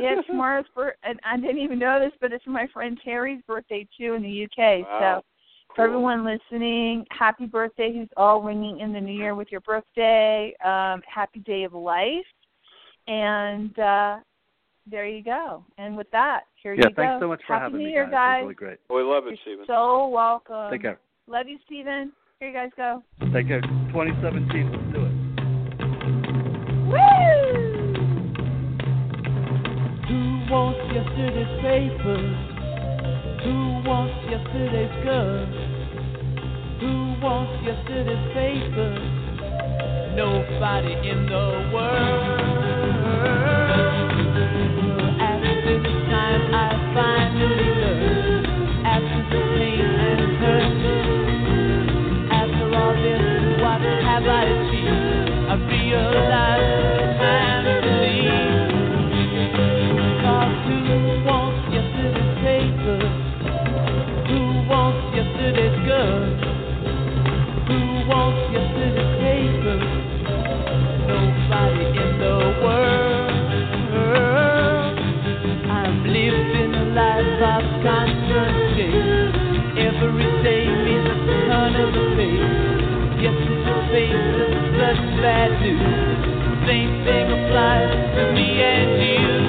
yeah, 0.00 0.20
tomorrow's 0.26 0.66
bir- 0.74 0.96
and 1.04 1.20
I 1.24 1.36
didn't 1.36 1.58
even 1.58 1.78
know 1.78 2.00
this, 2.00 2.12
but 2.20 2.32
it's 2.32 2.44
my 2.46 2.66
friend 2.74 3.00
Terry's 3.04 3.40
birthday 3.46 3.86
too 3.96 4.14
in 4.14 4.22
the 4.22 4.44
UK. 4.44 4.84
Wow. 4.84 5.22
So 5.22 5.74
for 5.76 5.84
everyone 5.84 6.24
listening, 6.24 7.06
happy 7.10 7.46
birthday 7.46 7.92
who's 7.92 8.08
all 8.16 8.42
ringing 8.42 8.80
in 8.80 8.92
the 8.92 9.00
new 9.00 9.16
year 9.16 9.36
with 9.36 9.48
your 9.52 9.60
birthday. 9.60 10.54
Um, 10.64 11.02
happy 11.06 11.38
day 11.40 11.62
of 11.62 11.72
life. 11.72 12.26
And 13.06 13.78
uh 13.78 14.16
there 14.90 15.06
you 15.06 15.22
go. 15.22 15.64
And 15.78 15.96
with 15.96 16.10
that, 16.10 16.42
here 16.62 16.74
Yeah, 16.74 16.88
you 16.88 16.94
thanks 16.94 17.14
go. 17.16 17.20
so 17.20 17.28
much 17.28 17.40
for 17.46 17.52
happy 17.54 17.62
having 17.64 17.78
new 17.78 17.86
me, 17.86 17.92
year, 17.92 18.04
guys. 18.04 18.12
guys. 18.12 18.38
It 18.42 18.44
was 18.44 18.44
really 18.44 18.54
great. 18.54 18.78
Oh, 18.90 18.96
we 18.96 19.02
love 19.02 19.26
it, 19.26 19.30
You're 19.30 19.38
Steven. 19.42 19.64
so 19.66 20.08
welcome. 20.08 20.70
Take 20.70 20.82
care. 20.82 20.98
Love 21.26 21.48
you, 21.48 21.58
Steven. 21.66 22.12
Here 22.40 22.48
you 22.48 22.54
guys 22.54 22.70
go. 22.76 23.02
Take 23.32 23.48
care. 23.48 23.60
2017. 23.60 24.70
Let's 24.70 24.92
do 24.92 25.04
it. 25.06 25.12
Woo! 26.90 27.72
Who 30.08 30.20
wants 30.52 30.82
yesterday's 30.92 31.54
papers? 31.62 32.36
Who 33.44 33.54
wants 33.88 34.18
yesterday's 34.30 34.96
goods? 35.02 35.56
Who 36.80 36.92
wants 37.22 37.54
yesterday's 37.64 38.26
papers? 38.34 39.08
Nobody 40.14 40.92
in 41.08 41.26
the 41.26 41.70
world. 41.72 42.61
Such 85.22 85.28
bad. 85.28 86.66
Same 86.66 87.04
thing 87.04 87.30
applies 87.30 88.16
to 88.16 88.32
me 88.32 88.62
and 88.62 89.02
you. 89.02 89.41